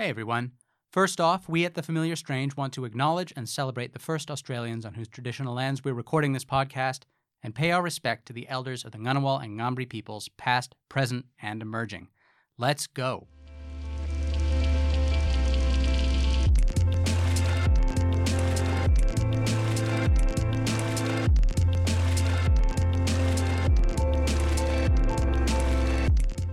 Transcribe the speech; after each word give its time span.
Hey 0.00 0.08
everyone. 0.08 0.52
First 0.90 1.20
off, 1.20 1.46
we 1.46 1.66
at 1.66 1.74
The 1.74 1.82
Familiar 1.82 2.16
Strange 2.16 2.56
want 2.56 2.72
to 2.72 2.86
acknowledge 2.86 3.34
and 3.36 3.46
celebrate 3.46 3.92
the 3.92 3.98
first 3.98 4.30
Australians 4.30 4.86
on 4.86 4.94
whose 4.94 5.08
traditional 5.08 5.54
lands 5.54 5.84
we're 5.84 5.92
recording 5.92 6.32
this 6.32 6.42
podcast 6.42 7.00
and 7.42 7.54
pay 7.54 7.70
our 7.70 7.82
respect 7.82 8.24
to 8.24 8.32
the 8.32 8.48
elders 8.48 8.82
of 8.82 8.92
the 8.92 8.98
Ngunnawal 8.98 9.44
and 9.44 9.60
Ngambri 9.60 9.86
peoples, 9.86 10.30
past, 10.38 10.74
present, 10.88 11.26
and 11.42 11.60
emerging. 11.60 12.08
Let's 12.56 12.86
go. 12.86 13.28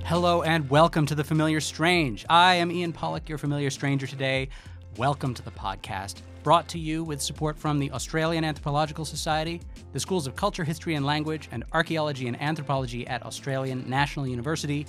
Hello 0.08 0.42
and 0.42 0.70
welcome 0.70 1.05
to 1.08 1.16
The 1.16 1.23
Familiar 1.26 1.60
Strange. 1.60 2.26
I 2.30 2.55
am 2.55 2.71
Ian 2.71 2.94
Pollock, 2.94 3.28
your 3.28 3.38
familiar 3.38 3.70
stranger 3.70 4.08
today. 4.08 4.48
Welcome 4.96 5.34
to 5.34 5.41
the 5.44 5.52
podcast, 5.52 6.22
brought 6.44 6.70
to 6.70 6.80
you 6.80 7.04
with 7.04 7.22
support 7.22 7.59
from 7.59 7.77
the 7.77 7.91
Australian 7.91 8.45
Anthropological 8.45 9.04
Society, 9.04 9.59
the 9.91 10.00
Schools 10.00 10.26
of 10.26 10.34
Culture, 10.34 10.64
History 10.64 10.95
and 10.95 11.05
Language, 11.05 11.50
and 11.52 11.66
Archaeology 11.73 12.30
and 12.30 12.41
Anthropology 12.41 13.05
at 13.05 13.26
Australian 13.26 13.84
National 13.90 14.26
University, 14.26 14.88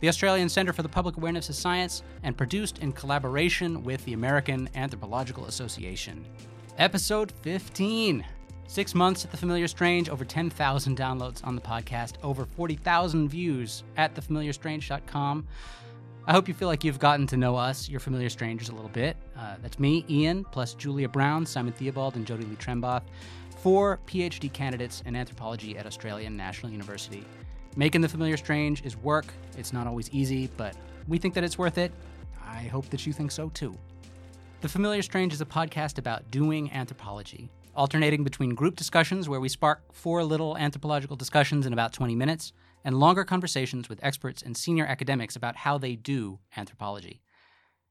the 0.00 0.08
Australian 0.08 0.50
Centre 0.50 0.74
for 0.74 0.82
the 0.82 0.88
Public 0.90 1.16
Awareness 1.16 1.48
of 1.48 1.54
Science, 1.54 2.02
and 2.22 2.36
produced 2.36 2.80
in 2.80 2.92
collaboration 2.92 3.82
with 3.82 4.04
the 4.04 4.12
American 4.12 4.68
Anthropological 4.74 5.46
Association. 5.46 6.26
Episode 6.76 7.32
15. 7.40 8.22
Six 8.68 8.94
months 8.94 9.24
at 9.24 9.30
The 9.30 9.38
Familiar 9.38 9.66
Strange, 9.66 10.10
over 10.10 10.26
10,000 10.26 10.94
downloads 10.96 11.42
on 11.42 11.54
the 11.54 11.60
podcast, 11.62 12.16
over 12.22 12.44
40,000 12.44 13.26
views 13.26 13.82
at 13.96 14.14
thefamiliarstrange.com. 14.14 15.46
I 16.26 16.32
hope 16.32 16.46
you 16.46 16.52
feel 16.52 16.68
like 16.68 16.84
you've 16.84 16.98
gotten 16.98 17.26
to 17.28 17.38
know 17.38 17.56
us, 17.56 17.88
your 17.88 17.98
familiar 17.98 18.28
strangers, 18.28 18.68
a 18.68 18.74
little 18.74 18.90
bit. 18.90 19.16
Uh, 19.34 19.54
that's 19.62 19.78
me, 19.78 20.04
Ian, 20.10 20.44
plus 20.44 20.74
Julia 20.74 21.08
Brown, 21.08 21.46
Simon 21.46 21.72
Theobald, 21.72 22.16
and 22.16 22.26
Jody 22.26 22.44
Lee 22.44 22.56
Trembath, 22.56 23.04
four 23.56 24.00
PhD 24.06 24.52
candidates 24.52 25.02
in 25.06 25.16
anthropology 25.16 25.78
at 25.78 25.86
Australian 25.86 26.36
National 26.36 26.70
University. 26.70 27.24
Making 27.74 28.02
the 28.02 28.08
familiar 28.08 28.36
strange 28.36 28.84
is 28.84 28.98
work. 28.98 29.32
It's 29.56 29.72
not 29.72 29.86
always 29.86 30.10
easy, 30.10 30.50
but 30.58 30.76
we 31.08 31.16
think 31.16 31.32
that 31.32 31.42
it's 31.42 31.56
worth 31.56 31.78
it. 31.78 31.90
I 32.46 32.64
hope 32.64 32.90
that 32.90 33.06
you 33.06 33.14
think 33.14 33.30
so 33.30 33.48
too. 33.48 33.74
The 34.60 34.68
Familiar 34.68 35.02
Strange 35.02 35.32
is 35.32 35.40
a 35.40 35.46
podcast 35.46 35.98
about 35.98 36.30
doing 36.30 36.70
anthropology, 36.72 37.48
alternating 37.78 38.24
between 38.24 38.56
group 38.56 38.74
discussions 38.76 39.28
where 39.28 39.40
we 39.40 39.48
spark 39.48 39.94
four 39.94 40.24
little 40.24 40.58
anthropological 40.58 41.16
discussions 41.16 41.64
in 41.64 41.72
about 41.72 41.92
20 41.92 42.16
minutes 42.16 42.52
and 42.84 42.98
longer 42.98 43.24
conversations 43.24 43.88
with 43.88 44.00
experts 44.02 44.42
and 44.42 44.56
senior 44.56 44.84
academics 44.84 45.36
about 45.36 45.56
how 45.56 45.78
they 45.78 45.94
do 45.94 46.40
anthropology. 46.56 47.22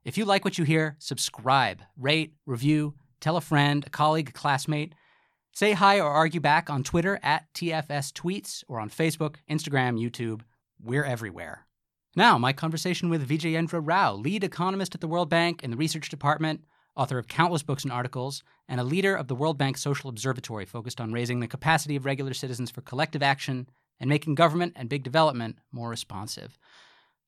If 0.03 0.17
you 0.17 0.25
like 0.25 0.43
what 0.43 0.57
you 0.57 0.65
hear, 0.65 0.97
subscribe, 0.99 1.81
rate, 1.97 2.33
review, 2.45 2.95
tell 3.21 3.37
a 3.37 3.41
friend, 3.41 3.85
a 3.87 3.89
colleague, 3.89 4.29
a 4.29 4.33
classmate. 4.33 4.93
Say 5.53 5.71
hi 5.71 5.99
or 5.99 6.11
argue 6.11 6.41
back 6.41 6.69
on 6.69 6.83
Twitter 6.83 7.19
at 7.23 7.51
TFS 7.53 8.11
Tweets 8.11 8.63
or 8.67 8.79
on 8.79 8.89
Facebook, 8.89 9.37
Instagram, 9.49 9.99
YouTube. 9.99 10.41
We're 10.83 11.05
everywhere. 11.05 11.65
Now, 12.15 12.37
my 12.37 12.51
conversation 12.51 13.09
with 13.09 13.27
Vijayendra 13.27 13.81
Rao, 13.83 14.15
lead 14.15 14.43
economist 14.43 14.95
at 14.95 15.01
the 15.01 15.07
World 15.07 15.29
Bank 15.29 15.63
in 15.63 15.71
the 15.71 15.77
research 15.77 16.09
department, 16.09 16.65
author 16.97 17.17
of 17.17 17.27
countless 17.27 17.63
books 17.63 17.83
and 17.83 17.93
articles, 17.93 18.43
and 18.67 18.81
a 18.81 18.83
leader 18.83 19.15
of 19.15 19.27
the 19.27 19.35
World 19.35 19.57
Bank 19.57 19.77
Social 19.77 20.09
Observatory 20.09 20.65
focused 20.65 20.99
on 20.99 21.13
raising 21.13 21.39
the 21.39 21.47
capacity 21.47 21.95
of 21.95 22.05
regular 22.05 22.33
citizens 22.33 22.71
for 22.71 22.81
collective 22.81 23.23
action 23.23 23.69
and 23.99 24.09
making 24.09 24.35
government 24.35 24.73
and 24.75 24.89
big 24.89 25.03
development 25.03 25.57
more 25.71 25.89
responsive. 25.89 26.57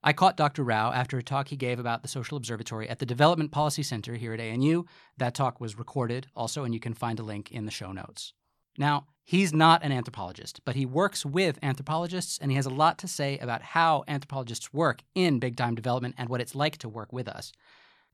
I 0.02 0.14
caught 0.14 0.38
Dr. 0.38 0.64
Rao 0.64 0.92
after 0.92 1.18
a 1.18 1.24
talk 1.24 1.50
he 1.50 1.58
gave 1.58 1.78
about 1.78 2.02
the 2.02 2.08
Social 2.08 2.38
Observatory 2.38 2.88
at 2.90 3.00
the 3.00 3.06
Development 3.06 3.52
Policy 3.52 3.84
Center 3.84 4.16
here 4.16 4.34
at 4.34 4.40
ANU. 4.40 4.86
That 5.18 5.36
talk 5.36 5.60
was 5.60 5.78
recorded 5.78 6.28
also, 6.36 6.64
and 6.64 6.74
you 6.74 6.80
can 6.80 6.94
find 6.94 7.20
a 7.20 7.24
link 7.24 7.52
in 7.52 7.66
the 7.66 7.72
show 7.72 7.92
notes. 7.92 8.34
Now, 8.78 9.08
he's 9.26 9.54
not 9.54 9.84
an 9.84 9.92
anthropologist, 9.92 10.62
but 10.64 10.78
he 10.78 10.86
works 10.86 11.26
with 11.26 11.60
anthropologists, 11.62 12.38
and 12.38 12.50
he 12.50 12.56
has 12.56 12.66
a 12.66 12.70
lot 12.70 12.98
to 13.00 13.10
say 13.10 13.38
about 13.40 13.62
how 13.62 14.06
anthropologists 14.08 14.74
work 14.74 15.02
in 15.16 15.40
big 15.40 15.58
time 15.58 15.76
development 15.76 16.16
and 16.18 16.30
what 16.30 16.40
it's 16.40 16.56
like 16.56 16.78
to 16.78 16.88
work 16.88 17.12
with 17.12 17.28
us. 17.28 17.52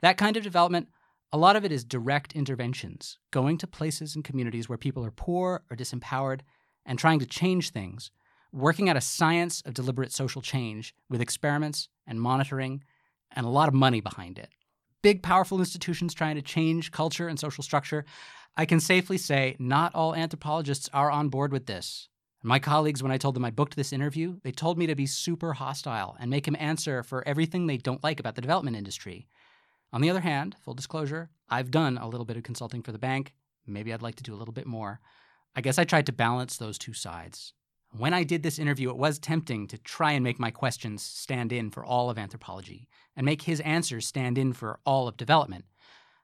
That 0.02 0.18
kind 0.18 0.36
of 0.36 0.44
development, 0.44 0.90
a 1.34 1.38
lot 1.38 1.56
of 1.56 1.66
it 1.66 1.72
is 1.72 1.84
direct 1.84 2.34
interventions, 2.34 3.18
going 3.32 3.58
to 3.58 3.68
places 3.68 4.16
and 4.16 4.24
communities 4.24 4.70
where 4.70 4.78
people 4.78 5.06
are 5.06 5.12
poor 5.12 5.64
or 5.70 5.76
disempowered 5.76 6.42
and 6.86 6.98
trying 6.98 7.20
to 7.20 7.26
change 7.26 7.72
things 7.72 8.12
working 8.56 8.88
out 8.88 8.96
a 8.96 9.02
science 9.02 9.62
of 9.66 9.74
deliberate 9.74 10.14
social 10.14 10.42
change 10.42 10.96
with 11.10 11.20
experiments 11.20 11.90
and 12.08 12.22
monitoring 12.22 12.82
and 13.36 13.46
a 13.46 13.50
lot 13.50 13.68
of 13.68 13.74
money 13.74 14.00
behind 14.00 14.40
it. 14.40 14.50
Big, 15.02 15.22
powerful 15.22 15.60
institutions 15.60 16.14
trying 16.14 16.36
to 16.36 16.42
change 16.42 16.92
culture 16.92 17.28
and 17.28 17.38
social 17.38 17.64
structure. 17.64 18.06
I 18.56 18.66
can 18.66 18.80
safely 18.80 19.18
say 19.18 19.58
not 19.60 19.94
all 19.94 20.16
anthropologists 20.16 20.90
are 20.94 21.12
on 21.12 21.28
board 21.28 21.52
with 21.52 21.66
this. 21.66 22.08
My 22.44 22.60
colleagues, 22.60 23.04
when 23.04 23.12
I 23.12 23.18
told 23.18 23.36
them 23.36 23.44
I 23.44 23.52
booked 23.52 23.76
this 23.76 23.92
interview, 23.92 24.38
they 24.44 24.52
told 24.52 24.78
me 24.78 24.88
to 24.88 24.96
be 24.96 25.06
super 25.06 25.54
hostile 25.54 26.16
and 26.18 26.32
make 26.32 26.48
him 26.48 26.56
answer 26.58 27.04
for 27.04 27.28
everything 27.28 27.68
they 27.68 27.78
don't 27.78 28.04
like 28.04 28.22
about 28.22 28.36
the 28.36 28.42
development 28.42 28.78
industry. 28.78 29.28
On 29.94 30.02
the 30.02 30.10
other 30.10 30.22
hand, 30.22 30.56
full 30.64 30.74
disclosure, 30.74 31.30
I've 31.50 31.72
done 31.72 31.98
a 31.98 32.08
little 32.08 32.26
bit 32.26 32.38
of 32.38 32.44
consulting 32.44 32.82
for 32.82 32.92
the 32.92 33.00
bank. 33.00 33.34
Maybe 33.68 33.94
I'd 33.94 34.02
like 34.02 34.16
to 34.16 34.24
do 34.24 34.34
a 34.34 34.38
little 34.38 34.54
bit 34.54 34.68
more. 34.68 35.00
I 35.56 35.62
guess 35.62 35.80
I 35.80 35.84
tried 35.84 36.06
to 36.08 36.12
balance 36.12 36.58
those 36.58 36.78
two 36.78 36.94
sides. 36.94 37.54
When 37.98 38.14
I 38.14 38.24
did 38.24 38.44
this 38.44 38.60
interview, 38.60 38.90
it 38.90 38.98
was 38.98 39.20
tempting 39.20 39.68
to 39.68 39.78
try 39.78 40.12
and 40.12 40.24
make 40.24 40.38
my 40.38 40.52
questions 40.52 41.02
stand 41.02 41.54
in 41.54 41.72
for 41.72 41.86
all 41.86 42.10
of 42.10 42.18
anthropology 42.18 42.90
and 43.16 43.24
make 43.26 43.44
his 43.44 43.62
answers 43.62 44.06
stand 44.06 44.38
in 44.38 44.52
for 44.52 44.80
all 44.86 45.08
of 45.08 45.16
development. 45.16 45.66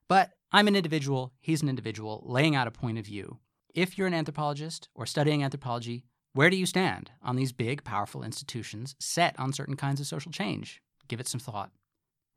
But 0.09 0.31
I'm 0.51 0.67
an 0.67 0.75
individual, 0.75 1.31
he's 1.39 1.61
an 1.61 1.69
individual, 1.69 2.23
laying 2.25 2.55
out 2.55 2.67
a 2.67 2.71
point 2.71 2.97
of 2.97 3.05
view. 3.05 3.39
If 3.73 3.97
you're 3.97 4.07
an 4.07 4.13
anthropologist 4.13 4.89
or 4.93 5.05
studying 5.05 5.43
anthropology, 5.43 6.03
where 6.33 6.49
do 6.49 6.57
you 6.57 6.65
stand 6.65 7.11
on 7.23 7.37
these 7.37 7.53
big, 7.53 7.85
powerful 7.85 8.21
institutions 8.21 8.95
set 8.99 9.39
on 9.39 9.53
certain 9.53 9.77
kinds 9.77 10.01
of 10.01 10.07
social 10.07 10.31
change? 10.31 10.81
Give 11.07 11.21
it 11.21 11.27
some 11.29 11.39
thought. 11.39 11.71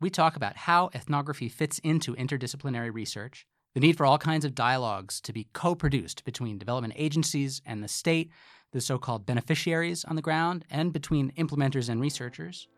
We 0.04 0.10
talk 0.10 0.36
about 0.36 0.58
how 0.58 0.90
ethnography 0.94 1.48
fits 1.48 1.78
into 1.78 2.14
interdisciplinary 2.14 2.92
research, 2.92 3.46
the 3.72 3.80
need 3.80 3.96
for 3.96 4.04
all 4.04 4.18
kinds 4.18 4.44
of 4.44 4.54
dialogues 4.54 5.18
to 5.22 5.32
be 5.32 5.48
co 5.54 5.74
produced 5.74 6.26
between 6.26 6.58
development 6.58 6.92
agencies 6.94 7.62
and 7.64 7.82
the 7.82 7.88
state 7.88 8.30
the 8.72 8.82
so 8.82 8.98
called 8.98 9.24
beneficiaries 9.24 10.04
on 10.04 10.14
the 10.14 10.20
ground, 10.20 10.66
and 10.68 10.92
between 10.92 11.32
implementers 11.38 11.88
and 11.88 12.02
researchers, 12.02 12.68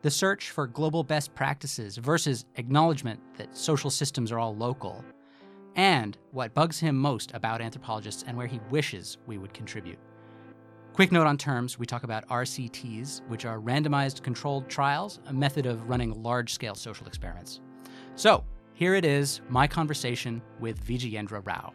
the 0.00 0.10
search 0.10 0.52
for 0.52 0.66
global 0.66 1.04
best 1.04 1.34
practices 1.34 1.98
versus 1.98 2.46
acknowledgement 2.56 3.20
that 3.36 3.54
social 3.54 3.90
systems 3.90 4.32
are 4.32 4.38
all 4.38 4.56
local, 4.56 5.04
and 5.76 6.16
what 6.30 6.54
bugs 6.54 6.80
him 6.80 6.96
most 6.96 7.30
about 7.34 7.60
anthropologists 7.60 8.24
and 8.26 8.34
where 8.38 8.46
he 8.46 8.58
wishes 8.70 9.18
we 9.26 9.36
would 9.36 9.52
contribute. 9.52 9.98
Quick 10.92 11.12
note 11.12 11.26
on 11.26 11.38
terms 11.38 11.78
we 11.78 11.86
talk 11.86 12.02
about 12.02 12.26
RCTs, 12.28 13.22
which 13.28 13.44
are 13.44 13.58
randomized 13.58 14.22
controlled 14.22 14.68
trials, 14.68 15.20
a 15.26 15.32
method 15.32 15.64
of 15.64 15.88
running 15.88 16.20
large 16.22 16.52
scale 16.52 16.74
social 16.74 17.06
experiments. 17.06 17.60
So, 18.16 18.44
here 18.74 18.94
it 18.94 19.04
is 19.04 19.40
my 19.48 19.66
conversation 19.66 20.42
with 20.58 20.84
Vijayendra 20.84 21.46
Rao. 21.46 21.72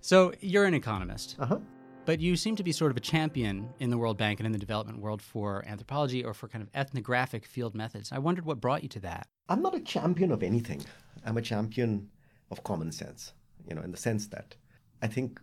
So 0.00 0.32
you're 0.40 0.64
an 0.64 0.74
economist. 0.74 1.36
Uh-huh. 1.38 1.58
But 2.06 2.20
you 2.20 2.34
seem 2.36 2.56
to 2.56 2.62
be 2.62 2.72
sort 2.72 2.90
of 2.90 2.96
a 2.96 3.00
champion 3.00 3.68
in 3.78 3.90
the 3.90 3.98
World 3.98 4.16
Bank 4.16 4.40
and 4.40 4.46
in 4.46 4.52
the 4.52 4.58
development 4.58 4.98
world 5.00 5.20
for 5.20 5.64
anthropology 5.66 6.24
or 6.24 6.32
for 6.32 6.48
kind 6.48 6.62
of 6.62 6.68
ethnographic 6.74 7.44
field 7.44 7.74
methods. 7.74 8.10
I 8.10 8.18
wondered 8.18 8.46
what 8.46 8.60
brought 8.60 8.82
you 8.82 8.88
to 8.90 9.00
that. 9.00 9.28
I'm 9.48 9.62
not 9.62 9.74
a 9.74 9.80
champion 9.80 10.32
of 10.32 10.42
anything. 10.42 10.84
I'm 11.24 11.36
a 11.36 11.42
champion 11.42 12.08
of 12.50 12.64
common 12.64 12.90
sense, 12.90 13.32
you 13.68 13.74
know, 13.74 13.82
in 13.82 13.90
the 13.90 13.98
sense 13.98 14.26
that 14.28 14.56
I 15.02 15.06
think 15.06 15.40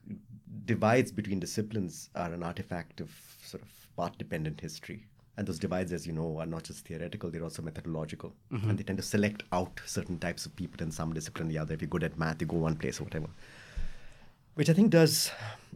divides 0.65 1.11
between 1.11 1.39
disciplines 1.39 2.09
are 2.15 2.33
an 2.33 2.43
artifact 2.43 3.01
of 3.01 3.11
sort 3.43 3.63
of 3.63 3.69
path 3.95 4.17
dependent 4.17 4.59
history. 4.59 5.05
And 5.37 5.47
those 5.47 5.59
divides, 5.59 5.93
as 5.93 6.07
you 6.07 6.13
know, 6.13 6.39
are 6.39 6.47
not 6.47 6.63
just 6.63 6.85
theoretical, 6.85 7.29
they're 7.29 7.43
also 7.43 7.61
methodological. 7.61 8.33
Mm-hmm. 8.51 8.69
And 8.71 8.79
they 8.79 8.83
tend 8.83 8.97
to 8.97 9.03
select 9.03 9.43
out 9.51 9.79
certain 9.85 10.17
types 10.17 10.47
of 10.47 10.55
people 10.55 10.83
in 10.83 10.91
some 10.91 11.13
discipline 11.13 11.47
or 11.47 11.51
the 11.51 11.59
other. 11.59 11.75
If 11.75 11.81
you're 11.81 11.89
good 11.89 12.03
at 12.03 12.17
math, 12.17 12.41
you 12.41 12.47
go 12.47 12.57
one 12.57 12.75
place 12.75 12.99
or 12.99 13.03
whatever 13.03 13.27
which 14.57 14.71
I 14.71 14.73
think 14.73 14.89
does 14.89 15.29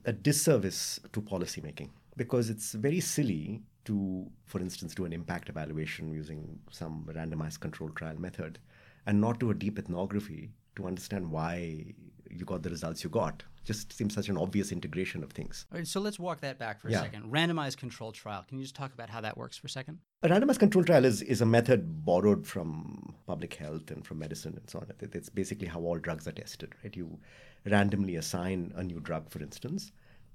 a 0.06 0.12
disservice 0.12 1.00
to 1.14 1.22
policymaking 1.22 1.90
because 2.18 2.50
it's 2.50 2.72
very 2.74 3.00
silly 3.00 3.62
to, 3.86 4.26
for 4.46 4.60
instance, 4.60 4.96
do 4.96 5.06
an 5.06 5.14
impact 5.14 5.50
evaluation 5.50 6.12
using 6.12 6.58
some 6.72 7.08
randomized 7.14 7.60
controlled 7.60 7.96
trial 7.96 8.20
method 8.20 8.58
and 9.06 9.22
not 9.22 9.40
do 9.40 9.52
a 9.52 9.54
deep 9.54 9.78
ethnography 9.78 10.50
to 10.78 10.88
understand 10.88 11.30
why 11.30 11.94
you 12.32 12.46
got 12.46 12.64
the 12.64 12.70
results 12.70 13.04
you 13.04 13.10
got. 13.10 13.44
Just 13.64 13.94
seems 13.94 14.16
such 14.16 14.30
an 14.30 14.38
obvious 14.38 14.72
integration 14.72 15.24
of 15.24 15.32
things. 15.32 15.66
All 15.72 15.78
right, 15.78 15.88
so 15.88 16.00
let's 16.00 16.18
walk 16.18 16.42
that 16.42 16.58
back 16.58 16.82
for 16.82 16.88
a 16.88 16.92
yeah. 16.92 17.02
second. 17.02 17.32
Randomized 17.32 17.78
controlled 17.78 18.16
trial. 18.16 18.44
Can 18.48 18.58
you 18.58 18.64
just 18.64 18.76
talk 18.76 18.94
about 18.94 19.10
how 19.10 19.22
that 19.22 19.38
works 19.38 19.58
for 19.58 19.68
a 19.68 19.70
second? 19.70 20.00
A 20.24 20.30
randomized 20.30 20.60
controlled 20.60 20.88
trial 20.88 21.06
is, 21.06 21.22
is 21.22 21.42
a 21.42 21.46
method 21.46 22.04
borrowed 22.04 22.48
from 22.48 23.14
public 23.28 23.54
health 23.54 23.92
and 23.92 24.06
from 24.06 24.18
medicine 24.20 24.54
and 24.58 24.68
so 24.70 24.80
on. 24.80 24.88
It's 25.00 25.30
basically 25.30 25.68
how 25.68 25.80
all 25.82 26.00
drugs 26.00 26.28
are 26.28 26.32
tested, 26.32 26.74
right? 26.84 26.96
You 26.96 27.20
randomly 27.66 28.16
assign 28.16 28.74
a 28.76 28.84
new 28.84 29.00
drug, 29.00 29.30
for 29.30 29.40
instance, 29.40 29.92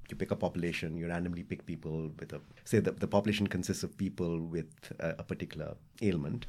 You 0.08 0.16
pick 0.16 0.30
a 0.30 0.36
population, 0.36 0.96
you 0.96 1.08
randomly 1.08 1.42
pick 1.42 1.66
people 1.66 2.10
with 2.18 2.32
a, 2.32 2.40
say, 2.64 2.78
the, 2.78 2.92
the 2.92 3.08
population 3.08 3.46
consists 3.46 3.82
of 3.82 3.96
people 3.96 4.40
with 4.40 4.66
a, 5.00 5.16
a 5.18 5.22
particular 5.22 5.74
ailment. 6.02 6.46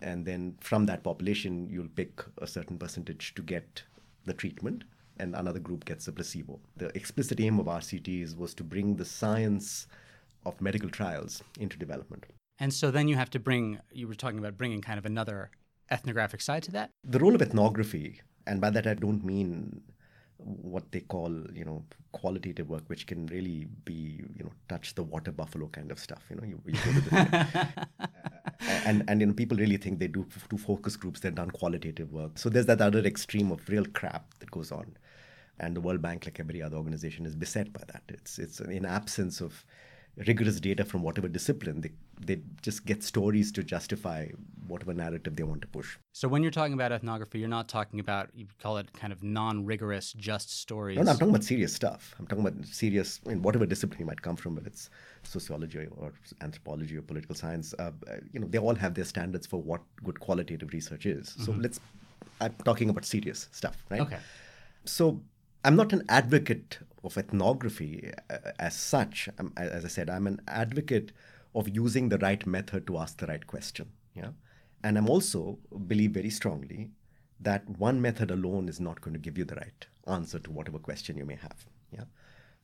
And 0.00 0.24
then 0.24 0.56
from 0.60 0.86
that 0.86 1.02
population, 1.02 1.68
you'll 1.70 1.88
pick 1.88 2.22
a 2.38 2.46
certain 2.46 2.78
percentage 2.78 3.34
to 3.34 3.42
get 3.42 3.82
the 4.24 4.34
treatment, 4.34 4.84
and 5.18 5.34
another 5.34 5.60
group 5.60 5.84
gets 5.84 6.08
a 6.08 6.12
placebo. 6.12 6.60
The 6.76 6.94
explicit 6.96 7.40
aim 7.40 7.58
of 7.58 7.66
RCTs 7.66 8.36
was 8.36 8.54
to 8.54 8.64
bring 8.64 8.96
the 8.96 9.04
science 9.04 9.86
of 10.44 10.60
medical 10.60 10.90
trials 10.90 11.42
into 11.58 11.78
development. 11.78 12.24
And 12.58 12.72
so 12.72 12.90
then 12.90 13.08
you 13.08 13.16
have 13.16 13.30
to 13.30 13.38
bring, 13.38 13.80
you 13.92 14.06
were 14.06 14.14
talking 14.14 14.38
about 14.38 14.56
bringing 14.56 14.80
kind 14.80 14.98
of 14.98 15.06
another 15.06 15.50
ethnographic 15.90 16.40
side 16.40 16.62
to 16.64 16.72
that? 16.72 16.90
The 17.02 17.18
role 17.18 17.34
of 17.34 17.42
ethnography, 17.42 18.20
and 18.46 18.60
by 18.60 18.70
that 18.70 18.86
I 18.86 18.94
don't 18.94 19.24
mean 19.24 19.82
what 20.38 20.90
they 20.92 21.00
call, 21.00 21.32
you 21.52 21.64
know, 21.64 21.84
qualitative 22.12 22.68
work, 22.68 22.82
which 22.88 23.06
can 23.06 23.26
really 23.26 23.66
be, 23.84 24.20
you 24.36 24.44
know, 24.44 24.52
touch 24.68 24.94
the 24.94 25.02
water 25.02 25.32
buffalo 25.32 25.68
kind 25.68 25.90
of 25.90 25.98
stuff. 25.98 26.22
You 26.30 26.36
know, 26.36 26.44
you, 26.44 26.60
you 26.66 26.72
go 26.72 26.92
to 26.92 27.00
the 27.00 27.88
and 28.86 29.04
and 29.08 29.20
you 29.20 29.26
know, 29.26 29.32
people 29.32 29.56
really 29.56 29.76
think 29.76 29.98
they 29.98 30.08
do 30.08 30.26
do 30.48 30.56
focus 30.56 30.96
groups. 30.96 31.20
They've 31.20 31.34
done 31.34 31.50
qualitative 31.50 32.12
work. 32.12 32.38
So 32.38 32.48
there's 32.48 32.66
that 32.66 32.80
other 32.80 33.00
extreme 33.00 33.50
of 33.52 33.68
real 33.68 33.84
crap 33.84 34.34
that 34.40 34.50
goes 34.50 34.72
on, 34.72 34.96
and 35.58 35.76
the 35.76 35.80
World 35.80 36.02
Bank, 36.02 36.24
like 36.26 36.40
every 36.40 36.62
other 36.62 36.76
organization, 36.76 37.26
is 37.26 37.34
beset 37.34 37.72
by 37.72 37.82
that. 37.92 38.02
It's 38.08 38.38
it's 38.38 38.60
in 38.60 38.84
absence 38.84 39.40
of 39.40 39.64
rigorous 40.16 40.60
data 40.60 40.84
from 40.84 41.02
whatever 41.02 41.28
discipline, 41.28 41.80
they, 41.80 41.90
they 42.20 42.40
just 42.62 42.86
get 42.86 43.02
stories 43.02 43.52
to 43.52 43.62
justify 43.62 44.28
whatever 44.66 44.94
narrative 44.94 45.36
they 45.36 45.42
want 45.42 45.60
to 45.60 45.68
push. 45.68 45.98
So 46.12 46.26
when 46.26 46.42
you're 46.42 46.50
talking 46.50 46.72
about 46.72 46.90
ethnography, 46.90 47.38
you're 47.38 47.48
not 47.48 47.68
talking 47.68 48.00
about, 48.00 48.30
you 48.34 48.46
call 48.62 48.78
it 48.78 48.92
kind 48.94 49.12
of 49.12 49.22
non-rigorous, 49.22 50.14
just 50.14 50.58
stories. 50.58 50.96
No, 50.96 51.02
no 51.02 51.10
I'm 51.10 51.18
talking 51.18 51.34
about 51.34 51.44
serious 51.44 51.74
stuff. 51.74 52.14
I'm 52.18 52.26
talking 52.26 52.46
about 52.46 52.64
serious, 52.66 53.20
in 53.26 53.42
whatever 53.42 53.66
discipline 53.66 54.00
you 54.00 54.06
might 54.06 54.22
come 54.22 54.36
from, 54.36 54.54
whether 54.54 54.68
it's 54.68 54.88
sociology 55.22 55.86
or 55.98 56.12
anthropology 56.40 56.96
or 56.96 57.02
political 57.02 57.34
science, 57.34 57.74
uh, 57.78 57.90
you 58.32 58.40
know, 58.40 58.46
they 58.46 58.58
all 58.58 58.74
have 58.74 58.94
their 58.94 59.04
standards 59.04 59.46
for 59.46 59.60
what 59.60 59.82
good 60.02 60.18
qualitative 60.18 60.72
research 60.72 61.04
is. 61.04 61.30
Mm-hmm. 61.30 61.44
So 61.44 61.52
let's, 61.52 61.80
I'm 62.40 62.54
talking 62.64 62.88
about 62.88 63.04
serious 63.04 63.48
stuff, 63.52 63.84
right? 63.90 64.00
Okay. 64.00 64.18
So 64.86 65.20
I'm 65.62 65.76
not 65.76 65.92
an 65.92 66.04
advocate 66.08 66.78
of 67.02 67.18
ethnography 67.18 68.12
uh, 68.30 68.38
as 68.58 68.74
such. 68.74 69.28
As 69.58 69.84
I 69.84 69.88
said, 69.88 70.08
I'm 70.08 70.26
an 70.26 70.40
advocate 70.48 71.12
of 71.54 71.68
using 71.68 72.08
the 72.08 72.18
right 72.18 72.46
method 72.46 72.86
to 72.86 72.98
ask 72.98 73.18
the 73.18 73.26
right 73.26 73.46
question. 73.46 73.88
Yeah, 74.14 74.30
and 74.82 74.98
I'm 74.98 75.08
also 75.08 75.58
believe 75.86 76.12
very 76.12 76.30
strongly 76.30 76.90
that 77.40 77.68
one 77.78 78.00
method 78.00 78.30
alone 78.30 78.68
is 78.68 78.80
not 78.80 79.00
going 79.00 79.14
to 79.14 79.20
give 79.20 79.36
you 79.36 79.44
the 79.44 79.56
right 79.56 79.86
answer 80.06 80.38
to 80.38 80.50
whatever 80.50 80.78
question 80.78 81.16
you 81.16 81.24
may 81.24 81.36
have. 81.36 81.66
Yeah. 81.90 82.04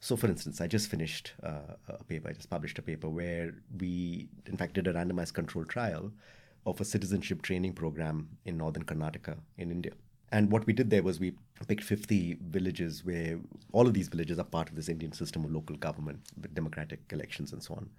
So, 0.01 0.17
for 0.17 0.29
instance, 0.29 0.61
I 0.63 0.67
just 0.67 0.89
finished 0.89 1.35
uh, 1.43 1.75
a 1.89 2.05
paper. 2.05 2.31
I 2.31 2.33
just 2.33 2.49
published 2.49 2.79
a 2.79 2.83
paper 2.83 3.09
where 3.09 3.55
we, 3.79 4.29
in 4.47 4.57
fact, 4.57 4.75
did 4.75 4.87
a 4.87 4.95
randomized 4.95 5.35
control 5.35 5.65
trial 5.65 6.11
of 6.65 6.81
a 6.81 6.85
citizenship 6.85 7.43
training 7.43 7.75
program 7.75 8.29
in 8.47 8.57
northern 8.57 8.85
Karnataka 8.85 9.37
in 9.59 9.71
India. 9.71 9.93
And 10.33 10.51
what 10.51 10.67
we 10.67 10.73
did 10.73 10.91
there 10.91 11.03
was 11.03 11.21
we 11.21 11.33
picked 11.67 11.85
50 11.85 12.39
villages 12.41 13.05
where 13.05 13.39
all 13.73 13.87
of 13.87 13.95
these 13.95 14.09
villages 14.09 14.39
are 14.39 14.45
part 14.45 14.71
of 14.71 14.77
this 14.77 14.89
Indian 14.89 15.13
system 15.13 15.45
of 15.45 15.53
local 15.53 15.77
government 15.77 16.21
with 16.41 16.55
democratic 16.55 17.01
elections 17.11 17.53
and 17.53 17.63
so 17.63 17.75
on. 17.75 17.91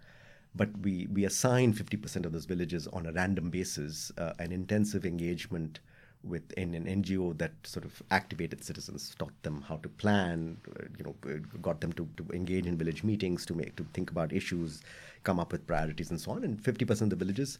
But 0.53 0.69
we, 0.81 1.07
we 1.11 1.25
assigned 1.25 1.75
50% 1.75 2.25
of 2.25 2.33
those 2.33 2.45
villages 2.45 2.87
on 2.87 3.05
a 3.05 3.13
random 3.13 3.49
basis 3.49 4.11
uh, 4.17 4.33
an 4.39 4.51
intensive 4.51 5.05
engagement 5.05 5.79
with 6.23 6.51
in 6.53 6.75
an 6.75 6.85
NGO 6.85 7.37
that 7.37 7.51
sort 7.63 7.85
of 7.85 8.01
activated 8.11 8.63
citizens, 8.63 9.15
taught 9.17 9.33
them 9.43 9.63
how 9.67 9.77
to 9.77 9.89
plan, 9.89 10.57
uh, 10.79 10.83
you 10.97 11.03
know, 11.03 11.15
got 11.61 11.81
them 11.81 11.91
to, 11.93 12.07
to 12.17 12.25
engage 12.33 12.65
in 12.65 12.77
village 12.77 13.03
meetings, 13.03 13.45
to 13.45 13.55
make 13.55 13.75
to 13.77 13.85
think 13.93 14.11
about 14.11 14.31
issues, 14.31 14.81
come 15.23 15.39
up 15.39 15.51
with 15.51 15.65
priorities 15.65 16.11
and 16.11 16.19
so 16.21 16.31
on. 16.31 16.43
And 16.43 16.61
50% 16.61 17.01
of 17.01 17.09
the 17.09 17.15
villages 17.15 17.57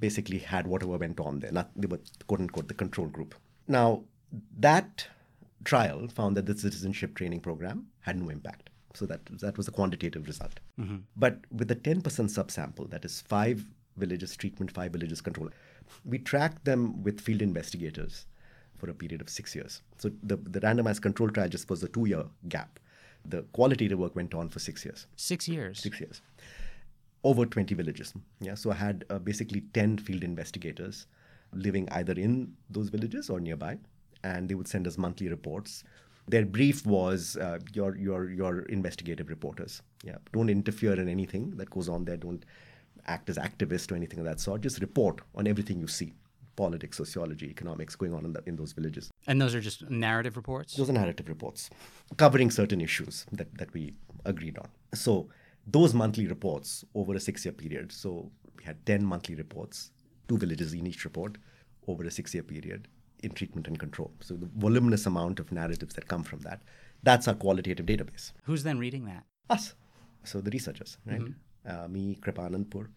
basically 0.00 0.38
had 0.38 0.66
whatever 0.66 0.96
went 0.96 1.20
on 1.20 1.38
there. 1.38 1.52
Not, 1.52 1.70
they 1.76 1.86
were 1.86 2.00
quote 2.26 2.40
unquote 2.40 2.68
the 2.68 2.74
control 2.74 3.06
group. 3.06 3.34
Now, 3.68 4.02
that 4.58 5.06
trial 5.64 6.08
found 6.08 6.36
that 6.36 6.46
the 6.46 6.56
citizenship 6.56 7.14
training 7.14 7.40
program 7.40 7.86
had 8.00 8.20
no 8.20 8.28
impact. 8.28 8.70
So 8.94 9.06
that, 9.06 9.24
that 9.26 9.56
was 9.56 9.68
a 9.68 9.72
quantitative 9.72 10.26
result. 10.26 10.60
Mm-hmm. 10.80 10.96
But 11.16 11.38
with 11.50 11.68
the 11.68 11.76
10% 11.76 12.02
subsample, 12.02 12.90
that 12.90 13.04
is 13.04 13.20
five 13.20 13.64
villages 13.96 14.36
treatment, 14.36 14.70
five 14.70 14.92
villages 14.92 15.20
control, 15.20 15.48
we 16.04 16.18
tracked 16.18 16.64
them 16.64 17.02
with 17.02 17.20
field 17.20 17.42
investigators 17.42 18.26
for 18.76 18.90
a 18.90 18.94
period 18.94 19.20
of 19.20 19.28
six 19.28 19.54
years. 19.54 19.82
So 19.98 20.10
the, 20.22 20.36
the 20.36 20.60
randomized 20.60 21.02
control 21.02 21.30
trial 21.30 21.48
just 21.48 21.70
was 21.70 21.82
a 21.82 21.88
two 21.88 22.06
year 22.06 22.24
gap. 22.48 22.78
The 23.24 23.42
qualitative 23.52 23.98
work 23.98 24.14
went 24.14 24.34
on 24.34 24.48
for 24.48 24.58
six 24.58 24.84
years. 24.84 25.06
Six 25.16 25.48
years? 25.48 25.80
Six 25.80 26.00
years. 26.00 26.20
Over 27.22 27.46
20 27.46 27.74
villages. 27.74 28.12
Yeah. 28.40 28.54
So 28.54 28.70
I 28.70 28.74
had 28.74 29.04
uh, 29.08 29.18
basically 29.18 29.62
10 29.72 29.98
field 29.98 30.22
investigators 30.22 31.06
living 31.54 31.88
either 31.92 32.12
in 32.12 32.52
those 32.68 32.88
villages 32.88 33.30
or 33.30 33.40
nearby, 33.40 33.78
and 34.22 34.48
they 34.48 34.54
would 34.54 34.68
send 34.68 34.86
us 34.86 34.98
monthly 34.98 35.28
reports. 35.28 35.84
Their 36.28 36.44
brief 36.44 36.84
was 36.84 37.36
uh, 37.36 37.58
your 37.72 37.96
your 37.96 38.30
your 38.30 38.60
investigative 38.62 39.28
reporters. 39.28 39.82
Yeah, 40.04 40.16
don't 40.32 40.50
interfere 40.50 41.00
in 41.00 41.08
anything 41.08 41.56
that 41.56 41.70
goes 41.70 41.88
on 41.88 42.04
there. 42.04 42.16
Don't 42.16 42.44
act 43.06 43.30
as 43.30 43.38
activists 43.38 43.90
or 43.90 43.96
anything 43.96 44.18
of 44.18 44.26
that 44.26 44.38
sort. 44.38 44.60
Just 44.60 44.80
report 44.80 45.20
on 45.34 45.46
everything 45.46 45.80
you 45.80 45.88
see 45.88 46.12
politics, 46.56 46.96
sociology, 46.96 47.46
economics 47.46 47.96
going 47.96 48.14
on 48.14 48.24
in, 48.24 48.32
the, 48.32 48.42
in, 48.46 48.56
those 48.56 48.72
villages. 48.72 49.10
And 49.26 49.40
those 49.40 49.54
are 49.54 49.60
just 49.60 49.90
narrative 49.90 50.36
reports? 50.36 50.74
Those 50.74 50.90
are 50.90 50.92
narrative 50.92 51.28
reports 51.28 51.70
covering 52.16 52.50
certain 52.50 52.80
issues 52.80 53.26
that, 53.32 53.52
that 53.58 53.72
we 53.72 53.94
agreed 54.24 54.58
on. 54.58 54.68
So 54.94 55.28
those 55.66 55.94
monthly 55.94 56.26
reports 56.26 56.84
over 56.94 57.14
a 57.14 57.20
six 57.20 57.44
year 57.44 57.52
period, 57.52 57.90
so 57.90 58.30
we 58.56 58.64
had 58.64 58.84
10 58.86 59.04
monthly 59.04 59.34
reports 59.34 59.90
two 60.28 60.38
villages 60.38 60.72
in 60.72 60.86
each 60.86 61.04
report 61.04 61.38
over 61.86 62.04
a 62.04 62.10
six 62.10 62.34
year 62.34 62.42
period 62.42 62.88
in 63.22 63.30
treatment 63.30 63.66
and 63.66 63.78
control. 63.78 64.12
So 64.20 64.34
the 64.34 64.48
voluminous 64.56 65.06
amount 65.06 65.40
of 65.40 65.50
narratives 65.50 65.94
that 65.94 66.08
come 66.08 66.22
from 66.22 66.40
that, 66.40 66.62
that's 67.02 67.26
our 67.26 67.34
qualitative 67.34 67.86
database. 67.86 68.32
Who's 68.44 68.62
then 68.62 68.78
reading 68.78 69.06
that? 69.06 69.24
Us. 69.50 69.74
So 70.24 70.40
the 70.40 70.50
researchers, 70.50 70.98
right? 71.06 71.20
Mm-hmm. 71.20 71.84
Uh, 71.84 71.88
me, 71.88 72.16
Kripa 72.16 72.42
Ananthpur, 72.42 72.88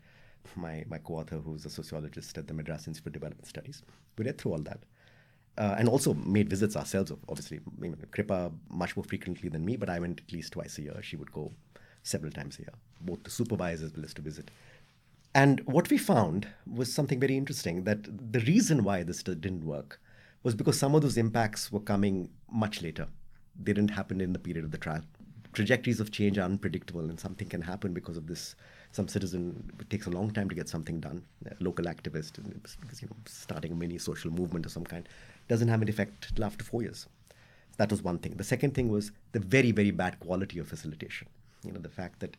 my, 0.56 0.84
my 0.88 0.98
co-author 0.98 1.38
who's 1.38 1.66
a 1.66 1.70
sociologist 1.70 2.38
at 2.38 2.48
the 2.48 2.54
Madras 2.54 2.88
Institute 2.88 3.04
for 3.04 3.10
Development 3.10 3.48
Studies. 3.48 3.82
We 4.18 4.26
read 4.26 4.38
through 4.38 4.54
all 4.54 4.60
that. 4.64 4.80
Uh, 5.58 5.76
and 5.80 5.90
also 5.90 6.14
made 6.14 6.50
visits 6.50 6.76
ourselves, 6.76 7.12
obviously. 7.30 7.58
I 7.58 7.82
mean, 7.82 7.96
Kripa 8.12 8.52
much 8.70 8.96
more 8.96 9.04
frequently 9.04 9.50
than 9.50 9.66
me, 9.66 9.76
but 9.76 9.90
I 9.90 10.00
went 10.00 10.22
at 10.22 10.32
least 10.32 10.54
twice 10.54 10.78
a 10.78 10.84
year. 10.84 11.00
She 11.02 11.16
would 11.16 11.32
go 11.32 11.52
several 12.04 12.32
times 12.32 12.60
a 12.60 12.62
year, 12.62 12.74
both 13.02 13.24
to 13.24 13.32
supervise 13.32 13.82
as 13.82 13.94
well 13.94 14.06
as 14.06 14.14
to 14.14 14.22
visit. 14.22 14.52
And 15.34 15.62
what 15.66 15.90
we 15.90 15.98
found 15.98 16.48
was 16.72 16.94
something 16.94 17.20
very 17.20 17.38
interesting 17.38 17.84
that 17.84 18.04
the 18.32 18.40
reason 18.42 18.84
why 18.84 19.04
this 19.04 19.24
didn't 19.24 19.66
work 19.66 20.00
was 20.44 20.56
because 20.56 20.80
some 20.80 20.96
of 20.96 21.02
those 21.02 21.18
impacts 21.18 21.72
were 21.72 21.80
coming 21.80 22.30
much 22.52 22.82
later. 22.82 23.08
They 23.62 23.74
didn't 23.74 23.92
happen 23.92 24.22
in 24.22 24.34
the 24.34 24.40
period 24.40 24.64
of 24.64 24.72
the 24.72 24.78
trial. 24.78 25.02
Trajectories 25.58 26.00
of 26.00 26.12
change 26.12 26.38
are 26.38 26.44
unpredictable, 26.44 27.10
and 27.10 27.20
something 27.20 27.50
can 27.50 27.64
happen 27.64 27.92
because 27.92 28.16
of 28.16 28.28
this. 28.28 28.56
Some 28.92 29.08
citizen 29.08 29.72
it 29.80 29.90
takes 29.90 30.06
a 30.06 30.12
long 30.12 30.30
time 30.30 30.50
to 30.50 30.54
get 30.54 30.70
something 30.70 31.00
done. 31.00 31.24
A 31.50 31.56
local 31.60 31.86
activist, 31.86 32.34
because 32.80 33.02
you 33.02 33.08
know, 33.08 33.16
starting 33.26 33.72
a 33.72 33.76
mini 33.76 33.98
social 33.98 34.30
movement 34.30 34.68
of 34.68 34.72
some 34.72 34.84
kind, 34.84 35.10
doesn't 35.48 35.68
have 35.68 35.82
an 35.82 35.90
effect 35.90 36.36
till 36.36 36.46
after 36.46 36.64
four 36.64 36.84
years. 36.84 37.08
That 37.78 37.90
was 37.90 38.04
one 38.04 38.20
thing. 38.20 38.36
The 38.36 38.44
second 38.44 38.76
thing 38.76 38.90
was 38.90 39.12
the 39.32 39.40
very, 39.40 39.72
very 39.72 39.90
bad 39.90 40.20
quality 40.20 40.60
of 40.60 40.68
facilitation. 40.68 41.28
You 41.64 41.72
know, 41.72 41.80
the 41.80 41.90
fact 41.90 42.20
that 42.20 42.38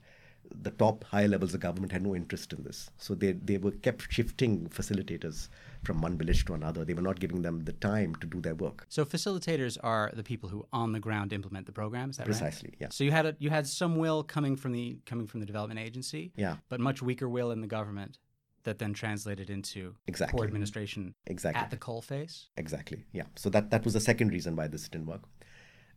the 0.54 0.70
top 0.70 1.04
higher 1.04 1.28
levels 1.28 1.54
of 1.54 1.60
government 1.60 1.92
had 1.92 2.02
no 2.02 2.14
interest 2.14 2.52
in 2.52 2.62
this. 2.62 2.90
So 2.96 3.14
they, 3.14 3.32
they 3.32 3.58
were 3.58 3.70
kept 3.70 4.12
shifting 4.12 4.68
facilitators 4.68 5.48
from 5.84 6.00
one 6.00 6.16
village 6.16 6.44
to 6.46 6.54
another. 6.54 6.84
They 6.84 6.94
were 6.94 7.02
not 7.02 7.20
giving 7.20 7.42
them 7.42 7.64
the 7.64 7.72
time 7.72 8.14
to 8.16 8.26
do 8.26 8.40
their 8.40 8.54
work. 8.54 8.86
So 8.88 9.04
facilitators 9.04 9.78
are 9.82 10.10
the 10.14 10.22
people 10.22 10.48
who 10.48 10.66
on 10.72 10.92
the 10.92 11.00
ground 11.00 11.32
implement 11.32 11.66
the 11.66 11.72
program. 11.72 12.10
Is 12.10 12.16
that 12.16 12.26
Precisely, 12.26 12.70
right? 12.70 12.78
yeah. 12.80 12.88
So 12.90 13.04
you 13.04 13.10
had 13.10 13.26
a, 13.26 13.36
you 13.38 13.50
had 13.50 13.66
some 13.66 13.96
will 13.96 14.22
coming 14.22 14.56
from 14.56 14.72
the 14.72 14.98
coming 15.06 15.26
from 15.26 15.40
the 15.40 15.46
development 15.46 15.80
agency, 15.80 16.32
yeah, 16.36 16.56
but 16.68 16.80
much 16.80 17.02
weaker 17.02 17.28
will 17.28 17.50
in 17.50 17.60
the 17.60 17.66
government 17.66 18.18
that 18.64 18.78
then 18.78 18.92
translated 18.92 19.50
into 19.50 19.94
exactly. 20.06 20.36
poor 20.36 20.46
administration 20.46 21.14
exactly. 21.26 21.62
at 21.62 21.70
the 21.70 21.76
coalface. 21.76 22.46
Exactly, 22.56 23.04
yeah. 23.12 23.24
So 23.36 23.48
that 23.50 23.70
that 23.70 23.84
was 23.84 23.94
the 23.94 24.00
second 24.00 24.32
reason 24.32 24.56
why 24.56 24.68
this 24.68 24.88
didn't 24.88 25.06
work, 25.06 25.22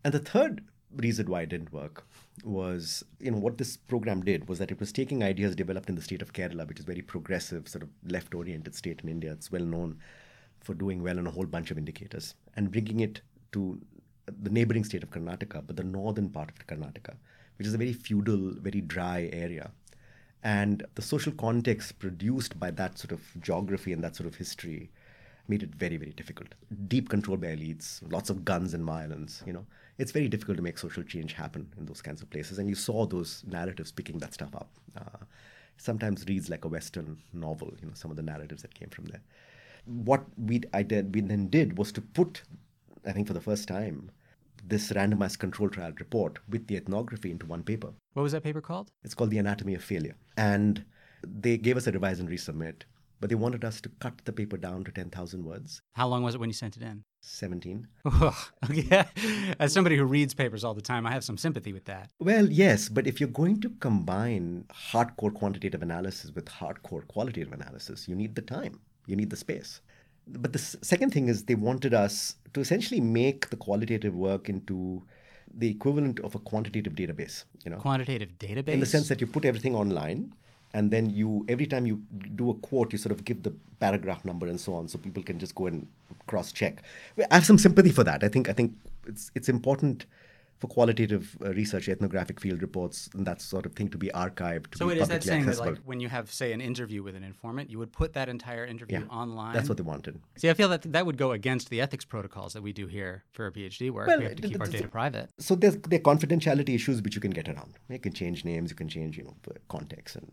and 0.04 0.14
the 0.14 0.20
third 0.20 0.64
reason 0.98 1.28
why 1.28 1.42
it 1.42 1.50
didn't 1.50 1.72
work 1.72 2.06
was 2.44 3.04
you 3.20 3.32
know 3.32 3.38
what 3.38 3.58
this 3.58 3.78
program 3.78 4.24
did 4.24 4.48
was 4.48 4.60
that 4.60 4.72
it 4.72 4.80
was 4.80 4.92
taking 4.92 5.24
ideas 5.24 5.56
developed 5.56 5.90
in 5.90 5.96
the 5.96 6.02
state 6.02 6.22
of 6.22 6.34
Kerala, 6.34 6.68
which 6.68 6.80
is 6.80 6.86
very 6.86 7.02
progressive, 7.02 7.68
sort 7.68 7.84
of 7.84 7.90
left-oriented 8.08 8.76
state 8.76 9.02
in 9.04 9.10
India. 9.10 9.32
It's 9.32 9.52
well 9.52 9.64
known 9.64 10.00
for 10.60 10.74
doing 10.74 11.02
well 11.02 11.18
on 11.18 11.28
a 11.28 11.32
whole 11.32 11.46
bunch 11.46 11.72
of 11.72 11.78
indicators, 11.78 12.36
and 12.56 12.72
bringing 12.72 13.00
it 13.00 13.22
to 13.54 13.82
the 14.42 14.50
neighboring 14.50 14.84
state 14.84 15.04
of 15.04 15.10
Karnataka, 15.10 15.66
but 15.66 15.76
the 15.76 15.84
northern 15.84 16.30
part 16.30 16.50
of 16.50 16.68
Karnataka, 16.68 17.16
which 17.58 17.68
is 17.68 17.74
a 17.74 17.78
very 17.78 17.94
feudal, 17.94 18.54
very 18.56 18.82
dry 18.82 19.30
area. 19.34 19.72
And 20.44 20.86
the 20.96 21.02
social 21.02 21.32
context 21.34 22.00
produced 22.00 22.60
by 22.60 22.72
that 22.72 22.98
sort 22.98 23.12
of 23.12 23.22
geography 23.42 23.94
and 23.94 24.04
that 24.04 24.16
sort 24.16 24.28
of 24.28 24.36
history 24.36 24.90
made 25.52 25.64
it 25.68 25.76
very, 25.84 25.98
very 26.04 26.14
difficult. 26.22 26.50
Deep 26.88 27.10
control 27.10 27.38
by 27.38 27.48
elites, 27.48 28.02
lots 28.12 28.30
of 28.34 28.44
guns 28.52 28.74
and 28.74 28.84
violence, 28.84 29.44
you 29.46 29.54
know. 29.54 29.66
It's 29.98 30.14
very 30.18 30.28
difficult 30.28 30.58
to 30.58 30.64
make 30.64 30.78
social 30.80 31.04
change 31.04 31.34
happen 31.34 31.68
in 31.78 31.86
those 31.86 32.02
kinds 32.02 32.22
of 32.24 32.30
places. 32.30 32.58
And 32.60 32.70
you 32.70 32.76
saw 32.76 33.06
those 33.06 33.44
narratives 33.58 33.92
picking 33.92 34.18
that 34.20 34.34
stuff 34.34 34.56
up. 34.56 34.70
Uh, 34.98 35.26
sometimes 35.78 36.26
reads 36.28 36.50
like 36.50 36.66
a 36.66 36.68
Western 36.68 37.18
novel, 37.34 37.74
you 37.82 37.88
know, 37.88 37.94
some 37.94 38.12
of 38.12 38.18
the 38.18 38.24
narratives 38.24 38.62
that 38.62 38.74
came 38.74 38.90
from 38.90 39.06
there. 39.06 39.22
What 39.86 40.24
we, 40.38 40.62
I 40.74 40.84
did, 40.84 41.14
we 41.14 41.22
then 41.22 41.48
did 41.50 41.78
was 41.78 41.92
to 41.94 42.02
put, 42.02 42.44
I 43.06 43.12
think 43.12 43.28
for 43.28 43.34
the 43.34 43.42
first 43.42 43.68
time, 43.68 44.12
this 44.64 44.92
randomized 44.92 45.40
control 45.40 45.70
trial 45.70 45.94
report 46.00 46.40
with 46.50 46.68
the 46.68 46.78
ethnography 46.78 47.32
into 47.32 47.46
one 47.46 47.64
paper. 47.64 47.90
What 48.14 48.24
was 48.24 48.32
that 48.32 48.44
paper 48.44 48.62
called? 48.62 48.92
It's 49.04 49.16
called 49.16 49.32
The 49.32 49.40
Anatomy 49.40 49.74
of 49.74 49.84
Failure. 49.84 50.16
And 50.38 50.86
they 51.24 51.58
gave 51.58 51.78
us 51.78 51.88
a 51.88 51.92
revise 51.92 52.20
and 52.20 52.30
resubmit, 52.30 52.84
but 53.22 53.30
they 53.30 53.36
wanted 53.36 53.64
us 53.64 53.80
to 53.80 53.90
cut 54.00 54.26
the 54.26 54.34
paper 54.34 54.58
down 54.58 54.84
to 54.84 54.92
10,000 54.92 55.46
words. 55.46 55.82
How 55.94 56.08
long 56.08 56.24
was 56.24 56.34
it 56.34 56.40
when 56.40 56.50
you 56.50 56.54
sent 56.54 56.76
it 56.76 56.82
in? 56.82 57.04
17. 57.22 57.88
yeah. 58.74 59.06
As 59.60 59.72
somebody 59.72 59.96
who 59.96 60.06
reads 60.06 60.34
papers 60.34 60.64
all 60.64 60.74
the 60.74 60.82
time, 60.82 61.06
I 61.06 61.12
have 61.12 61.24
some 61.24 61.38
sympathy 61.38 61.72
with 61.72 61.86
that. 61.86 62.10
Well, 62.20 62.52
yes, 62.52 62.90
but 62.90 63.06
if 63.06 63.20
you're 63.20 63.30
going 63.30 63.62
to 63.62 63.70
combine 63.80 64.66
hardcore 64.92 65.34
quantitative 65.34 65.84
analysis 65.84 66.32
with 66.34 66.46
hardcore 66.46 67.08
qualitative 67.08 67.54
analysis, 67.54 68.08
you 68.08 68.16
need 68.16 68.34
the 68.34 68.42
time, 68.42 68.82
you 69.06 69.16
need 69.16 69.30
the 69.30 69.38
space. 69.38 69.82
But 70.28 70.54
the 70.54 70.60
second 70.60 71.12
thing 71.14 71.28
is 71.28 71.44
they 71.44 71.56
wanted 71.56 71.94
us 71.94 72.36
to 72.54 72.60
essentially 72.60 73.02
make 73.02 73.52
the 73.52 73.56
qualitative 73.56 74.16
work 74.16 74.50
into 74.50 75.04
the 75.54 75.70
equivalent 75.70 76.20
of 76.22 76.34
a 76.34 76.40
quantitative 76.40 76.94
database, 76.94 77.44
you 77.64 77.70
know. 77.70 77.78
Quantitative 77.78 78.30
database? 78.40 78.70
In 78.70 78.80
the 78.80 78.86
sense 78.86 79.10
that 79.10 79.22
you 79.22 79.28
put 79.28 79.46
everything 79.46 79.76
online 79.76 80.34
and 80.74 80.92
then 80.92 81.10
you 81.10 81.46
every 81.48 81.66
time 81.66 81.86
you 81.86 82.02
do 82.36 82.50
a 82.50 82.54
quote 82.56 82.92
you 82.92 82.98
sort 82.98 83.12
of 83.12 83.24
give 83.26 83.44
the 83.44 83.54
paragraph 83.80 84.24
number 84.26 84.48
and 84.48 84.60
so 84.60 84.74
on 84.74 84.88
so 84.88 84.98
people 84.98 85.24
can 85.24 85.40
just 85.40 85.56
go 85.56 85.68
and 85.68 85.88
cross 86.28 86.52
check 86.52 86.84
i 87.30 87.36
have 87.36 87.46
some 87.46 87.58
sympathy 87.58 87.92
for 87.92 88.04
that. 88.04 88.24
I 88.24 88.28
think 88.28 88.50
i 88.50 88.54
think 88.54 88.74
it's 89.08 89.32
it's 89.36 89.50
important 89.50 90.06
for 90.62 90.68
qualitative 90.68 91.36
uh, 91.44 91.50
research, 91.54 91.90
ethnographic 91.90 92.40
field 92.40 92.62
reports, 92.62 93.10
and 93.16 93.26
that 93.26 93.42
sort 93.42 93.66
of 93.66 93.74
thing 93.74 93.90
to 93.90 93.98
be 93.98 94.10
archived. 94.10 94.70
To 94.72 94.78
so 94.78 94.88
be 94.88 95.00
is 95.00 95.08
that 95.08 95.24
saying 95.24 95.42
accessible. 95.42 95.66
that, 95.66 95.72
like, 95.78 95.82
when 95.86 96.00
you 96.00 96.08
have, 96.08 96.32
say, 96.32 96.54
an 96.54 96.62
interview 96.62 97.02
with 97.02 97.16
an 97.16 97.24
informant, 97.24 97.72
you 97.72 97.80
would 97.80 97.92
put 97.92 98.14
that 98.14 98.30
entire 98.30 98.64
interview 98.64 99.00
Yeah, 99.00 99.06
online? 99.22 99.56
That's 99.56 99.68
what 99.68 99.80
they 99.80 99.84
wanted. 99.84 100.22
See, 100.38 100.52
I 100.52 100.54
feel 100.54 100.70
that 100.70 100.84
that 100.94 101.08
would 101.08 101.18
go 101.18 101.32
against 101.32 101.72
the 101.72 101.82
ethics 101.82 102.06
protocols 102.06 102.54
that 102.54 102.62
we 102.62 102.74
do 102.74 102.86
here 102.86 103.24
for 103.32 103.46
our 103.46 103.52
PhD 103.52 103.90
work. 103.90 104.08
Well, 104.08 104.20
we 104.20 104.26
have 104.26 104.36
to 104.36 104.42
th- 104.44 104.54
keep 104.54 104.62
our 104.62 104.68
th- 104.68 104.82
data 104.82 104.92
private. 104.92 105.30
So 105.40 105.56
there's 105.56 105.78
there 105.78 105.98
are 105.98 106.04
confidentiality 106.04 106.76
issues 106.76 107.02
which 107.02 107.16
you 107.16 107.22
can 107.22 107.32
get 107.32 107.50
around. 107.50 107.74
You 107.90 107.98
can 107.98 108.14
change 108.14 108.46
names, 108.46 108.70
you 108.70 108.76
can 108.76 108.88
change 108.88 109.18
you 109.18 109.24
know 109.24 109.36
context, 109.68 110.16
and 110.18 110.32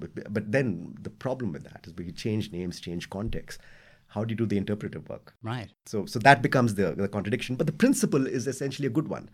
but- 0.00 0.32
but 0.34 0.50
then 0.50 0.96
the 1.00 1.10
problem 1.10 1.52
with 1.52 1.62
that 1.70 1.86
is 1.86 1.94
when 1.94 2.06
you 2.06 2.12
change 2.12 2.50
names, 2.50 2.80
change 2.80 3.08
context. 3.08 3.60
How 4.08 4.24
do 4.24 4.32
you 4.32 4.36
do 4.36 4.46
the 4.46 4.56
interpretive 4.56 5.06
work? 5.10 5.34
Right. 5.42 5.70
So, 5.84 6.06
so 6.06 6.18
that 6.20 6.40
becomes 6.40 6.74
the, 6.76 6.92
the 6.92 7.08
contradiction. 7.08 7.56
But 7.56 7.66
the 7.66 7.74
principle 7.74 8.26
is 8.26 8.46
essentially 8.46 8.86
a 8.86 8.90
good 8.90 9.08
one, 9.08 9.28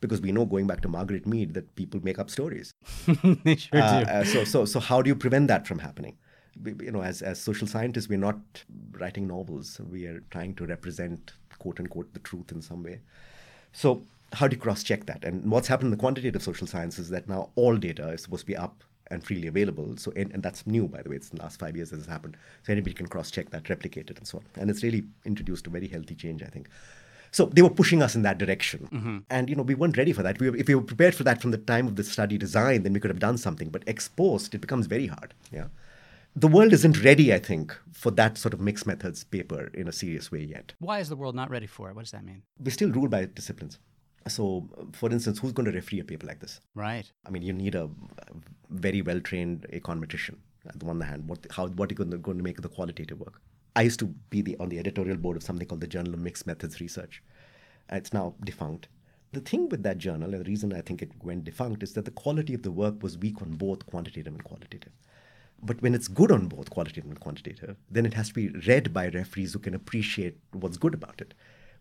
because 0.00 0.20
we 0.20 0.32
know, 0.32 0.44
going 0.46 0.66
back 0.66 0.80
to 0.82 0.88
Margaret 0.88 1.26
Mead, 1.26 1.54
that 1.54 1.74
people 1.76 2.00
make 2.02 2.18
up 2.18 2.30
stories. 2.30 2.72
they 3.44 3.56
sure 3.56 3.80
Uh, 3.80 4.04
do. 4.04 4.10
uh, 4.10 4.24
so, 4.24 4.44
so, 4.44 4.64
so 4.64 4.80
how 4.80 5.02
do 5.02 5.08
you 5.08 5.16
prevent 5.16 5.48
that 5.48 5.66
from 5.66 5.78
happening? 5.80 6.16
You 6.64 6.90
know, 6.90 7.02
as, 7.02 7.22
as 7.22 7.40
social 7.40 7.66
scientists, 7.68 8.08
we're 8.08 8.18
not 8.18 8.38
writing 8.92 9.28
novels. 9.28 9.80
We 9.90 10.06
are 10.06 10.20
trying 10.30 10.54
to 10.56 10.66
represent, 10.66 11.32
quote 11.58 11.78
unquote, 11.80 12.12
the 12.14 12.20
truth 12.20 12.50
in 12.52 12.62
some 12.62 12.82
way. 12.82 13.00
So, 13.72 14.02
how 14.34 14.46
do 14.48 14.56
you 14.56 14.60
cross 14.60 14.82
check 14.82 15.06
that? 15.06 15.24
And 15.24 15.50
what's 15.50 15.68
happened 15.68 15.86
in 15.86 15.90
the 15.92 15.96
quantitative 15.96 16.42
social 16.42 16.66
sciences 16.66 17.06
is 17.06 17.10
that 17.10 17.28
now 17.28 17.50
all 17.54 17.76
data 17.76 18.08
is 18.10 18.22
supposed 18.22 18.40
to 18.42 18.46
be 18.46 18.56
up 18.56 18.82
and 19.10 19.24
freely 19.24 19.46
available. 19.48 19.96
So, 19.96 20.12
and, 20.16 20.30
and 20.32 20.42
that's 20.42 20.66
new, 20.66 20.86
by 20.88 21.00
the 21.02 21.08
way. 21.10 21.16
It's 21.16 21.30
in 21.30 21.36
the 21.36 21.42
last 21.42 21.58
five 21.60 21.76
years 21.76 21.90
that 21.90 21.96
has 21.96 22.06
happened. 22.06 22.36
So, 22.64 22.72
anybody 22.72 22.92
can 22.94 23.06
cross 23.06 23.30
check 23.30 23.50
that, 23.50 23.68
replicate 23.70 24.10
it, 24.10 24.18
and 24.18 24.26
so 24.26 24.38
on. 24.38 24.44
And 24.60 24.68
it's 24.70 24.82
really 24.82 25.04
introduced 25.24 25.66
a 25.66 25.70
very 25.70 25.86
healthy 25.88 26.14
change, 26.14 26.42
I 26.42 26.46
think. 26.46 26.68
So 27.30 27.46
they 27.46 27.62
were 27.62 27.70
pushing 27.70 28.02
us 28.02 28.14
in 28.14 28.22
that 28.22 28.38
direction, 28.38 28.88
mm-hmm. 28.92 29.18
and 29.30 29.48
you 29.50 29.56
know 29.56 29.62
we 29.62 29.74
weren't 29.74 29.96
ready 29.96 30.12
for 30.12 30.22
that. 30.22 30.40
We 30.40 30.50
were, 30.50 30.56
if 30.56 30.68
we 30.68 30.74
were 30.74 30.82
prepared 30.82 31.14
for 31.14 31.24
that 31.24 31.40
from 31.42 31.50
the 31.50 31.58
time 31.58 31.86
of 31.86 31.96
the 31.96 32.04
study 32.04 32.38
design, 32.38 32.82
then 32.82 32.92
we 32.92 33.00
could 33.00 33.10
have 33.10 33.18
done 33.18 33.38
something. 33.38 33.68
But 33.68 33.84
exposed, 33.86 34.54
it 34.54 34.60
becomes 34.60 34.86
very 34.86 35.06
hard. 35.06 35.34
Yeah, 35.52 35.68
the 36.34 36.48
world 36.48 36.72
isn't 36.72 37.02
ready, 37.04 37.34
I 37.34 37.38
think, 37.38 37.76
for 37.92 38.10
that 38.12 38.38
sort 38.38 38.54
of 38.54 38.60
mixed 38.60 38.86
methods 38.86 39.24
paper 39.24 39.70
in 39.74 39.88
a 39.88 39.92
serious 39.92 40.30
way 40.30 40.44
yet. 40.44 40.72
Why 40.78 41.00
is 41.00 41.08
the 41.08 41.16
world 41.16 41.34
not 41.34 41.50
ready 41.50 41.66
for 41.66 41.90
it? 41.90 41.96
What 41.96 42.02
does 42.02 42.12
that 42.12 42.24
mean? 42.24 42.42
We're 42.58 42.70
still 42.70 42.90
ruled 42.90 43.10
by 43.10 43.24
disciplines. 43.26 43.78
So, 44.26 44.68
for 44.92 45.10
instance, 45.10 45.38
who's 45.38 45.52
going 45.52 45.66
to 45.66 45.72
referee 45.72 46.00
a 46.00 46.04
paper 46.04 46.26
like 46.26 46.40
this? 46.40 46.60
Right. 46.74 47.10
I 47.26 47.30
mean, 47.30 47.42
you 47.42 47.52
need 47.52 47.74
a 47.74 47.88
very 48.70 49.02
well 49.02 49.20
trained 49.20 49.66
econometrician. 49.72 50.36
On 50.70 50.78
the 50.78 50.84
one 50.84 51.00
hand, 51.00 51.28
what 51.28 51.46
how 51.50 51.68
what 51.68 51.90
are 51.90 51.92
you 51.92 51.96
going 51.96 52.10
to, 52.10 52.18
going 52.18 52.36
to 52.36 52.44
make 52.44 52.58
of 52.58 52.62
the 52.62 52.68
qualitative 52.68 53.18
work? 53.18 53.40
I 53.78 53.82
used 53.82 54.00
to 54.00 54.06
be 54.06 54.42
the 54.42 54.56
on 54.58 54.70
the 54.70 54.80
editorial 54.80 55.16
board 55.16 55.36
of 55.36 55.44
something 55.44 55.64
called 55.68 55.82
the 55.82 55.86
Journal 55.86 56.12
of 56.12 56.18
Mixed 56.18 56.48
Methods 56.48 56.80
Research. 56.80 57.22
It's 57.88 58.12
now 58.12 58.34
defunct. 58.42 58.88
The 59.30 59.38
thing 59.38 59.68
with 59.68 59.84
that 59.84 59.98
journal, 59.98 60.34
and 60.34 60.44
the 60.44 60.50
reason 60.50 60.72
I 60.72 60.80
think 60.80 61.00
it 61.00 61.12
went 61.22 61.44
defunct, 61.44 61.84
is 61.84 61.92
that 61.92 62.04
the 62.04 62.10
quality 62.10 62.54
of 62.54 62.64
the 62.64 62.72
work 62.72 63.00
was 63.04 63.16
weak 63.16 63.40
on 63.40 63.52
both 63.52 63.86
quantitative 63.86 64.34
and 64.34 64.42
qualitative. 64.42 64.90
But 65.62 65.80
when 65.80 65.94
it's 65.94 66.08
good 66.08 66.32
on 66.32 66.48
both 66.48 66.70
qualitative 66.70 67.04
and 67.04 67.20
quantitative, 67.20 67.76
then 67.88 68.04
it 68.04 68.14
has 68.14 68.30
to 68.30 68.34
be 68.34 68.48
read 68.66 68.92
by 68.92 69.10
referees 69.10 69.52
who 69.52 69.60
can 69.60 69.76
appreciate 69.76 70.38
what's 70.50 70.76
good 70.76 70.94
about 70.94 71.20
it. 71.20 71.32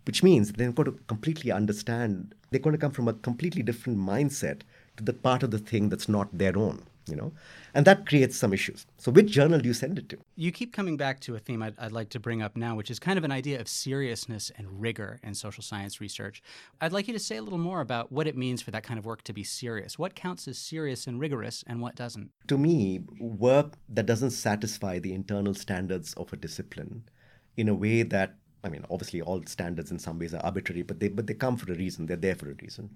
Which 0.05 0.21
means 0.21 0.51
they've 0.51 0.75
got 0.75 0.83
to 0.85 0.99
completely 1.07 1.51
understand, 1.51 2.35
they're 2.51 2.59
going 2.59 2.75
to 2.75 2.79
come 2.79 2.91
from 2.91 3.07
a 3.07 3.13
completely 3.13 3.63
different 3.63 3.97
mindset 3.97 4.61
to 4.97 5.03
the 5.03 5.13
part 5.13 5.41
of 5.41 5.49
the 5.49 5.57
thing 5.57 5.89
that's 5.89 6.07
not 6.07 6.37
their 6.37 6.59
own, 6.59 6.83
you 7.07 7.15
know? 7.15 7.33
And 7.73 7.85
that 7.85 8.05
creates 8.05 8.37
some 8.37 8.53
issues. 8.53 8.85
So, 8.97 9.11
which 9.11 9.27
journal 9.27 9.59
do 9.59 9.67
you 9.67 9.73
send 9.73 9.97
it 9.97 10.09
to? 10.09 10.17
You 10.35 10.51
keep 10.51 10.73
coming 10.73 10.97
back 10.97 11.19
to 11.21 11.35
a 11.35 11.39
theme 11.39 11.61
I'd, 11.61 11.75
I'd 11.77 11.91
like 11.91 12.09
to 12.09 12.19
bring 12.19 12.41
up 12.41 12.55
now, 12.57 12.75
which 12.75 12.89
is 12.89 12.99
kind 12.99 13.17
of 13.17 13.23
an 13.23 13.31
idea 13.31 13.59
of 13.59 13.67
seriousness 13.67 14.51
and 14.57 14.81
rigor 14.81 15.19
in 15.23 15.33
social 15.33 15.63
science 15.63 16.01
research. 16.01 16.41
I'd 16.81 16.93
like 16.93 17.07
you 17.07 17.13
to 17.13 17.19
say 17.19 17.37
a 17.37 17.41
little 17.41 17.59
more 17.59 17.81
about 17.81 18.11
what 18.11 18.27
it 18.27 18.37
means 18.37 18.61
for 18.61 18.71
that 18.71 18.83
kind 18.83 18.97
of 18.97 19.05
work 19.05 19.23
to 19.23 19.33
be 19.33 19.43
serious. 19.43 19.99
What 19.99 20.15
counts 20.15 20.47
as 20.47 20.57
serious 20.57 21.07
and 21.07 21.19
rigorous, 21.19 21.63
and 21.67 21.81
what 21.81 21.95
doesn't? 21.95 22.31
to 22.47 22.57
me, 22.57 23.01
work 23.19 23.73
that 23.89 24.05
doesn't 24.05 24.31
satisfy 24.31 24.99
the 24.99 25.13
internal 25.13 25.53
standards 25.53 26.13
of 26.13 26.31
a 26.33 26.37
discipline 26.37 27.03
in 27.57 27.69
a 27.69 27.75
way 27.75 28.03
that, 28.03 28.35
I 28.63 28.69
mean, 28.69 28.85
obviously 28.89 29.21
all 29.21 29.41
standards 29.45 29.91
in 29.91 29.99
some 29.99 30.19
ways 30.19 30.33
are 30.33 30.45
arbitrary, 30.45 30.83
but 30.83 30.99
they, 30.99 31.09
but 31.09 31.27
they 31.27 31.33
come 31.33 31.57
for 31.57 31.71
a 31.71 31.75
reason. 31.75 32.05
They're 32.05 32.17
there 32.17 32.35
for 32.35 32.51
a 32.51 32.55
reason. 32.61 32.89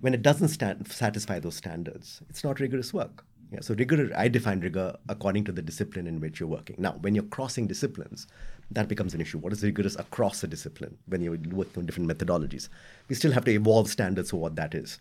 When 0.00 0.14
it 0.14 0.22
doesn't 0.22 0.48
stand, 0.48 0.90
satisfy 0.90 1.38
those 1.40 1.56
standards, 1.56 2.20
it's 2.28 2.44
not 2.44 2.60
rigorous 2.60 2.92
work. 2.92 3.24
Yeah, 3.54 3.60
so 3.60 3.74
rigor, 3.74 4.10
I 4.16 4.26
define 4.26 4.58
rigor 4.60 4.96
according 5.08 5.44
to 5.44 5.52
the 5.52 5.62
discipline 5.62 6.08
in 6.08 6.18
which 6.18 6.40
you're 6.40 6.48
working. 6.48 6.74
Now, 6.76 6.96
when 7.02 7.14
you're 7.14 7.22
crossing 7.24 7.68
disciplines, 7.68 8.26
that 8.72 8.88
becomes 8.88 9.14
an 9.14 9.20
issue. 9.20 9.38
What 9.38 9.52
is 9.52 9.62
rigorous 9.62 9.94
across 9.94 10.42
a 10.42 10.48
discipline 10.48 10.98
when 11.06 11.20
you're 11.20 11.38
working 11.52 11.82
on 11.82 11.86
different 11.86 12.10
methodologies? 12.10 12.68
We 13.08 13.14
still 13.14 13.30
have 13.30 13.44
to 13.44 13.52
evolve 13.52 13.88
standards 13.88 14.30
for 14.30 14.38
what 14.38 14.56
that 14.56 14.74
is. 14.74 14.98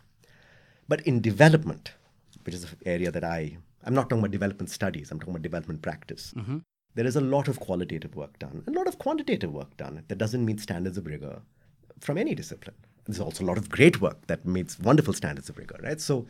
But 0.88 1.02
in 1.02 1.20
development, 1.20 1.94
which 2.44 2.54
is 2.54 2.66
an 2.66 2.78
area 2.86 3.10
that 3.10 3.24
I, 3.24 3.58
I'm 3.86 3.96
not 3.96 4.04
talking 4.04 4.20
about 4.20 4.30
development 4.30 4.70
studies, 4.70 5.10
I'm 5.10 5.20
talking 5.20 5.34
about 5.34 5.42
development 5.42 5.82
practice. 5.82 6.32
Mm-hmm. 6.38 6.60
There 6.94 7.08
is 7.08 7.16
a 7.16 7.22
lot 7.22 7.48
of 7.48 7.60
qualitative 7.60 8.16
work 8.16 8.38
done, 8.38 8.64
a 8.68 8.72
lot 8.72 8.88
of 8.88 9.00
quantitative 9.00 9.52
work 9.52 9.76
done 9.78 10.04
that 10.08 10.18
doesn't 10.20 10.46
meet 10.46 10.60
standards 10.60 11.00
of 11.00 11.08
rigor 11.08 11.42
from 12.00 12.20
any 12.20 12.36
discipline. 12.36 12.76
There's 13.06 13.20
also 13.20 13.44
a 13.44 13.48
lot 13.48 13.58
of 13.58 13.70
great 13.70 14.00
work 14.00 14.28
that 14.28 14.46
meets 14.46 14.78
wonderful 14.80 15.14
standards 15.14 15.50
of 15.50 15.58
rigor, 15.58 15.80
right? 15.82 16.00
So, 16.00 16.28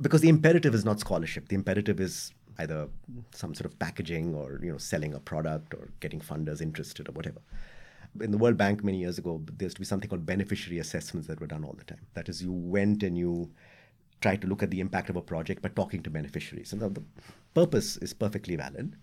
because 0.00 0.20
the 0.20 0.28
imperative 0.28 0.74
is 0.74 0.84
not 0.84 1.00
scholarship, 1.00 1.48
the 1.48 1.54
imperative 1.54 2.00
is 2.00 2.32
either 2.58 2.88
some 3.32 3.54
sort 3.54 3.66
of 3.66 3.78
packaging 3.78 4.34
or 4.34 4.60
you 4.62 4.70
know 4.70 4.78
selling 4.78 5.14
a 5.14 5.20
product 5.20 5.74
or 5.74 5.88
getting 6.00 6.20
funders 6.20 6.60
interested 6.60 7.08
or 7.08 7.12
whatever 7.12 7.40
in 8.20 8.30
the 8.30 8.38
World 8.38 8.56
Bank 8.56 8.84
many 8.84 8.98
years 8.98 9.18
ago, 9.18 9.42
there 9.56 9.66
used 9.66 9.76
to 9.76 9.80
be 9.80 9.86
something 9.86 10.08
called 10.08 10.26
beneficiary 10.26 10.78
assessments 10.78 11.28
that 11.28 11.40
were 11.40 11.46
done 11.46 11.64
all 11.64 11.74
the 11.76 11.84
time. 11.84 12.06
That 12.14 12.28
is, 12.28 12.42
you 12.42 12.52
went 12.52 13.02
and 13.02 13.16
you 13.16 13.50
tried 14.20 14.42
to 14.42 14.46
look 14.46 14.62
at 14.62 14.70
the 14.70 14.80
impact 14.80 15.10
of 15.10 15.16
a 15.16 15.22
project 15.22 15.62
by 15.62 15.70
talking 15.70 16.02
to 16.02 16.10
beneficiaries. 16.10 16.72
And 16.72 16.82
the, 16.82 16.90
the 16.90 17.02
purpose 17.54 17.96
is 17.98 18.12
perfectly 18.12 18.56
valid. 18.56 18.96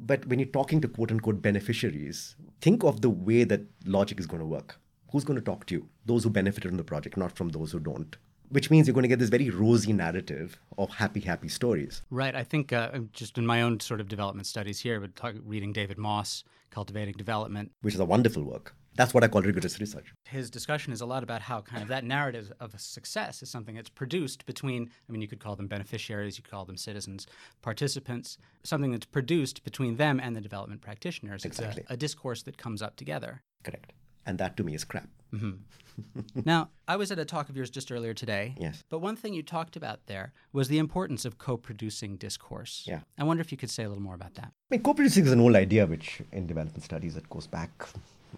But 0.00 0.26
when 0.26 0.38
you're 0.38 0.48
talking 0.48 0.80
to 0.80 0.88
quote 0.88 1.12
unquote 1.12 1.40
beneficiaries, 1.40 2.34
think 2.60 2.82
of 2.82 3.00
the 3.00 3.10
way 3.10 3.44
that 3.44 3.62
logic 3.86 4.18
is 4.18 4.26
going 4.26 4.40
to 4.40 4.46
work. 4.46 4.78
Who's 5.12 5.24
going 5.24 5.38
to 5.38 5.44
talk 5.44 5.66
to 5.66 5.74
you? 5.74 5.88
Those 6.06 6.24
who 6.24 6.30
benefited 6.30 6.70
from 6.70 6.78
the 6.78 6.84
project, 6.84 7.16
not 7.16 7.36
from 7.36 7.50
those 7.50 7.72
who 7.72 7.78
don't. 7.78 8.16
Which 8.52 8.70
means 8.70 8.86
you're 8.86 8.94
going 8.94 9.02
to 9.02 9.08
get 9.08 9.18
this 9.18 9.30
very 9.30 9.48
rosy 9.48 9.92
narrative 9.92 10.60
of 10.76 10.90
happy, 10.90 11.20
happy 11.20 11.48
stories. 11.48 12.02
Right. 12.10 12.34
I 12.34 12.44
think 12.44 12.72
uh, 12.72 12.90
just 13.12 13.38
in 13.38 13.46
my 13.46 13.62
own 13.62 13.80
sort 13.80 14.00
of 14.00 14.08
development 14.08 14.46
studies 14.46 14.80
here, 14.80 15.00
but 15.00 15.16
talk, 15.16 15.34
reading 15.44 15.72
David 15.72 15.96
Mosse, 15.96 16.44
Cultivating 16.70 17.14
Development, 17.14 17.72
which 17.80 17.94
is 17.94 18.00
a 18.00 18.04
wonderful 18.04 18.42
work. 18.42 18.74
That's 18.94 19.14
what 19.14 19.24
I 19.24 19.28
call 19.28 19.40
rigorous 19.40 19.80
research. 19.80 20.12
his 20.28 20.50
discussion 20.50 20.92
is 20.92 21.00
a 21.00 21.06
lot 21.06 21.22
about 21.22 21.40
how 21.40 21.62
kind 21.62 21.82
of 21.82 21.88
that 21.88 22.04
narrative 22.04 22.52
of 22.60 22.78
success 22.78 23.42
is 23.42 23.50
something 23.50 23.74
that's 23.74 23.88
produced 23.88 24.44
between, 24.44 24.90
I 25.08 25.12
mean, 25.12 25.22
you 25.22 25.28
could 25.28 25.40
call 25.40 25.56
them 25.56 25.66
beneficiaries, 25.66 26.36
you 26.36 26.42
could 26.42 26.50
call 26.50 26.66
them 26.66 26.76
citizens, 26.76 27.26
participants, 27.62 28.36
something 28.64 28.92
that's 28.92 29.06
produced 29.06 29.64
between 29.64 29.96
them 29.96 30.20
and 30.20 30.36
the 30.36 30.42
development 30.42 30.82
practitioners. 30.82 31.46
Exactly. 31.46 31.82
It's 31.82 31.90
a, 31.90 31.94
a 31.94 31.96
discourse 31.96 32.42
that 32.42 32.58
comes 32.58 32.82
up 32.82 32.96
together. 32.96 33.42
Correct. 33.64 33.94
And 34.26 34.38
that 34.38 34.56
to 34.56 34.64
me 34.64 34.74
is 34.74 34.84
crap. 34.84 35.08
Mm-hmm. 35.32 35.52
now, 36.44 36.70
I 36.88 36.96
was 36.96 37.10
at 37.10 37.18
a 37.18 37.24
talk 37.24 37.48
of 37.48 37.56
yours 37.56 37.70
just 37.70 37.90
earlier 37.90 38.14
today. 38.14 38.54
Yes. 38.58 38.84
But 38.88 39.00
one 39.00 39.16
thing 39.16 39.34
you 39.34 39.42
talked 39.42 39.76
about 39.76 40.06
there 40.06 40.32
was 40.52 40.68
the 40.68 40.78
importance 40.78 41.24
of 41.24 41.38
co 41.38 41.56
producing 41.56 42.16
discourse. 42.16 42.84
Yeah. 42.86 43.00
I 43.18 43.24
wonder 43.24 43.40
if 43.40 43.52
you 43.52 43.58
could 43.58 43.70
say 43.70 43.84
a 43.84 43.88
little 43.88 44.02
more 44.02 44.14
about 44.14 44.34
that. 44.34 44.46
I 44.46 44.68
mean, 44.70 44.82
co-producing 44.82 45.26
is 45.26 45.32
an 45.32 45.40
old 45.40 45.54
idea 45.54 45.86
which 45.86 46.22
in 46.32 46.46
development 46.46 46.82
studies 46.84 47.14
that 47.14 47.28
goes 47.28 47.46
back 47.46 47.70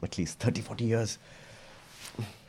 at 0.02 0.18
least 0.18 0.38
30, 0.40 0.62
40 0.62 0.84
years. 0.84 1.18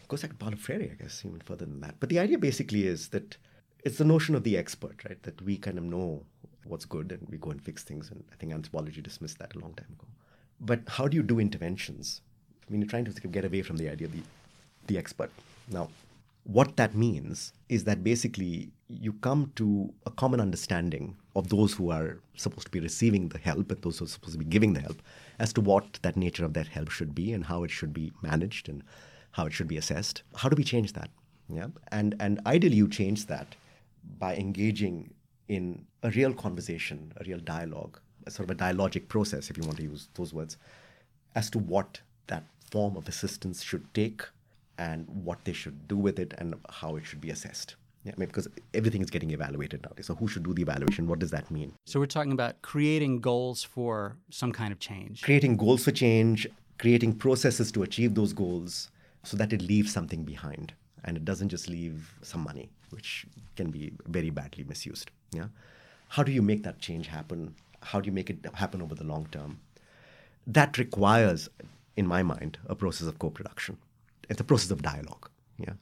goes 0.07 0.21
back 0.21 0.31
to 0.31 0.37
Paulo 0.37 0.55
Freire, 0.55 0.91
I 0.91 1.03
guess, 1.03 1.23
even 1.25 1.39
further 1.41 1.65
than 1.65 1.81
that. 1.81 1.95
But 1.99 2.09
the 2.09 2.19
idea 2.19 2.37
basically 2.37 2.87
is 2.87 3.09
that 3.09 3.37
it's 3.83 3.97
the 3.97 4.05
notion 4.05 4.35
of 4.35 4.43
the 4.43 4.57
expert, 4.57 5.03
right? 5.07 5.21
That 5.23 5.41
we 5.41 5.57
kind 5.57 5.77
of 5.77 5.83
know 5.83 6.23
what's 6.65 6.85
good 6.85 7.11
and 7.11 7.27
we 7.29 7.37
go 7.37 7.51
and 7.51 7.61
fix 7.61 7.83
things. 7.83 8.09
And 8.09 8.23
I 8.31 8.35
think 8.35 8.51
anthropology 8.53 9.01
dismissed 9.01 9.37
that 9.39 9.55
a 9.55 9.59
long 9.59 9.73
time 9.75 9.93
ago. 9.93 10.07
But 10.59 10.81
how 10.87 11.07
do 11.07 11.15
you 11.15 11.23
do 11.23 11.39
interventions? 11.39 12.21
I 12.67 12.71
mean, 12.71 12.81
you're 12.81 12.89
trying 12.89 13.05
to 13.05 13.27
get 13.27 13.45
away 13.45 13.61
from 13.61 13.77
the 13.77 13.89
idea 13.89 14.07
of 14.07 14.13
the, 14.13 14.23
the 14.87 14.97
expert. 14.97 15.31
Now, 15.69 15.89
what 16.45 16.77
that 16.77 16.95
means 16.95 17.53
is 17.69 17.83
that 17.85 18.03
basically 18.03 18.69
you 18.87 19.13
come 19.13 19.51
to 19.55 19.91
a 20.05 20.11
common 20.11 20.39
understanding 20.39 21.15
of 21.35 21.49
those 21.49 21.73
who 21.73 21.91
are 21.91 22.19
supposed 22.35 22.67
to 22.67 22.71
be 22.71 22.79
receiving 22.79 23.29
the 23.29 23.39
help 23.39 23.71
and 23.71 23.81
those 23.81 23.99
who 23.99 24.05
are 24.05 24.07
supposed 24.07 24.33
to 24.33 24.39
be 24.39 24.45
giving 24.45 24.73
the 24.73 24.79
help 24.79 25.01
as 25.39 25.51
to 25.53 25.61
what 25.61 25.99
that 26.03 26.15
nature 26.15 26.45
of 26.45 26.53
that 26.53 26.67
help 26.67 26.89
should 26.89 27.15
be 27.15 27.33
and 27.33 27.45
how 27.45 27.63
it 27.63 27.71
should 27.71 27.93
be 27.93 28.11
managed 28.21 28.69
and 28.69 28.83
how 29.31 29.45
it 29.45 29.53
should 29.53 29.67
be 29.67 29.77
assessed. 29.77 30.21
How 30.35 30.49
do 30.49 30.55
we 30.55 30.63
change 30.63 30.93
that? 30.93 31.09
Yeah, 31.49 31.67
and 31.91 32.15
and 32.19 32.39
ideally 32.47 32.77
you 32.77 32.87
change 32.87 33.27
that 33.27 33.55
by 34.17 34.35
engaging 34.35 35.13
in 35.47 35.85
a 36.03 36.09
real 36.11 36.33
conversation, 36.33 37.11
a 37.17 37.23
real 37.23 37.39
dialogue, 37.39 37.99
a 38.25 38.31
sort 38.31 38.49
of 38.49 38.55
a 38.55 38.59
dialogic 38.59 39.07
process, 39.07 39.49
if 39.49 39.57
you 39.57 39.63
want 39.63 39.77
to 39.77 39.83
use 39.83 40.09
those 40.15 40.33
words, 40.33 40.57
as 41.35 41.49
to 41.51 41.59
what 41.59 41.99
that 42.27 42.43
form 42.75 42.97
of 42.97 43.07
assistance 43.07 43.63
should 43.63 43.85
take 43.93 44.21
and 44.77 45.07
what 45.27 45.39
they 45.45 45.53
should 45.53 45.87
do 45.87 45.97
with 46.05 46.19
it 46.19 46.33
and 46.39 46.55
how 46.69 46.97
it 46.97 47.05
should 47.05 47.21
be 47.21 47.29
assessed. 47.29 47.77
Yeah, 48.03 48.11
I 48.15 48.19
mean, 48.19 48.27
because 48.27 48.49
everything 48.73 49.01
is 49.01 49.09
getting 49.09 49.31
evaluated 49.31 49.81
nowadays. 49.83 50.07
So 50.07 50.15
who 50.15 50.27
should 50.27 50.43
do 50.43 50.53
the 50.53 50.61
evaluation? 50.61 51.07
What 51.07 51.19
does 51.19 51.31
that 51.31 51.49
mean? 51.49 51.71
So 51.85 52.01
we're 52.01 52.13
talking 52.17 52.33
about 52.33 52.61
creating 52.61 53.21
goals 53.21 53.63
for 53.63 54.17
some 54.29 54.51
kind 54.51 54.73
of 54.73 54.79
change. 54.79 55.21
Creating 55.21 55.55
goals 55.55 55.85
for 55.85 55.91
change, 55.91 56.45
creating 56.77 57.13
processes 57.13 57.71
to 57.71 57.83
achieve 57.83 58.13
those 58.13 58.33
goals 58.33 58.91
so 59.23 59.37
that 59.37 59.53
it 59.53 59.61
leaves 59.61 59.93
something 59.93 60.23
behind 60.23 60.73
and 61.05 61.15
it 61.15 61.23
doesn't 61.23 61.49
just 61.55 61.69
leave 61.69 62.13
some 62.23 62.41
money, 62.41 62.67
which 62.89 63.25
can 63.55 63.71
be 63.71 63.93
very 64.07 64.31
badly 64.31 64.65
misused. 64.65 65.11
Yeah. 65.31 65.47
How 66.09 66.23
do 66.23 66.33
you 66.33 66.41
make 66.41 66.63
that 66.63 66.79
change 66.79 67.07
happen? 67.07 67.55
How 67.81 68.01
do 68.01 68.07
you 68.07 68.11
make 68.11 68.29
it 68.29 68.39
happen 68.53 68.81
over 68.81 68.95
the 68.95 69.05
long 69.05 69.27
term? 69.31 69.59
That 70.45 70.77
requires, 70.77 71.49
in 71.97 72.07
my 72.07 72.23
mind, 72.23 72.57
a 72.67 72.75
process 72.75 73.07
of 73.07 73.19
co-production. 73.19 73.77
It's 74.29 74.41
a 74.41 74.43
process 74.43 74.71
of 74.71 74.81
dialogue. 74.81 75.29
Yeah. 75.57 75.73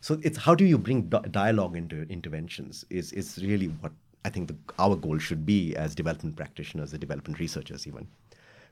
So 0.00 0.20
it's 0.22 0.38
how 0.38 0.54
do 0.54 0.64
you 0.64 0.78
bring 0.78 1.08
dialogue 1.30 1.76
into 1.76 2.02
interventions 2.08 2.84
is 2.90 3.12
is 3.12 3.38
really 3.38 3.68
what 3.80 3.92
I 4.24 4.28
think 4.28 4.48
the, 4.48 4.56
our 4.78 4.96
goal 4.96 5.18
should 5.18 5.46
be 5.46 5.76
as 5.76 5.94
development 5.94 6.36
practitioners, 6.36 6.92
as 6.92 6.98
development 6.98 7.38
researchers, 7.38 7.86
even, 7.86 8.08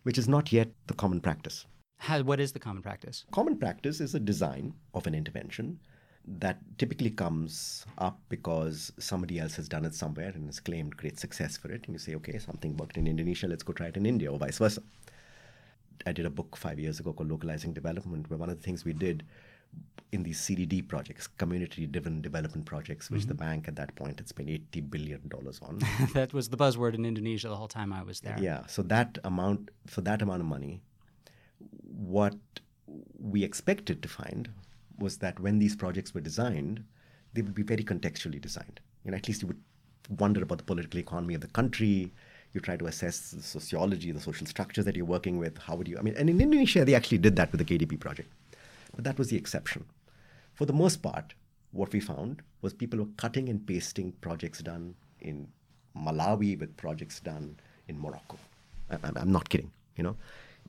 which 0.03 0.19
is 0.19 0.29
not 0.29 0.53
yet 0.53 0.69
the 0.89 0.95
common 0.95 1.21
practice. 1.21 1.67
How, 1.99 2.23
what 2.23 2.41
is 2.41 2.53
the 2.53 2.59
common 2.59 2.83
practice? 2.83 3.25
Common 3.31 3.57
practice 3.57 4.01
is 4.01 4.15
a 4.17 4.21
design 4.21 4.75
of 4.95 5.07
an 5.07 5.15
intervention 5.15 5.79
that 6.27 6.59
typically 6.79 7.11
comes 7.11 7.87
up 7.99 8.19
because 8.29 8.93
somebody 8.99 9.39
else 9.39 9.55
has 9.55 9.69
done 9.69 9.85
it 9.85 9.95
somewhere 9.95 10.33
and 10.35 10.47
has 10.47 10.59
claimed 10.59 10.97
great 10.97 11.21
success 11.21 11.57
for 11.57 11.71
it. 11.71 11.85
And 11.87 11.95
you 11.95 11.99
say, 11.99 12.15
okay, 12.17 12.37
something 12.39 12.77
worked 12.77 12.97
in 12.97 13.07
Indonesia, 13.07 13.47
let's 13.47 13.63
go 13.63 13.73
try 13.73 13.87
it 13.87 13.97
in 13.97 14.07
India, 14.07 14.33
or 14.33 14.39
vice 14.39 14.59
versa. 14.59 14.83
I 16.07 16.13
did 16.13 16.27
a 16.27 16.31
book 16.31 16.57
five 16.57 16.79
years 16.79 17.01
ago 17.01 17.13
called 17.13 17.31
Localizing 17.31 17.73
Development, 17.73 18.29
where 18.29 18.39
one 18.39 18.51
of 18.51 18.57
the 18.57 18.63
things 18.63 18.85
we 18.85 18.93
did 18.93 19.25
in 20.13 20.23
these 20.23 20.41
CDD 20.41 20.87
projects, 20.87 21.27
community 21.27 21.87
driven 21.87 22.21
development 22.21 22.67
projects, 22.67 23.11
which 23.11 23.23
mm-hmm. 23.23 23.29
the 23.29 23.35
bank 23.35 23.69
at 23.69 23.77
that 23.77 23.95
point 23.97 24.21
had 24.21 24.29
spent 24.29 24.49
$80 24.49 24.91
billion 24.91 25.21
on. 25.63 25.81
that 26.15 26.33
was 26.33 26.49
the 26.49 26.57
buzzword 26.57 26.95
in 26.95 27.05
Indonesia 27.05 27.49
the 27.49 27.57
whole 27.57 27.69
time 27.69 27.93
I 27.93 28.03
was 28.03 28.21
there. 28.21 28.37
Yeah. 28.41 28.65
So 28.67 28.83
that 28.83 29.19
amount, 29.25 29.71
for 29.87 30.03
that 30.03 30.23
amount 30.23 30.41
of 30.41 30.47
money, 30.47 30.83
what 31.83 32.37
we 33.19 33.43
expected 33.43 34.03
to 34.03 34.09
find 34.09 34.51
was 34.99 35.19
that 35.19 35.41
when 35.41 35.59
these 35.59 35.75
projects 35.75 36.15
were 36.15 36.21
designed, 36.21 36.85
they 37.33 37.43
would 37.43 37.55
be 37.55 37.63
very 37.63 37.83
contextually 37.83 38.41
designed. 38.41 38.81
You 39.05 39.11
know, 39.11 39.17
at 39.17 39.27
least 39.27 39.43
you 39.43 39.49
would 39.49 39.61
wonder 40.19 40.43
about 40.43 40.59
the 40.59 40.65
political 40.65 41.01
economy 41.01 41.35
of 41.35 41.41
the 41.41 41.49
country. 41.49 42.13
You 42.55 42.61
try 42.61 42.77
to 42.77 42.87
assess 42.87 43.33
the 43.33 43.43
sociology, 43.43 44.11
the 44.13 44.21
social 44.21 44.47
structures 44.47 44.85
that 44.87 44.97
you're 44.97 45.05
working 45.05 45.39
with. 45.39 45.59
How 45.59 45.75
would 45.77 45.89
you? 45.89 45.99
I 45.99 46.03
mean, 46.03 46.15
and 46.17 46.31
in 46.31 46.41
Indonesia, 46.41 46.85
they 46.85 46.95
actually 46.95 47.19
did 47.19 47.37
that 47.37 47.53
with 47.53 47.59
the 47.59 47.67
KDP 47.67 48.01
project, 48.01 48.31
but 48.95 49.05
that 49.05 49.19
was 49.19 49.29
the 49.29 49.37
exception. 49.37 49.85
For 50.55 50.65
the 50.65 50.73
most 50.73 51.03
part, 51.03 51.35
what 51.73 51.93
we 51.93 52.01
found 52.01 52.43
was 52.63 52.73
people 52.73 53.01
were 53.01 53.11
cutting 53.17 53.49
and 53.49 53.67
pasting 53.67 54.13
projects 54.21 54.61
done 54.61 54.95
in 55.21 55.49
Malawi 55.97 56.59
with 56.59 56.77
projects 56.77 57.21
done 57.21 57.57
in 57.89 58.01
Morocco. 58.01 58.39
I, 58.91 59.21
am 59.21 59.33
not 59.33 59.49
kidding. 59.49 59.71
You 59.97 60.05
know, 60.05 60.17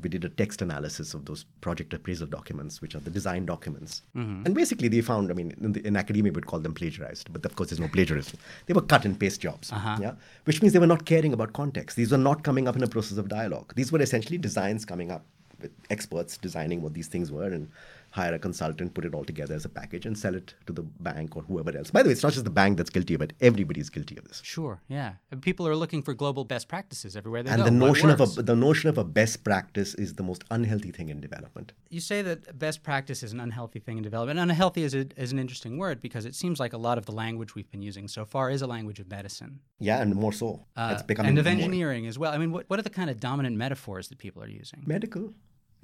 we 0.01 0.10
did 0.10 0.25
a 0.25 0.29
text 0.29 0.62
analysis 0.62 1.13
of 1.13 1.25
those 1.25 1.45
project 1.62 1.93
appraisal 1.93 2.27
documents, 2.27 2.81
which 2.81 2.95
are 2.95 2.99
the 2.99 3.10
design 3.10 3.45
documents. 3.45 4.01
Mm-hmm. 4.15 4.45
And 4.45 4.53
basically, 4.53 4.88
they 4.88 5.01
found, 5.01 5.31
I 5.31 5.34
mean, 5.34 5.55
in, 5.62 5.71
the, 5.71 5.88
in, 5.88 5.95
academia, 5.95 6.31
we'd 6.34 6.47
call 6.47 6.60
them 6.60 6.73
plagiarized, 6.73 7.31
but 7.31 7.45
of 7.45 7.55
course, 7.55 7.69
there's 7.69 7.79
no 7.79 7.88
plagiarism. 7.88 8.38
They 8.65 8.73
were 8.73 8.81
cut 8.81 9.05
and 9.05 9.17
paste 9.19 9.41
jobs, 9.41 9.71
uh-huh. 9.71 9.97
yeah? 10.01 10.13
which 10.43 10.62
means 10.62 10.73
they 10.73 10.79
were 10.79 10.88
not 10.88 11.05
caring 11.05 11.34
about 11.34 11.53
context. 11.53 11.95
These 11.95 12.12
were 12.12 12.17
not 12.17 12.43
coming 12.43 12.67
up 12.67 12.75
in 12.75 12.84
a 12.84 12.88
process 12.88 13.17
of 13.17 13.29
dialogue. 13.29 13.73
These 13.75 13.91
were 13.91 14.01
essentially 14.01 14.38
designs 14.38 14.84
coming 14.84 15.12
up 15.12 15.25
with 15.62 15.71
experts 15.89 16.38
designing 16.38 16.81
what 16.81 16.93
these 16.93 17.08
things 17.08 17.31
were 17.31 17.47
and 17.47 17.69
hire 18.15 18.34
a 18.34 18.39
consultant, 18.39 18.93
put 18.93 19.06
it 19.06 19.13
all 19.13 19.25
together 19.25 19.54
as 19.54 19.65
a 19.65 19.69
package, 19.69 20.06
and 20.06 20.17
sell 20.17 20.36
it 20.36 20.54
to 20.67 20.73
the 20.73 20.84
bank 21.08 21.36
or 21.36 21.41
whoever 21.43 21.78
else. 21.78 21.91
By 21.91 22.01
the 22.01 22.10
way, 22.10 22.13
it's 22.13 22.23
not 22.23 22.34
just 22.34 22.45
the 22.45 22.58
bank 22.62 22.78
that's 22.78 22.89
guilty 22.89 23.13
of 23.13 23.21
it; 23.21 23.34
everybody 23.41 23.82
is 23.82 23.89
guilty 23.89 24.17
of 24.17 24.23
this. 24.28 24.41
Sure, 24.43 24.82
yeah. 24.88 25.13
And 25.32 25.41
people 25.41 25.67
are 25.67 25.75
looking 25.75 26.01
for 26.01 26.13
global 26.13 26.45
best 26.45 26.67
practices 26.67 27.15
everywhere 27.15 27.43
they 27.43 27.51
and 27.51 27.62
go. 27.62 27.67
And 27.67 27.82
the 27.82 27.86
notion 27.86 28.10
of 28.10 28.21
a 28.21 28.25
the 28.51 28.56
notion 28.56 28.89
of 28.89 28.97
a 28.97 29.04
best 29.04 29.43
practice 29.43 29.93
is 29.95 30.15
the 30.15 30.23
most 30.23 30.43
unhealthy 30.49 30.91
thing 30.91 31.10
in 31.10 31.19
development. 31.19 31.73
You 31.89 31.99
say 31.99 32.21
that 32.21 32.58
best 32.58 32.84
practice 32.84 33.21
is 33.21 33.34
an 33.34 33.39
unhealthy 33.39 33.80
thing 33.80 33.97
in 33.97 34.04
development. 34.04 34.39
Unhealthy 34.39 34.84
is, 34.84 34.93
a, 34.95 35.08
is 35.17 35.32
an 35.32 35.39
interesting 35.39 35.78
word 35.78 36.01
because 36.01 36.25
it 36.25 36.36
seems 36.36 36.60
like 36.60 36.73
a 36.73 36.78
lot 36.78 36.97
of 36.97 37.06
the 37.06 37.12
language 37.12 37.56
we've 37.56 37.69
been 37.69 37.82
using 37.82 38.08
so 38.08 38.25
far 38.25 38.49
is 38.49 38.62
a 38.62 38.67
language 38.67 38.99
of 38.99 39.10
medicine. 39.10 39.60
Yeah, 39.80 40.01
and 40.01 40.15
more 40.15 40.34
so. 40.34 40.65
Uh, 40.75 40.91
it's 40.93 41.04
becoming 41.04 41.30
and 41.30 41.39
of 41.39 41.47
engineering 41.47 42.04
more. 42.04 42.10
as 42.10 42.19
well. 42.19 42.32
I 42.34 42.38
mean, 42.38 42.51
what, 42.51 42.65
what 42.69 42.80
are 42.80 42.84
the 42.84 42.89
kind 42.89 43.10
of 43.10 43.19
dominant 43.19 43.58
metaphors 43.58 44.08
that 44.10 44.17
people 44.17 44.41
are 44.43 44.47
using? 44.47 44.84
Medical 44.86 45.34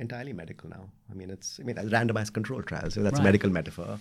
entirely 0.02 0.34
medical 0.34 0.70
now. 0.70 0.90
I 1.10 1.14
mean, 1.14 1.30
it's 1.30 1.60
I 1.60 1.64
mean 1.64 1.78
randomized 1.78 2.34
control 2.34 2.62
trials. 2.64 2.96
So 2.96 3.04
that's 3.04 3.14
right. 3.14 3.22
a 3.22 3.24
medical 3.24 3.50
metaphor. 3.50 4.00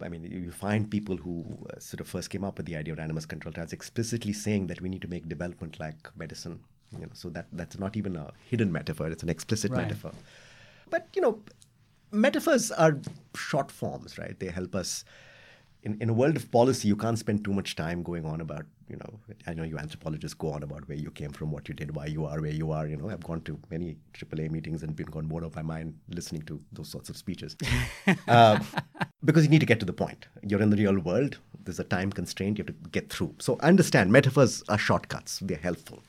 I 0.00 0.08
mean, 0.08 0.24
you 0.24 0.52
find 0.52 0.88
people 0.88 1.16
who 1.16 1.44
uh, 1.70 1.78
sort 1.80 2.00
of 2.00 2.08
first 2.08 2.30
came 2.30 2.44
up 2.44 2.56
with 2.56 2.66
the 2.66 2.76
idea 2.76 2.92
of 2.92 2.98
randomized 2.98 3.28
control 3.28 3.52
trials 3.52 3.72
explicitly 3.72 4.32
saying 4.32 4.68
that 4.68 4.80
we 4.80 4.88
need 4.88 5.02
to 5.02 5.08
make 5.08 5.28
development 5.28 5.80
like 5.80 6.08
medicine. 6.16 6.60
You 6.92 7.00
know, 7.00 7.08
so 7.12 7.28
that 7.30 7.46
that's 7.52 7.78
not 7.78 7.96
even 7.96 8.16
a 8.16 8.32
hidden 8.50 8.72
metaphor; 8.72 9.08
it's 9.08 9.22
an 9.22 9.28
explicit 9.28 9.70
right. 9.70 9.82
metaphor. 9.82 10.12
But 10.90 11.08
you 11.14 11.22
know, 11.22 11.42
metaphors 12.10 12.70
are 12.72 12.98
short 13.36 13.70
forms, 13.70 14.18
right? 14.18 14.38
They 14.38 14.48
help 14.48 14.74
us. 14.74 15.04
In, 15.84 15.96
in 16.00 16.08
a 16.10 16.12
world 16.12 16.34
of 16.34 16.50
policy, 16.50 16.88
you 16.88 16.96
can't 16.96 17.18
spend 17.18 17.44
too 17.44 17.52
much 17.52 17.76
time 17.76 18.02
going 18.02 18.24
on 18.24 18.40
about 18.40 18.66
you 18.88 18.96
know, 18.96 19.20
I 19.46 19.54
know 19.54 19.62
you 19.64 19.78
anthropologists 19.78 20.34
go 20.34 20.52
on 20.52 20.62
about 20.62 20.88
where 20.88 20.96
you 20.96 21.10
came 21.10 21.30
from, 21.30 21.50
what 21.50 21.68
you 21.68 21.74
did, 21.74 21.94
why 21.94 22.06
you 22.06 22.24
are 22.24 22.40
where 22.40 22.50
you 22.50 22.72
are. 22.72 22.86
You 22.86 22.96
know, 22.96 23.10
I've 23.10 23.22
gone 23.22 23.42
to 23.42 23.58
many 23.70 23.96
AAA 24.14 24.50
meetings 24.50 24.82
and 24.82 24.96
been 24.96 25.06
gone 25.06 25.26
bored 25.26 25.44
of 25.44 25.54
my 25.54 25.62
mind 25.62 25.94
listening 26.08 26.42
to 26.42 26.60
those 26.72 26.88
sorts 26.88 27.08
of 27.08 27.16
speeches. 27.16 27.56
uh, 28.28 28.58
because 29.24 29.44
you 29.44 29.50
need 29.50 29.60
to 29.60 29.66
get 29.66 29.80
to 29.80 29.86
the 29.86 29.92
point. 29.92 30.26
You're 30.42 30.62
in 30.62 30.70
the 30.70 30.76
real 30.76 30.98
world. 30.98 31.38
There's 31.64 31.78
a 31.78 31.84
time 31.84 32.10
constraint. 32.10 32.58
You 32.58 32.64
have 32.66 32.82
to 32.82 32.90
get 32.90 33.10
through. 33.10 33.34
So 33.38 33.58
understand 33.60 34.10
metaphors 34.10 34.62
are 34.68 34.78
shortcuts. 34.78 35.40
They're 35.40 35.58
helpful. 35.58 36.02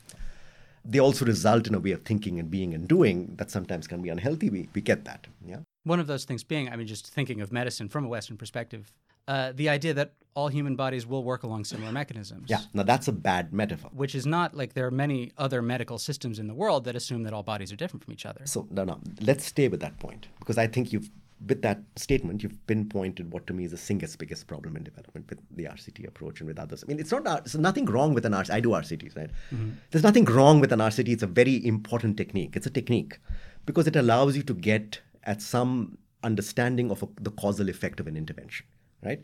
They 0.86 1.00
also 1.00 1.26
result 1.26 1.68
in 1.68 1.76
a 1.76 1.80
way 1.80 1.92
of 1.92 2.04
thinking 2.04 2.40
and 2.40 2.50
being 2.50 2.74
and 2.74 2.88
doing 2.88 3.36
that 3.36 3.52
sometimes 3.52 3.88
can 3.88 4.02
be 4.02 4.10
unhealthy. 4.10 4.50
We, 4.50 4.70
we 4.74 4.82
get 4.82 5.04
that. 5.06 5.28
Yeah. 5.46 5.60
One 5.84 6.00
of 6.00 6.08
those 6.08 6.24
things 6.24 6.44
being, 6.44 6.70
I 6.70 6.78
mean, 6.78 6.88
just 6.88 7.08
thinking 7.08 7.42
of 7.42 7.52
medicine 7.52 7.90
from 7.90 8.06
a 8.06 8.08
Western 8.08 8.38
perspective, 8.38 8.92
uh, 9.30 9.52
the 9.56 9.70
idea 9.70 9.94
that 9.94 10.14
all 10.34 10.48
human 10.48 10.76
bodies 10.76 11.06
will 11.06 11.24
work 11.24 11.44
along 11.44 11.64
similar 11.64 11.92
mechanisms. 11.92 12.50
Yeah, 12.50 12.62
now 12.74 12.84
that's 12.84 13.08
a 13.08 13.12
bad 13.12 13.54
metaphor. 13.54 13.92
Which 13.94 14.16
is 14.16 14.26
not 14.26 14.56
like 14.56 14.74
there 14.74 14.88
are 14.88 14.92
many 15.06 15.32
other 15.38 15.62
medical 15.62 15.98
systems 16.00 16.40
in 16.40 16.48
the 16.48 16.56
world 16.56 16.84
that 16.86 16.96
assume 16.96 17.24
that 17.24 17.34
all 17.34 17.44
bodies 17.44 17.72
are 17.72 17.76
different 17.76 18.04
from 18.04 18.14
each 18.14 18.26
other. 18.26 18.42
So, 18.46 18.68
no, 18.72 18.84
no, 18.84 19.00
let's 19.22 19.46
stay 19.46 19.68
with 19.68 19.82
that 19.82 20.00
point 20.00 20.28
because 20.40 20.58
I 20.58 20.66
think 20.66 20.92
you've, 20.92 21.10
with 21.46 21.62
that 21.62 21.80
statement, 21.96 22.42
you've 22.42 22.58
pinpointed 22.68 23.32
what 23.32 23.46
to 23.48 23.54
me 23.54 23.66
is 23.66 23.72
the 23.72 23.78
single 23.78 24.10
biggest 24.18 24.48
problem 24.48 24.76
in 24.76 24.84
development 24.84 25.30
with 25.30 25.40
the 25.56 25.66
RCT 25.66 26.08
approach 26.08 26.40
and 26.40 26.48
with 26.48 26.58
others. 26.58 26.84
I 26.84 26.88
mean, 26.88 27.00
it's 27.00 27.12
not, 27.12 27.24
there's 27.24 27.56
nothing 27.56 27.86
wrong 27.86 28.16
with 28.16 28.26
an 28.26 28.34
RCT. 28.34 28.54
I 28.54 28.60
do 28.62 28.70
RCTs, 28.70 29.16
right? 29.16 29.30
Mm-hmm. 29.54 29.72
There's 29.92 30.04
nothing 30.04 30.26
wrong 30.26 30.60
with 30.60 30.72
an 30.72 30.80
RCT. 30.80 31.10
It's 31.10 31.24
a 31.24 31.28
very 31.28 31.64
important 31.64 32.18
technique. 32.18 32.56
It's 32.56 32.66
a 32.66 32.72
technique 32.72 33.20
because 33.68 33.86
it 33.86 33.96
allows 33.96 34.36
you 34.36 34.44
to 34.44 34.54
get 34.54 35.02
at 35.24 35.42
some 35.42 35.98
understanding 36.24 36.90
of 36.92 37.04
a, 37.04 37.08
the 37.22 37.32
causal 37.32 37.70
effect 37.70 38.00
of 38.00 38.08
an 38.08 38.18
intervention 38.18 38.66
right? 39.04 39.22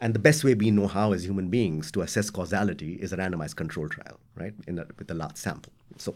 And 0.00 0.14
the 0.14 0.18
best 0.18 0.44
way 0.44 0.54
we 0.54 0.70
know 0.70 0.86
how 0.86 1.12
as 1.12 1.24
human 1.24 1.48
beings 1.48 1.90
to 1.92 2.02
assess 2.02 2.30
causality 2.30 2.94
is 2.94 3.12
a 3.12 3.16
randomized 3.16 3.56
control 3.56 3.88
trial, 3.88 4.18
right? 4.36 4.52
A, 4.68 4.86
with 4.98 5.10
a 5.10 5.14
large 5.14 5.36
sample. 5.36 5.72
So 5.98 6.14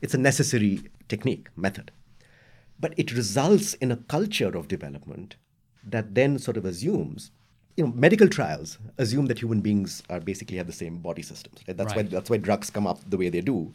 it's 0.00 0.14
a 0.14 0.18
necessary 0.18 0.82
technique, 1.08 1.48
method. 1.56 1.92
But 2.80 2.94
it 2.96 3.12
results 3.12 3.74
in 3.74 3.92
a 3.92 3.96
culture 3.96 4.56
of 4.56 4.68
development 4.68 5.36
that 5.84 6.14
then 6.14 6.38
sort 6.38 6.56
of 6.56 6.64
assumes 6.64 7.30
you 7.76 7.84
know, 7.86 7.92
medical 7.92 8.28
trials 8.28 8.78
assume 8.98 9.26
that 9.26 9.38
human 9.38 9.60
beings 9.62 10.02
are 10.10 10.20
basically 10.20 10.58
have 10.58 10.66
the 10.66 10.72
same 10.74 10.98
body 10.98 11.22
systems. 11.22 11.60
Right? 11.66 11.76
That's 11.76 11.94
Right. 11.94 12.04
why 12.04 12.10
that's 12.10 12.28
why 12.28 12.36
drugs 12.36 12.68
come 12.70 12.86
up 12.86 12.98
the 13.08 13.16
way 13.16 13.30
they 13.30 13.40
do, 13.40 13.72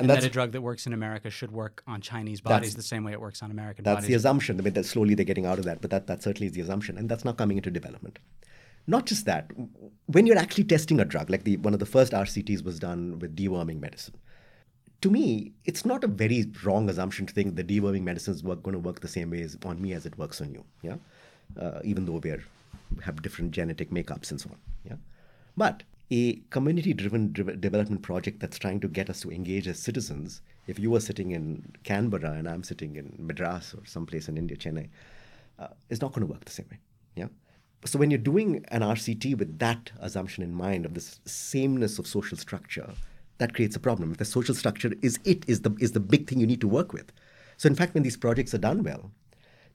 And, 0.00 0.10
that's 0.10 0.22
that 0.22 0.28
a 0.28 0.32
drug 0.32 0.52
that 0.52 0.62
works 0.62 0.86
in 0.86 0.92
America 0.92 1.30
should 1.30 1.52
work 1.52 1.82
on 1.86 2.00
Chinese 2.00 2.40
bodies 2.40 2.74
the 2.74 2.82
same 2.82 3.04
way 3.04 3.12
it 3.12 3.20
works 3.20 3.42
on 3.42 3.50
American 3.50 3.84
bodies. 3.84 3.96
that's 3.96 4.06
bodies. 4.06 4.08
the 4.08 4.28
assumption. 4.28 4.58
I 4.58 4.62
mean, 4.62 4.74
that 4.74 4.86
slowly 4.86 5.14
they're 5.14 5.24
getting 5.24 5.46
out 5.46 5.58
of 5.58 5.64
that, 5.64 5.80
but 5.80 5.90
that, 5.90 6.06
that 6.06 6.22
certainly 6.22 6.46
is 6.46 6.52
the 6.52 6.60
assumption, 6.60 6.98
and 6.98 7.08
that's 7.08 7.24
now 7.24 7.32
coming 7.32 7.56
into 7.56 7.70
development. 7.70 8.18
Not 8.86 9.06
just 9.06 9.26
that, 9.26 9.50
when 10.06 10.26
you're 10.26 10.38
actually 10.38 10.64
testing 10.64 11.00
a 11.00 11.04
drug, 11.04 11.30
like 11.30 11.44
the 11.44 11.56
one 11.58 11.74
of 11.74 11.80
the 11.80 11.86
first 11.86 12.12
RCTs 12.12 12.64
was 12.64 12.78
done 12.78 13.18
with 13.18 13.36
deworming 13.36 13.80
medicine. 13.80 14.14
To 15.02 15.10
me, 15.10 15.52
it's 15.64 15.84
not 15.84 16.04
a 16.04 16.06
very 16.06 16.50
wrong 16.64 16.90
assumption 16.90 17.24
to 17.26 17.32
think 17.32 17.56
the 17.56 17.64
deworming 17.64 18.02
medicines 18.02 18.38
is 18.38 18.42
going 18.42 18.72
to 18.72 18.78
work 18.78 19.00
the 19.00 19.08
same 19.08 19.30
way 19.30 19.42
as, 19.42 19.56
on 19.64 19.80
me 19.80 19.92
as 19.92 20.06
it 20.06 20.18
works 20.18 20.40
on 20.40 20.52
you. 20.52 20.64
Yeah, 20.82 20.96
uh, 21.58 21.80
even 21.84 22.06
though 22.06 22.20
we're 22.22 22.42
have 23.04 23.22
different 23.22 23.52
genetic 23.52 23.90
makeups 23.90 24.30
and 24.30 24.40
so 24.40 24.50
on. 24.50 24.58
Yeah, 24.84 24.96
but 25.56 25.82
a 26.10 26.34
community-driven 26.50 27.32
development 27.32 28.02
project 28.02 28.40
that's 28.40 28.58
trying 28.58 28.80
to 28.80 28.88
get 28.88 29.08
us 29.08 29.20
to 29.20 29.30
engage 29.30 29.68
as 29.68 29.78
citizens. 29.78 30.42
If 30.66 30.78
you 30.78 30.90
were 30.90 31.00
sitting 31.00 31.30
in 31.30 31.72
Canberra 31.84 32.32
and 32.32 32.48
I'm 32.48 32.64
sitting 32.64 32.96
in 32.96 33.14
Madras 33.18 33.74
or 33.74 33.84
someplace 33.86 34.28
in 34.28 34.36
India, 34.36 34.56
Chennai, 34.56 34.88
uh, 35.58 35.68
is 35.88 36.00
not 36.00 36.12
going 36.12 36.26
to 36.26 36.32
work 36.32 36.44
the 36.44 36.50
same 36.50 36.66
way. 36.70 36.78
Yeah. 37.14 37.28
So 37.84 37.98
when 37.98 38.10
you're 38.10 38.18
doing 38.18 38.64
an 38.68 38.82
RCT 38.82 39.38
with 39.38 39.58
that 39.60 39.92
assumption 40.00 40.42
in 40.42 40.54
mind 40.54 40.84
of 40.84 40.94
this 40.94 41.20
sameness 41.24 41.98
of 41.98 42.06
social 42.06 42.36
structure, 42.36 42.92
that 43.38 43.54
creates 43.54 43.76
a 43.76 43.80
problem. 43.80 44.12
If 44.12 44.18
the 44.18 44.24
social 44.24 44.54
structure 44.54 44.92
is 45.00 45.18
it 45.24 45.44
is 45.46 45.62
the 45.62 45.74
is 45.80 45.92
the 45.92 46.00
big 46.00 46.28
thing 46.28 46.40
you 46.40 46.46
need 46.46 46.60
to 46.60 46.68
work 46.68 46.92
with. 46.92 47.10
So 47.56 47.68
in 47.68 47.74
fact, 47.74 47.94
when 47.94 48.02
these 48.02 48.16
projects 48.16 48.52
are 48.52 48.58
done 48.58 48.82
well, 48.82 49.10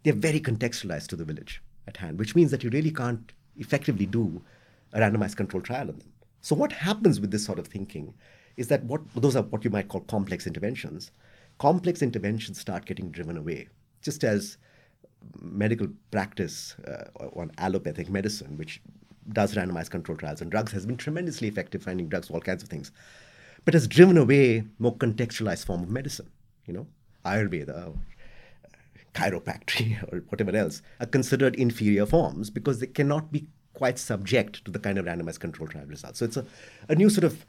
they're 0.04 0.14
very 0.14 0.40
contextualized 0.40 1.08
to 1.08 1.16
the 1.16 1.26
village 1.26 1.62
at 1.88 1.98
hand, 1.98 2.20
which 2.20 2.36
means 2.36 2.52
that 2.52 2.64
you 2.64 2.70
really 2.70 2.92
can't 2.92 3.32
effectively 3.58 4.06
do 4.06 4.42
a 4.94 5.00
randomized 5.00 5.36
control 5.36 5.62
trial 5.62 5.90
on 5.90 5.98
them. 5.98 6.12
So 6.46 6.54
what 6.54 6.72
happens 6.72 7.20
with 7.20 7.32
this 7.32 7.44
sort 7.44 7.58
of 7.58 7.66
thinking 7.66 8.14
is 8.56 8.68
that 8.68 8.84
what 8.84 9.02
those 9.16 9.36
are 9.36 9.42
what 9.42 9.64
you 9.64 9.72
might 9.72 9.88
call 9.88 10.02
complex 10.02 10.46
interventions. 10.46 11.10
Complex 11.58 12.04
interventions 12.04 12.60
start 12.60 12.86
getting 12.86 13.10
driven 13.10 13.36
away, 13.36 13.68
just 14.04 14.24
as 14.24 14.60
medical 15.42 15.88
practice 16.12 16.76
uh, 16.88 17.06
on 17.36 17.52
allopathic 17.58 18.10
medicine, 18.10 18.60
which 18.60 18.80
does 19.34 19.56
randomized 19.56 19.90
control 19.90 20.20
trials 20.20 20.40
on 20.44 20.50
drugs, 20.50 20.72
has 20.72 20.86
been 20.86 20.98
tremendously 20.98 21.48
effective 21.48 21.82
finding 21.82 22.10
drugs 22.10 22.28
for 22.28 22.36
all 22.36 22.42
kinds 22.42 22.62
of 22.62 22.70
things, 22.70 22.92
but 23.64 23.74
has 23.74 23.88
driven 23.88 24.16
away 24.16 24.64
more 24.78 24.96
contextualized 24.96 25.66
form 25.66 25.82
of 25.82 25.90
medicine. 25.90 26.30
You 26.68 26.76
know, 26.76 26.88
Ayurveda, 27.26 27.88
or 27.88 27.96
chiropractic, 29.16 30.04
or 30.14 30.20
whatever 30.30 30.56
else 30.56 30.84
are 31.00 31.08
considered 31.08 31.56
inferior 31.56 32.06
forms 32.06 32.52
because 32.52 32.82
they 32.82 32.88
cannot 32.88 33.32
be 33.32 33.48
quite 33.76 33.98
subject 34.00 34.64
to 34.66 34.72
the 34.72 34.80
kind 34.80 34.98
of 34.98 35.06
randomized 35.06 35.40
control 35.40 35.68
trial 35.68 35.86
results. 35.86 36.20
So 36.20 36.26
it's 36.26 36.38
a, 36.38 36.46
a 36.90 36.96
new 36.96 37.10
sort 37.10 37.26
of 37.26 37.46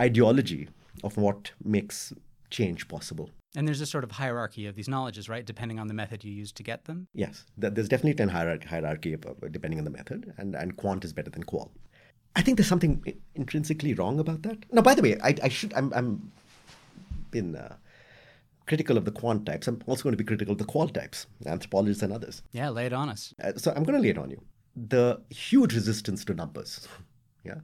ideology 0.00 0.68
of 1.02 1.16
what 1.16 1.52
makes 1.64 2.12
change 2.50 2.86
possible. 2.88 3.30
and 3.56 3.66
there's 3.66 3.80
a 3.80 3.86
sort 3.86 4.04
of 4.04 4.10
hierarchy 4.12 4.66
of 4.66 4.74
these 4.74 4.88
knowledges, 4.88 5.28
right? 5.28 5.44
Depending 5.46 5.78
on 5.78 5.86
the 5.86 5.94
method 5.94 6.24
you 6.24 6.32
use 6.32 6.52
to 6.52 6.62
get 6.62 6.84
them. 6.84 7.06
Yes, 7.14 7.44
there's 7.56 7.88
definitely 7.88 8.22
an 8.22 8.28
hierarchy, 8.28 9.16
depending 9.50 9.78
on 9.78 9.84
the 9.84 9.90
method, 9.90 10.32
and, 10.38 10.54
and 10.54 10.76
quant 10.76 11.04
is 11.04 11.12
better 11.12 11.30
than 11.30 11.44
qual. 11.44 11.70
I 12.36 12.42
think 12.42 12.58
there's 12.58 12.68
something 12.68 13.02
intrinsically 13.36 13.94
wrong 13.94 14.18
about 14.18 14.42
that. 14.42 14.58
Now, 14.72 14.82
by 14.82 14.94
the 14.94 15.02
way, 15.02 15.18
I, 15.22 15.34
I 15.42 15.48
should 15.48 15.72
I'm, 15.74 15.92
I'm 15.94 16.32
been 17.30 17.54
uh, 17.54 17.76
critical 18.66 18.96
of 18.96 19.04
the 19.04 19.12
quant 19.12 19.46
types. 19.46 19.68
I'm 19.68 19.80
also 19.86 20.02
going 20.02 20.12
to 20.14 20.16
be 20.24 20.24
critical 20.24 20.52
of 20.52 20.58
the 20.58 20.64
qual 20.64 20.88
types, 20.88 21.26
anthropologists 21.46 22.02
and 22.02 22.12
others. 22.12 22.42
Yeah, 22.52 22.70
lay 22.70 22.86
it 22.86 22.92
on 22.92 23.08
us. 23.08 23.34
Uh, 23.42 23.52
so 23.56 23.72
I'm 23.76 23.84
going 23.84 23.96
to 23.96 24.02
lay 24.02 24.10
it 24.10 24.18
on 24.18 24.30
you. 24.30 24.40
The 24.76 25.20
huge 25.30 25.74
resistance 25.74 26.24
to 26.26 26.34
numbers. 26.34 26.88
Yeah. 27.44 27.60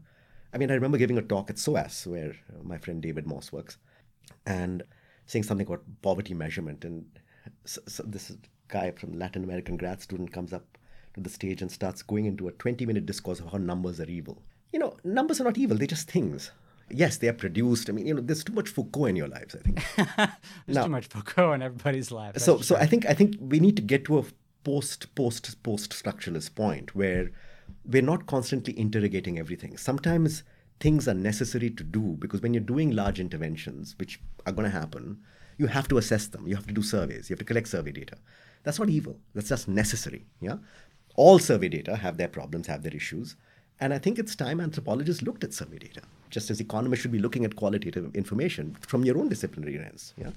I 0.53 0.59
mean, 0.59 0.71
I 0.71 0.75
remember 0.75 0.99
giving 0.99 1.19
a 1.19 1.23
talk 1.23 1.51
at 1.51 1.59
SOAS 1.59 2.07
where 2.07 2.31
uh, 2.53 2.63
my 2.63 2.79
friend 2.79 3.01
David 3.03 3.27
Mosse 3.27 3.53
works 3.53 3.79
and 4.47 4.83
saying 5.27 5.45
something 5.45 5.67
about 5.67 5.83
poverty 6.03 6.35
measurement. 6.35 6.85
And 6.85 7.05
so, 7.65 7.81
so 7.87 8.03
this 8.07 8.33
guy 8.69 8.91
from 8.93 9.19
Latin 9.19 9.45
American 9.45 9.77
grad 9.77 10.01
student 10.01 10.33
comes 10.33 10.53
up 10.53 10.77
to 11.15 11.21
the 11.21 11.31
stage 11.31 11.63
and 11.63 11.71
starts 11.71 12.03
going 12.03 12.27
into 12.27 12.49
a 12.49 12.53
20 12.53 12.85
minute 12.87 13.07
discourse 13.07 13.41
of 13.41 13.51
how 13.53 13.59
numbers 13.59 14.01
are 14.01 14.05
evil. 14.11 14.43
You 14.73 14.79
know, 14.79 14.97
numbers 15.03 15.41
are 15.41 15.45
not 15.45 15.59
evil, 15.59 15.77
they're 15.77 15.87
just 15.87 16.11
things. 16.11 16.51
Yes, 16.93 17.19
they 17.19 17.29
are 17.29 17.33
produced. 17.33 17.89
I 17.89 17.93
mean, 17.93 18.07
you 18.07 18.15
know, 18.15 18.21
there's 18.21 18.43
too 18.43 18.53
much 18.53 18.69
Foucault 18.69 19.05
in 19.07 19.15
your 19.17 19.29
lives, 19.29 19.55
I 19.55 19.59
think. 19.59 19.85
There's 20.67 20.77
No. 20.77 20.83
too 20.85 20.91
much 20.91 21.07
Foucault 21.07 21.53
in 21.53 21.63
everybody's 21.63 22.11
life. 22.11 22.37
so 22.39 22.61
so. 22.61 22.75
I 22.75 22.87
think 22.87 23.07
I 23.07 23.15
think 23.15 23.37
we 23.41 23.61
need 23.61 23.77
to 23.77 23.83
get 23.83 24.05
to 24.07 24.19
a 24.19 24.25
post 24.65 25.15
post 25.15 25.63
post 25.63 25.91
structuralist 25.91 26.55
point 26.55 26.95
where 26.95 27.31
we're 27.85 28.03
not 28.03 28.27
constantly 28.27 28.79
interrogating 28.79 29.39
everything. 29.39 29.77
Sometimes 29.77 30.43
things 30.81 31.07
are 31.07 31.15
necessary 31.15 31.71
to 31.71 31.85
do 31.85 32.17
because 32.19 32.41
when 32.41 32.55
you're 32.55 32.63
doing 32.63 32.91
large 32.91 33.21
interventions, 33.21 33.95
which 33.99 34.21
are 34.47 34.53
going 34.53 34.71
to 34.71 34.79
happen, 34.79 35.19
you 35.59 35.67
have 35.67 35.89
to 35.89 35.99
assess 35.99 36.27
them. 36.27 36.47
You 36.47 36.57
have 36.57 36.67
to 36.67 36.75
do 36.75 36.83
surveys. 36.83 37.29
You 37.29 37.35
have 37.35 37.41
to 37.41 37.45
collect 37.45 37.69
survey 37.69 37.93
data. 37.93 38.17
That's 38.63 38.79
not 38.79 38.91
evil. 38.91 39.19
That's 39.35 39.49
just 39.49 39.69
necessary. 39.69 40.25
Yeah, 40.41 40.57
all 41.17 41.39
survey 41.39 41.69
data 41.69 41.97
have 41.97 42.17
their 42.17 42.29
problems, 42.29 42.67
have 42.67 42.83
their 42.83 42.95
issues. 42.95 43.37
And 43.83 43.95
I 43.95 43.99
think 43.99 44.19
it's 44.19 44.37
time 44.37 44.61
anthropologists 44.61 45.23
looked 45.23 45.43
at 45.43 45.55
survey 45.55 45.79
data, 45.79 46.03
just 46.29 46.51
as 46.51 46.61
economists 46.61 47.01
should 47.01 47.13
be 47.13 47.19
looking 47.19 47.47
at 47.47 47.57
qualitative 47.57 48.15
information 48.15 48.77
from 48.81 49.05
your 49.05 49.17
own 49.17 49.29
disciplinary 49.29 49.79
lens. 49.79 50.13
Yeah. 50.19 50.31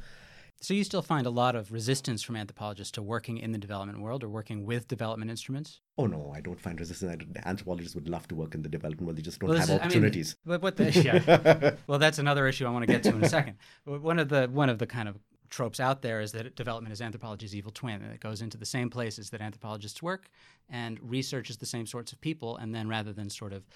So 0.63 0.73
you 0.73 0.86
still 0.86 1.02
find 1.02 1.28
a 1.28 1.30
lot 1.30 1.56
of 1.58 1.73
resistance 1.73 2.23
from 2.23 2.38
anthropologists 2.38 2.91
to 2.93 3.02
working 3.02 3.38
in 3.38 3.52
the 3.52 3.58
development 3.58 3.99
world 3.99 4.23
or 4.23 4.30
working 4.30 4.65
with 4.65 4.88
development 4.88 5.30
instruments? 5.30 5.82
Oh 5.97 6.06
no, 6.06 6.32
I 6.34 6.39
don't 6.39 6.58
find 6.60 6.80
resistance. 6.80 7.17
Don't- 7.17 7.45
anthropologists 7.45 7.95
would 7.95 8.08
love 8.08 8.30
to 8.30 8.36
work 8.36 8.56
in 8.56 8.62
the 8.62 8.69
development 8.69 9.06
world. 9.06 9.17
They 9.17 9.23
just 9.23 9.39
don't 9.41 9.49
Well, 9.49 9.60
have 9.60 9.67
is- 9.67 9.71
I 9.71 9.73
mean, 9.80 9.82
opportunities. 9.88 10.38
but 10.45 10.62
what 10.62 10.78
the, 10.78 10.89
yeah. 10.91 11.76
well, 11.88 11.99
that's 11.99 12.17
another 12.17 12.47
issue 12.47 12.65
I 12.65 12.69
want 12.69 12.84
to 12.88 12.91
get 12.93 13.04
to 13.04 13.10
in 13.10 13.21
a 13.26 13.28
second. 13.28 13.58
One 13.84 14.19
of 14.19 14.30
the 14.30 14.47
one 14.47 14.69
of 14.69 14.80
the 14.80 14.88
kind 14.88 15.10
of 15.10 15.17
tropes 15.49 15.82
out 15.82 16.02
there 16.02 16.21
is 16.21 16.32
that 16.32 16.56
development 16.56 16.93
is 16.93 17.02
anthropology's 17.02 17.54
evil 17.54 17.71
twin, 17.73 18.02
and 18.02 18.13
it 18.13 18.21
goes 18.21 18.41
into 18.41 18.58
the 18.58 18.65
same 18.65 18.89
places 18.89 19.32
that 19.32 19.41
anthropologists 19.41 20.02
work 20.02 20.30
and 20.69 20.97
researches 21.02 21.58
the 21.58 21.65
same 21.65 21.86
sorts 21.86 22.13
of 22.13 22.21
people, 22.21 22.56
and 22.56 22.73
then 22.73 22.88
rather 22.88 23.12
than 23.12 23.30
sort 23.30 23.52
of 23.52 23.67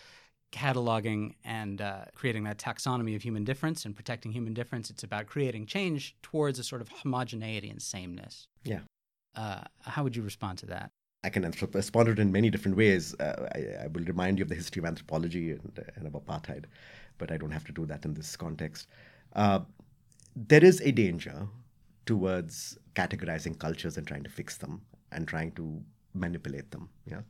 cataloging 0.52 1.36
and 1.44 1.82
uh, 1.82 2.06
creating 2.16 2.44
that 2.46 2.58
taxonomy 2.58 3.16
of 3.16 3.22
human 3.22 3.44
difference 3.44 3.86
and 3.86 3.96
protecting 3.96 4.32
human 4.32 4.54
difference, 4.54 4.90
it's 4.90 5.04
about 5.04 5.28
creating 5.28 5.66
change 5.66 6.16
towards 6.22 6.60
a 6.60 6.64
sort 6.64 6.82
of 6.82 6.90
homogeneity 6.90 7.70
and 7.70 7.82
sameness. 7.82 8.48
yeah, 8.64 8.80
Uh, 9.36 9.62
how 9.82 10.04
would 10.04 10.16
you 10.16 10.24
respond 10.24 10.58
to 10.60 10.66
that? 10.66 10.90
I 11.24 11.30
can 11.30 11.44
respond 11.74 12.06
to 12.06 12.12
it 12.14 12.20
in 12.20 12.32
many 12.32 12.50
different 12.50 12.78
ways. 12.78 13.14
Uh, 13.20 13.50
I, 13.54 13.84
I 13.84 13.88
will 13.88 14.06
remind 14.06 14.38
you 14.40 14.44
of 14.44 14.50
the 14.50 14.56
history 14.56 14.80
of 14.80 14.86
anthropology 14.86 15.52
and, 15.52 15.80
and 15.96 16.08
of 16.08 16.14
apartheid, 16.14 16.66
but 17.18 17.32
I 17.32 17.38
don't 17.38 17.52
have 17.52 17.66
to 17.66 17.72
do 17.74 17.86
that 17.88 18.06
in 18.06 18.14
this 18.14 18.36
context. 18.38 18.88
Uh, 19.36 19.60
there 20.36 20.64
is 20.64 20.80
a 20.82 20.92
danger 20.92 21.48
towards 22.06 22.78
categorizing 22.96 23.58
cultures 23.60 23.98
and 23.98 24.08
trying 24.08 24.24
to 24.24 24.30
fix 24.30 24.58
them 24.58 24.82
and 25.12 25.28
trying 25.28 25.52
to 25.54 25.82
manipulate 26.14 26.72
them. 26.72 26.90
Yeah, 27.06 27.22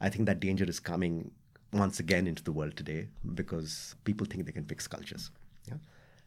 I 0.00 0.08
think 0.08 0.26
that 0.26 0.40
danger 0.40 0.64
is 0.64 0.80
coming 0.80 1.30
once 1.74 2.00
again 2.00 2.26
into 2.26 2.42
the 2.42 2.52
world 2.52 2.76
today 2.76 3.08
because 3.34 3.94
people 4.04 4.26
think 4.26 4.46
they 4.46 4.52
can 4.52 4.64
fix 4.64 4.86
cultures. 4.86 5.30
Yeah, 5.68 5.74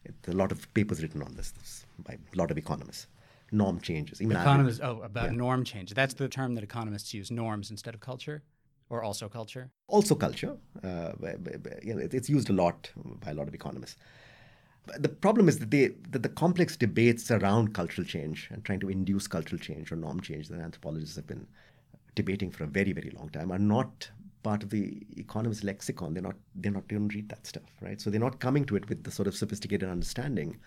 it, 0.04 0.16
a 0.28 0.34
lot 0.34 0.52
of 0.52 0.72
papers 0.74 1.02
written 1.02 1.22
on 1.22 1.34
this, 1.36 1.52
this 1.52 1.86
by 2.00 2.14
a 2.34 2.38
lot 2.38 2.52
of 2.52 2.58
economists. 2.58 3.08
Norm 3.52 3.80
changes. 3.80 4.22
Even 4.22 4.36
Economists, 4.36 4.82
oh, 4.84 5.02
about 5.04 5.32
norm 5.32 5.64
change. 5.64 5.94
That's 5.94 6.14
the 6.14 6.28
term 6.28 6.56
that 6.56 6.64
economists 6.64 7.14
use: 7.14 7.32
norms 7.32 7.72
instead 7.72 7.94
of 7.94 8.02
culture, 8.02 8.44
or 8.90 9.02
also 9.04 9.30
culture. 9.30 9.72
also 9.88 10.16
culture. 10.16 10.58
Uh, 10.84 11.14
you 11.82 11.94
know, 11.94 12.02
it- 12.02 12.14
it's 12.14 12.30
used 12.30 12.50
a 12.50 12.54
lot 12.54 12.92
by 13.24 13.32
a 13.32 13.34
lot 13.34 13.48
of 13.48 13.54
economists. 13.54 13.96
The 15.00 15.10
problem 15.10 15.50
is 15.50 15.60
that, 15.60 15.72
they, 15.72 15.88
that 16.12 16.24
the 16.24 16.30
complex 16.30 16.78
debates 16.78 17.30
around 17.30 17.74
cultural 17.74 18.06
change 18.08 18.50
and 18.52 18.64
trying 18.64 18.80
to 18.82 18.90
induce 18.90 19.28
cultural 19.28 19.60
change 19.60 19.92
or 19.92 19.98
norm 19.98 20.22
change 20.22 20.48
that 20.48 20.60
anthropologists 20.62 21.16
have 21.18 21.28
been 21.28 21.46
debating 22.16 22.52
for 22.52 22.64
a 22.64 22.68
very, 22.68 22.94
very 22.94 23.12
long 23.12 23.30
time 23.30 23.52
are 23.52 23.60
not 23.60 24.10
part 24.44 24.64
of 24.64 24.70
the 24.70 25.06
economist 25.18 25.64
lexicon. 25.64 26.14
They're 26.14 26.24
not. 26.24 26.36
They're 26.56 26.72
not. 26.72 26.88
They 26.88 26.96
don't 26.96 27.14
read 27.14 27.30
that 27.30 27.46
stuff, 27.46 27.70
right? 27.82 28.00
So 28.00 28.10
they're 28.10 28.20
not 28.20 28.40
coming 28.40 28.66
to 28.66 28.76
it 28.76 28.90
with 28.90 29.04
the 29.04 29.12
sort 29.12 29.28
of 29.28 29.36
sophisticated 29.36 29.90
understanding 29.90 30.58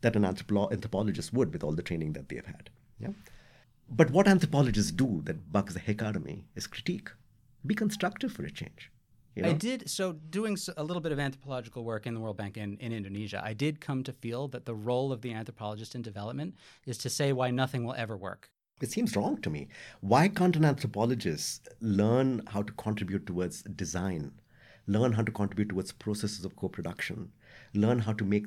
that 0.00 0.16
an 0.16 0.22
anthropo- 0.22 0.70
anthropologist 0.72 1.32
would 1.32 1.52
with 1.52 1.64
all 1.64 1.72
the 1.72 1.82
training 1.82 2.12
that 2.14 2.28
they've 2.28 2.44
had. 2.44 2.70
Yeah. 2.98 3.08
But 3.88 4.10
what 4.10 4.26
anthropologists 4.26 4.90
do 4.90 5.22
that 5.24 5.52
bugs 5.52 5.74
the 5.74 5.80
heck 5.80 6.02
out 6.02 6.16
of 6.16 6.24
me 6.24 6.44
is 6.54 6.66
critique. 6.66 7.10
Be 7.64 7.74
constructive 7.74 8.32
for 8.32 8.44
a 8.44 8.50
change. 8.50 8.90
You 9.34 9.42
know? 9.42 9.50
I 9.50 9.52
did 9.52 9.88
so 9.90 10.12
doing 10.30 10.56
a 10.76 10.82
little 10.82 11.02
bit 11.02 11.12
of 11.12 11.18
anthropological 11.18 11.84
work 11.84 12.06
in 12.06 12.14
the 12.14 12.20
World 12.20 12.38
Bank 12.38 12.56
in, 12.56 12.78
in 12.78 12.90
Indonesia. 12.90 13.40
I 13.44 13.52
did 13.52 13.80
come 13.80 14.02
to 14.04 14.12
feel 14.12 14.48
that 14.48 14.64
the 14.64 14.74
role 14.74 15.12
of 15.12 15.20
the 15.20 15.32
anthropologist 15.34 15.94
in 15.94 16.02
development 16.02 16.54
is 16.86 16.96
to 16.98 17.10
say 17.10 17.32
why 17.32 17.50
nothing 17.50 17.84
will 17.84 17.94
ever 17.94 18.16
work. 18.16 18.50
It 18.78 18.90
seems 18.90 19.16
wrong 19.16 19.40
to 19.40 19.48
me. 19.48 19.68
Why 20.02 20.28
can't 20.28 20.54
an 20.54 20.64
anthropologist 20.66 21.66
learn 21.80 22.42
how 22.48 22.60
to 22.60 22.72
contribute 22.74 23.24
towards 23.24 23.62
design, 23.62 24.32
learn 24.86 25.12
how 25.12 25.22
to 25.22 25.32
contribute 25.32 25.70
towards 25.70 25.92
processes 25.92 26.44
of 26.44 26.56
co 26.56 26.68
production, 26.68 27.32
learn 27.72 28.00
how 28.00 28.12
to 28.12 28.24
make 28.24 28.46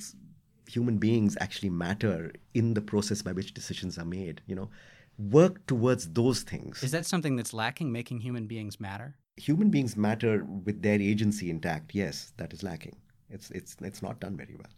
human 0.67 0.99
beings 0.99 1.35
actually 1.41 1.71
matter 1.71 2.31
in 2.53 2.75
the 2.75 2.81
process 2.81 3.23
by 3.23 3.31
which 3.31 3.55
decisions 3.55 3.97
are 3.97 4.05
made. 4.05 4.41
You 4.45 4.53
know, 4.53 4.69
work 5.17 5.65
towards 5.65 6.07
those 6.09 6.43
things. 6.43 6.83
Is 6.83 6.91
that 6.91 7.07
something 7.07 7.35
that's 7.35 7.53
lacking, 7.53 7.91
making 7.91 8.19
human 8.19 8.45
beings 8.45 8.79
matter? 8.79 9.15
Human 9.37 9.71
beings 9.71 9.97
matter 9.97 10.43
with 10.43 10.83
their 10.83 11.01
agency 11.01 11.49
intact. 11.49 11.95
Yes, 11.95 12.33
that 12.37 12.53
is 12.53 12.61
lacking. 12.61 12.97
It's 13.31 13.49
it's 13.49 13.77
it's 13.81 14.03
not 14.03 14.19
done 14.19 14.37
very 14.37 14.55
well. 14.55 14.73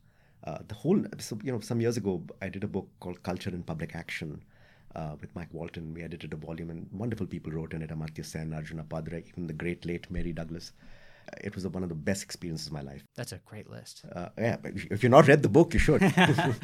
Uh, 0.45 0.59
the 0.67 0.75
whole, 0.75 0.99
so, 1.19 1.37
you 1.43 1.51
know, 1.51 1.59
some 1.59 1.81
years 1.81 1.97
ago, 1.97 2.23
I 2.41 2.49
did 2.49 2.63
a 2.63 2.67
book 2.67 2.89
called 2.99 3.21
Culture 3.21 3.51
and 3.51 3.63
Public 3.63 3.95
Action 3.95 4.41
uh, 4.95 5.15
with 5.19 5.36
Mike 5.36 5.49
Walton. 5.51 5.93
We 5.93 6.04
edited 6.04 6.34
a 6.34 6.36
volume, 6.36 6.69
and 6.69 6.88
wonderful 6.91 7.27
people 7.27 7.51
wrote 7.51 7.73
in 7.73 7.82
it 7.82 7.89
Amartya 7.89 8.25
Sen, 8.25 8.54
Arjun 8.54 8.82
Appadurai, 8.82 9.27
even 9.27 9.47
the 9.47 9.54
great 9.54 9.86
late 9.86 10.10
Mary 10.10 10.34
Douglas. 10.34 10.71
Uh, 11.27 11.38
it 11.43 11.56
was 11.56 11.67
one 11.67 11.84
of 11.84 11.89
the 11.89 11.95
best 11.95 12.23
experiences 12.23 12.67
of 12.67 12.73
my 12.73 12.82
life. 12.82 13.04
That's 13.15 13.32
a 13.32 13.39
great 13.45 13.69
list. 13.69 14.04
Uh, 14.13 14.30
yeah, 14.38 14.58
if 14.63 15.04
you've 15.04 15.12
not 15.12 15.27
read 15.27 15.43
the 15.43 15.49
book, 15.49 15.73
you 15.73 15.80
should. 15.80 16.01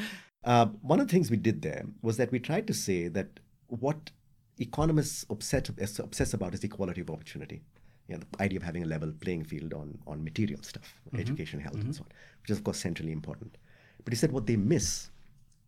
Uh, 0.44 0.68
one 0.82 1.02
of 1.02 1.08
the 1.08 1.12
things 1.12 1.30
we 1.30 1.36
did 1.36 1.62
there 1.62 1.86
was 2.02 2.16
that 2.16 2.32
we 2.32 2.40
tried 2.40 2.66
to 2.66 2.74
say 2.74 3.10
that 3.10 3.28
what 3.68 4.12
economists 4.60 5.26
obsess, 5.30 5.70
obsess 6.00 6.34
about 6.34 6.54
is 6.54 6.63
equality 6.63 7.02
of 7.02 7.10
opportunity. 7.10 7.62
You 8.08 8.16
know, 8.16 8.22
the 8.32 8.42
idea 8.42 8.58
of 8.58 8.63
having 8.63 8.84
a 8.84 8.86
level 8.86 9.12
playing 9.20 9.44
field 9.44 9.74
on, 9.74 9.98
on 10.08 10.24
material 10.24 10.63
stuff, 10.63 10.94
mm-hmm. 11.08 11.20
education, 11.20 11.60
health, 11.60 11.76
mm-hmm. 11.76 11.88
and 11.88 11.96
so 11.96 12.04
on, 12.04 12.10
which 12.42 12.52
is, 12.52 12.58
of 12.58 12.63
course, 12.63 12.80
centrally 12.80 13.12
important. 13.12 13.58
But 14.04 14.13
he 14.13 14.18
said 14.18 14.32
what 14.32 14.46
they 14.46 14.56
miss 14.56 15.10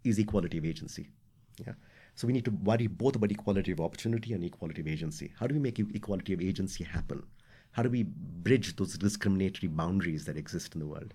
is 0.05 0.17
equality 0.17 0.59
of 0.59 0.65
agency. 0.65 1.09
Yeah. 1.57 1.73
So 2.19 2.27
we 2.27 2.33
need 2.33 2.43
to 2.43 2.51
worry 2.51 2.87
both 2.87 3.15
about 3.15 3.31
equality 3.31 3.71
of 3.71 3.79
opportunity 3.79 4.33
and 4.33 4.43
equality 4.43 4.81
of 4.81 4.89
agency. 4.89 5.31
How 5.39 5.47
do 5.47 5.53
we 5.53 5.61
make 5.61 5.79
equality 5.79 6.33
of 6.33 6.41
agency 6.41 6.83
happen? 6.83 7.23
How 7.71 7.81
do 7.81 7.89
we 7.89 8.03
bridge 8.03 8.75
those 8.75 8.97
discriminatory 8.97 9.69
boundaries 9.69 10.25
that 10.25 10.35
exist 10.35 10.73
in 10.73 10.81
the 10.81 10.85
world? 10.85 11.13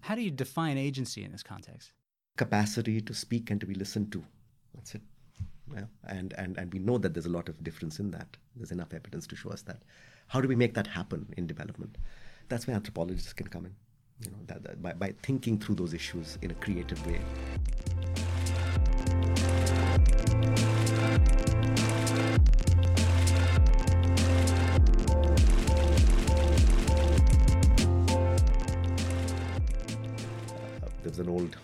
How 0.00 0.14
do 0.14 0.22
you 0.22 0.30
define 0.30 0.78
agency 0.78 1.22
in 1.22 1.32
this 1.32 1.42
context? 1.42 1.92
Capacity 2.38 3.02
to 3.02 3.12
speak 3.12 3.50
and 3.50 3.60
to 3.60 3.66
be 3.66 3.74
listened 3.74 4.10
to. 4.12 4.24
That's 4.74 4.94
it. 4.94 5.02
Yeah. 5.70 5.84
And, 6.04 6.32
and, 6.38 6.56
and 6.56 6.72
we 6.72 6.78
know 6.78 6.96
that 6.96 7.12
there's 7.12 7.26
a 7.26 7.36
lot 7.38 7.50
of 7.50 7.62
difference 7.62 7.98
in 7.98 8.10
that. 8.12 8.38
There's 8.56 8.72
enough 8.72 8.94
evidence 8.94 9.26
to 9.26 9.36
show 9.36 9.50
us 9.50 9.60
that. 9.62 9.82
How 10.28 10.40
do 10.40 10.48
we 10.48 10.56
make 10.56 10.72
that 10.72 10.86
happen 10.86 11.26
in 11.36 11.46
development? 11.46 11.98
That's 12.48 12.66
where 12.66 12.74
anthropologists 12.74 13.34
can 13.34 13.48
come 13.48 13.66
in 13.66 13.74
you 14.24 14.30
know, 14.30 14.38
that, 14.46 14.64
that 14.64 14.82
by, 14.82 14.94
by 14.94 15.14
thinking 15.22 15.58
through 15.58 15.74
those 15.74 15.92
issues 15.92 16.38
in 16.40 16.50
a 16.50 16.54
creative 16.54 17.06
way. 17.06 17.20
An 31.18 31.28
old 31.28 31.56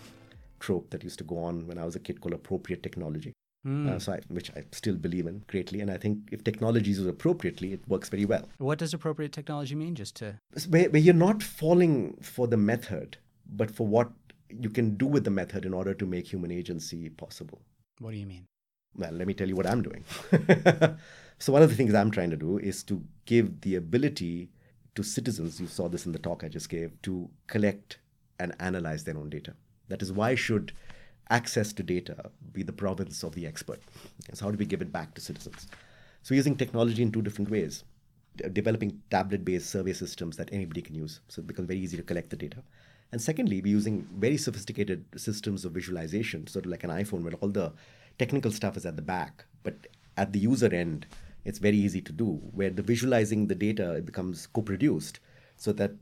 trope 0.61 0.91
that 0.91 1.05
used 1.05 1.19
to 1.19 1.25
go 1.25 1.39
on 1.39 1.67
when 1.67 1.79
I 1.79 1.85
was 1.85 1.97
a 1.97 2.01
kid 2.01 2.21
called 2.21 2.35
appropriate 2.35 2.83
technology. 2.83 3.33
Mm. 3.67 3.91
Uh, 3.91 3.99
so 3.99 4.13
I, 4.13 4.21
which 4.29 4.51
I 4.51 4.65
still 4.73 4.95
believe 4.95 5.27
in 5.27 5.43
greatly. 5.47 5.81
And 5.81 5.91
I 5.91 5.97
think 5.97 6.19
if 6.33 6.45
technology 6.45 6.91
is 6.91 6.99
used 6.99 7.09
appropriately, 7.09 7.73
it 7.73 7.81
works 7.89 8.09
very 8.09 8.25
well. 8.25 8.49
What 8.59 8.79
does 8.79 8.93
appropriate 8.93 9.33
technology 9.33 9.75
mean? 9.75 9.95
Just 9.95 10.17
to 10.17 10.39
where, 10.69 10.91
where 10.91 11.01
you're 11.01 11.15
not 11.15 11.43
falling 11.43 12.19
for 12.21 12.47
the 12.47 12.57
method, 12.57 13.17
but 13.47 13.71
for 13.71 13.87
what 13.87 14.11
you 14.51 14.71
can 14.71 14.97
do 14.97 15.07
with 15.07 15.25
the 15.25 15.31
method 15.31 15.65
in 15.65 15.73
order 15.73 15.95
to 15.95 16.07
make 16.07 16.33
human 16.33 16.51
agency 16.51 17.09
possible. 17.09 17.61
What 17.99 18.13
do 18.13 18.19
you 18.19 18.27
mean? 18.27 18.47
Well, 18.97 19.13
let 19.13 19.27
me 19.27 19.35
tell 19.35 19.49
you 19.49 19.57
what 19.57 19.67
I'm 19.67 19.83
doing. 19.83 20.05
so 21.39 21.53
one 21.53 21.63
of 21.63 21.71
the 21.71 21.77
things 21.77 21.95
I'm 21.95 22.11
trying 22.11 22.31
to 22.31 22.37
do 22.37 22.59
is 22.59 22.83
to 22.85 23.03
give 23.25 23.63
the 23.63 23.77
ability 23.77 24.51
to 24.95 25.03
citizens. 25.03 25.61
You 25.61 25.67
saw 25.67 25.89
this 25.89 26.07
in 26.07 26.13
the 26.13 26.19
talk 26.19 26.45
I 26.45 26.49
just 26.49 26.69
gave 26.69 27.01
to 27.03 27.29
collect 27.47 27.99
and 28.39 28.55
analyze 28.61 29.05
their 29.05 29.17
own 29.17 29.31
data. 29.31 29.55
That 29.89 30.03
is 30.03 30.13
why 30.13 30.35
should 30.35 30.73
access 31.31 31.73
to 31.73 31.83
data 31.83 32.31
be 32.53 32.63
the 32.63 32.73
province 32.73 33.23
of 33.23 33.35
the 33.35 33.47
expert. 33.47 33.81
So, 34.33 34.47
how 34.47 34.51
do 34.51 34.59
we 34.59 34.67
give 34.67 34.83
it 34.83 34.93
back 34.93 35.15
to 35.15 35.21
citizens? 35.21 35.67
So, 36.23 36.35
using 36.35 36.57
technology 36.57 37.03
in 37.03 37.13
two 37.13 37.23
different 37.23 37.51
ways 37.51 37.85
developing 38.53 39.01
tablet 39.11 39.45
based 39.45 39.71
survey 39.71 39.93
systems 39.93 40.37
that 40.37 40.53
anybody 40.53 40.83
can 40.83 40.95
use. 40.95 41.21
So, 41.29 41.41
it 41.41 41.47
becomes 41.47 41.69
very 41.69 41.81
easy 41.81 41.97
to 41.97 42.03
collect 42.03 42.31
the 42.31 42.37
data. 42.37 42.63
And 43.13 43.23
secondly, 43.23 43.61
we're 43.61 43.69
using 43.69 44.09
very 44.19 44.37
sophisticated 44.37 45.05
systems 45.17 45.65
of 45.65 45.73
visualization, 45.73 46.47
sort 46.47 46.65
of 46.65 46.71
like 46.71 46.83
an 46.83 46.91
iPhone, 46.91 47.23
where 47.23 47.35
all 47.35 47.49
the 47.49 47.73
technical 48.19 48.51
stuff 48.51 48.77
is 48.77 48.87
at 48.87 48.97
the 48.97 49.03
back, 49.03 49.45
but 49.63 49.87
at 50.17 50.33
the 50.33 50.39
user 50.39 50.73
end, 50.75 51.07
it's 51.45 51.59
very 51.59 51.77
easy 51.77 52.01
to 52.01 52.13
do, 52.13 52.41
where 52.53 52.71
the 52.71 52.83
visualizing 52.83 53.47
the 53.47 53.55
data 53.55 53.93
it 53.93 54.07
becomes 54.07 54.47
co 54.47 54.63
produced 54.63 55.21
so 55.57 55.73
that 55.73 55.93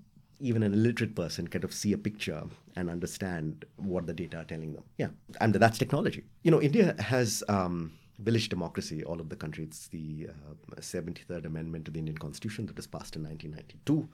even 0.43 0.63
an 0.63 0.75
illiterate 0.75 1.15
person 1.15 1.47
kind 1.47 1.65
of 1.65 1.73
see 1.73 1.93
a 1.93 1.99
picture 1.99 2.43
and 2.77 2.91
understand 2.91 3.65
what 3.77 4.07
the 4.07 4.13
data 4.13 4.39
are 4.39 4.45
telling 4.45 4.73
them. 4.73 4.83
Yeah, 4.99 5.09
and 5.41 5.55
that's 5.55 5.79
technology. 5.79 6.25
You 6.43 6.51
know, 6.51 6.61
India 6.61 6.97
has 6.99 7.45
um, 7.49 7.93
village 8.19 8.49
democracy 8.49 9.05
all 9.05 9.15
over 9.15 9.29
the 9.29 9.37
country. 9.37 9.65
It's 9.65 9.87
the 9.89 10.29
uh, 10.31 10.81
73rd 10.81 11.47
Amendment 11.47 11.85
to 11.87 11.91
the 11.93 12.01
Indian 12.01 12.19
Constitution 12.19 12.67
that 12.67 12.77
was 12.77 12.87
passed 12.87 13.17
in 13.17 13.23
1992. 13.23 14.09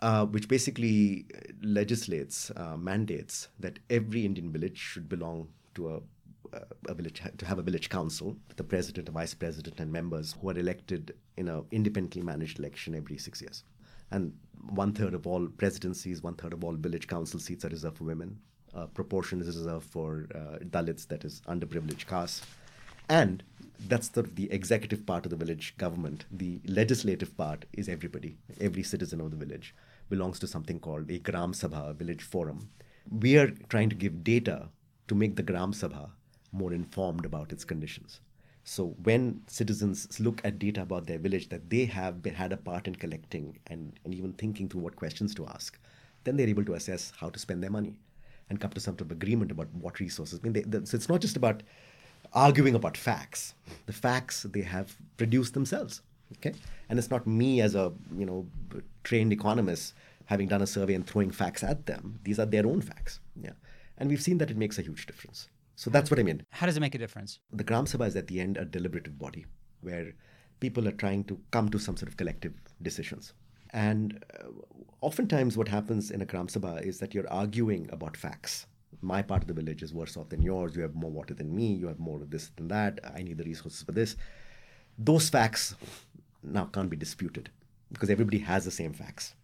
Uh, 0.00 0.26
which 0.26 0.48
basically 0.48 1.24
legislates, 1.62 2.50
uh, 2.56 2.76
mandates 2.76 3.48
that 3.60 3.78
every 3.88 4.26
Indian 4.26 4.50
village 4.50 4.76
should 4.76 5.08
belong 5.08 5.48
to 5.74 5.94
a 5.94 6.00
a 6.86 6.94
village 6.94 7.20
to 7.38 7.46
have 7.46 7.58
a 7.58 7.62
village 7.62 7.88
council, 7.88 8.36
with 8.48 8.56
the 8.56 8.64
president, 8.64 9.08
a 9.08 9.12
vice 9.12 9.34
president, 9.34 9.80
and 9.80 9.90
members 9.92 10.36
who 10.40 10.50
are 10.50 10.58
elected 10.58 11.14
in 11.36 11.48
an 11.48 11.64
independently 11.70 12.22
managed 12.22 12.58
election 12.58 12.94
every 12.94 13.18
six 13.18 13.40
years 13.40 13.64
and 14.14 14.32
one 14.70 14.92
third 14.92 15.14
of 15.14 15.26
all 15.26 15.46
presidencies, 15.46 16.22
one 16.22 16.34
third 16.34 16.52
of 16.52 16.64
all 16.64 16.72
village 16.72 17.06
council 17.06 17.40
seats 17.40 17.64
are 17.64 17.68
reserved 17.68 17.98
for 17.98 18.04
women. 18.04 18.38
Uh, 18.74 18.86
proportion 18.86 19.40
is 19.40 19.46
reserved 19.46 19.88
for 19.90 20.26
uh, 20.34 20.58
Dalits, 20.74 21.06
that 21.08 21.24
is 21.24 21.42
underprivileged 21.46 22.06
castes. 22.06 22.46
And 23.08 23.42
that's 23.88 24.08
the, 24.08 24.22
the 24.22 24.50
executive 24.50 25.04
part 25.04 25.26
of 25.26 25.30
the 25.30 25.36
village 25.36 25.74
government. 25.76 26.24
The 26.30 26.60
legislative 26.66 27.36
part 27.36 27.66
is 27.74 27.88
everybody. 27.88 28.38
Every 28.60 28.82
citizen 28.82 29.20
of 29.20 29.30
the 29.30 29.36
village 29.36 29.74
belongs 30.08 30.38
to 30.40 30.46
something 30.46 30.80
called 30.80 31.10
a 31.10 31.18
Gram 31.18 31.52
Sabha, 31.52 31.90
a 31.90 31.92
village 31.92 32.22
forum. 32.22 32.70
We 33.10 33.36
are 33.36 33.50
trying 33.68 33.90
to 33.90 33.96
give 33.96 34.24
data 34.24 34.68
to 35.08 35.14
make 35.14 35.36
the 35.36 35.42
Gram 35.42 35.72
Sabha 35.72 36.10
more 36.52 36.72
informed 36.72 37.26
about 37.26 37.52
its 37.52 37.64
conditions. 37.64 38.20
So 38.64 38.96
when 39.02 39.42
citizens 39.46 40.18
look 40.18 40.40
at 40.42 40.58
data 40.58 40.82
about 40.82 41.06
their 41.06 41.18
village 41.18 41.50
that 41.50 41.68
they 41.68 41.84
have 41.84 42.22
been, 42.22 42.34
had 42.34 42.52
a 42.52 42.56
part 42.56 42.88
in 42.88 42.94
collecting 42.94 43.58
and, 43.66 43.92
and 44.04 44.14
even 44.14 44.32
thinking 44.32 44.68
through 44.68 44.80
what 44.80 44.96
questions 44.96 45.34
to 45.34 45.46
ask, 45.46 45.78
then 46.24 46.36
they're 46.36 46.48
able 46.48 46.64
to 46.64 46.74
assess 46.74 47.12
how 47.18 47.28
to 47.28 47.38
spend 47.38 47.62
their 47.62 47.70
money 47.70 47.94
and 48.48 48.60
come 48.60 48.70
to 48.70 48.80
some 48.80 48.94
sort 48.94 49.02
of 49.02 49.10
agreement 49.10 49.50
about 49.50 49.68
what 49.74 50.00
resources. 50.00 50.40
I 50.40 50.42
mean, 50.42 50.54
they, 50.54 50.62
they, 50.62 50.84
so 50.86 50.96
it's 50.96 51.10
not 51.10 51.20
just 51.20 51.36
about 51.36 51.62
arguing 52.32 52.74
about 52.74 52.96
facts. 52.96 53.54
The 53.86 53.92
facts 53.92 54.44
they 54.44 54.62
have 54.62 54.96
produced 55.18 55.54
themselves. 55.54 56.00
Okay, 56.38 56.54
and 56.88 56.98
it's 56.98 57.10
not 57.10 57.26
me 57.26 57.60
as 57.60 57.74
a 57.74 57.92
you 58.16 58.24
know 58.26 58.46
trained 59.04 59.32
economist 59.32 59.94
having 60.24 60.48
done 60.48 60.62
a 60.62 60.66
survey 60.66 60.94
and 60.94 61.06
throwing 61.06 61.30
facts 61.30 61.62
at 61.62 61.84
them. 61.84 62.18
These 62.24 62.38
are 62.38 62.46
their 62.46 62.66
own 62.66 62.80
facts. 62.80 63.20
Yeah, 63.40 63.52
and 63.98 64.08
we've 64.08 64.22
seen 64.22 64.38
that 64.38 64.50
it 64.50 64.56
makes 64.56 64.78
a 64.78 64.82
huge 64.82 65.06
difference. 65.06 65.48
So 65.76 65.90
that's 65.90 66.10
what 66.10 66.20
I 66.20 66.22
mean. 66.22 66.42
How 66.50 66.66
does 66.66 66.76
it 66.76 66.80
make 66.80 66.94
a 66.94 66.98
difference? 66.98 67.40
The 67.52 67.64
Gram 67.64 67.84
Sabha 67.84 68.06
is 68.06 68.16
at 68.16 68.26
the 68.28 68.40
end 68.40 68.56
a 68.56 68.64
deliberative 68.64 69.18
body 69.18 69.46
where 69.80 70.12
people 70.60 70.86
are 70.88 70.92
trying 70.92 71.24
to 71.24 71.38
come 71.50 71.68
to 71.70 71.78
some 71.78 71.96
sort 71.96 72.08
of 72.08 72.16
collective 72.16 72.54
decisions. 72.82 73.32
And 73.70 74.24
uh, 74.38 74.48
oftentimes, 75.00 75.56
what 75.56 75.68
happens 75.68 76.10
in 76.10 76.22
a 76.22 76.24
Gram 76.24 76.46
Sabha 76.46 76.82
is 76.82 76.98
that 77.00 77.12
you're 77.12 77.30
arguing 77.30 77.88
about 77.90 78.16
facts. 78.16 78.66
My 79.02 79.20
part 79.20 79.42
of 79.42 79.48
the 79.48 79.54
village 79.54 79.82
is 79.82 79.92
worse 79.92 80.16
off 80.16 80.28
than 80.28 80.42
yours. 80.42 80.76
You 80.76 80.82
have 80.82 80.94
more 80.94 81.10
water 81.10 81.34
than 81.34 81.54
me. 81.54 81.72
You 81.74 81.88
have 81.88 81.98
more 81.98 82.22
of 82.22 82.30
this 82.30 82.50
than 82.56 82.68
that. 82.68 83.00
I 83.14 83.22
need 83.22 83.38
the 83.38 83.44
resources 83.44 83.82
for 83.82 83.92
this. 83.92 84.16
Those 84.96 85.28
facts 85.28 85.74
now 86.42 86.66
can't 86.66 86.88
be 86.88 86.96
disputed 86.96 87.50
because 87.92 88.10
everybody 88.10 88.38
has 88.38 88.64
the 88.64 88.70
same 88.70 88.92
facts 88.92 89.34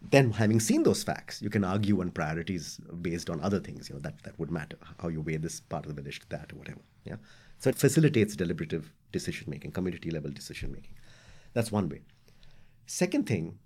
then 0.00 0.30
having 0.30 0.60
seen 0.60 0.84
those 0.84 1.02
facts, 1.02 1.42
you 1.42 1.50
can 1.50 1.64
argue 1.64 2.00
on 2.00 2.10
priorities 2.10 2.80
based 3.02 3.28
on 3.28 3.40
other 3.40 3.58
things, 3.58 3.88
you 3.88 3.94
know, 3.96 4.00
that, 4.00 4.22
that 4.22 4.38
would 4.38 4.50
matter, 4.50 4.76
how 5.00 5.08
you 5.08 5.20
weigh 5.20 5.36
this 5.36 5.60
part 5.60 5.86
of 5.86 5.94
the 5.94 6.00
village 6.00 6.20
to 6.20 6.28
that 6.28 6.52
or 6.52 6.56
whatever. 6.56 6.80
Yeah. 7.04 7.16
So 7.58 7.70
it 7.70 7.76
facilitates 7.76 8.36
deliberative 8.36 8.92
decision 9.10 9.50
making, 9.50 9.72
community 9.72 10.10
level 10.10 10.30
decision 10.30 10.72
making. 10.72 10.94
That's 11.52 11.72
one 11.72 11.88
way. 11.88 12.02
Second 12.86 13.26
thing 13.26 13.58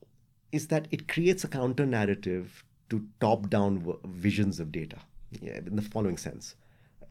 is 0.53 0.69
that 0.69 0.89
it 0.91 1.09
creates 1.09 1.45
a 1.45 1.49
counter 1.49 1.85
narrative 1.85 2.65
to 2.91 3.07
top 3.21 3.51
down 3.51 3.81
v- 3.81 3.93
visions 4.05 4.59
of 4.59 4.73
data 4.73 4.97
yeah, 5.41 5.59
in 5.59 5.77
the 5.77 5.83
following 5.83 6.17
sense. 6.17 6.55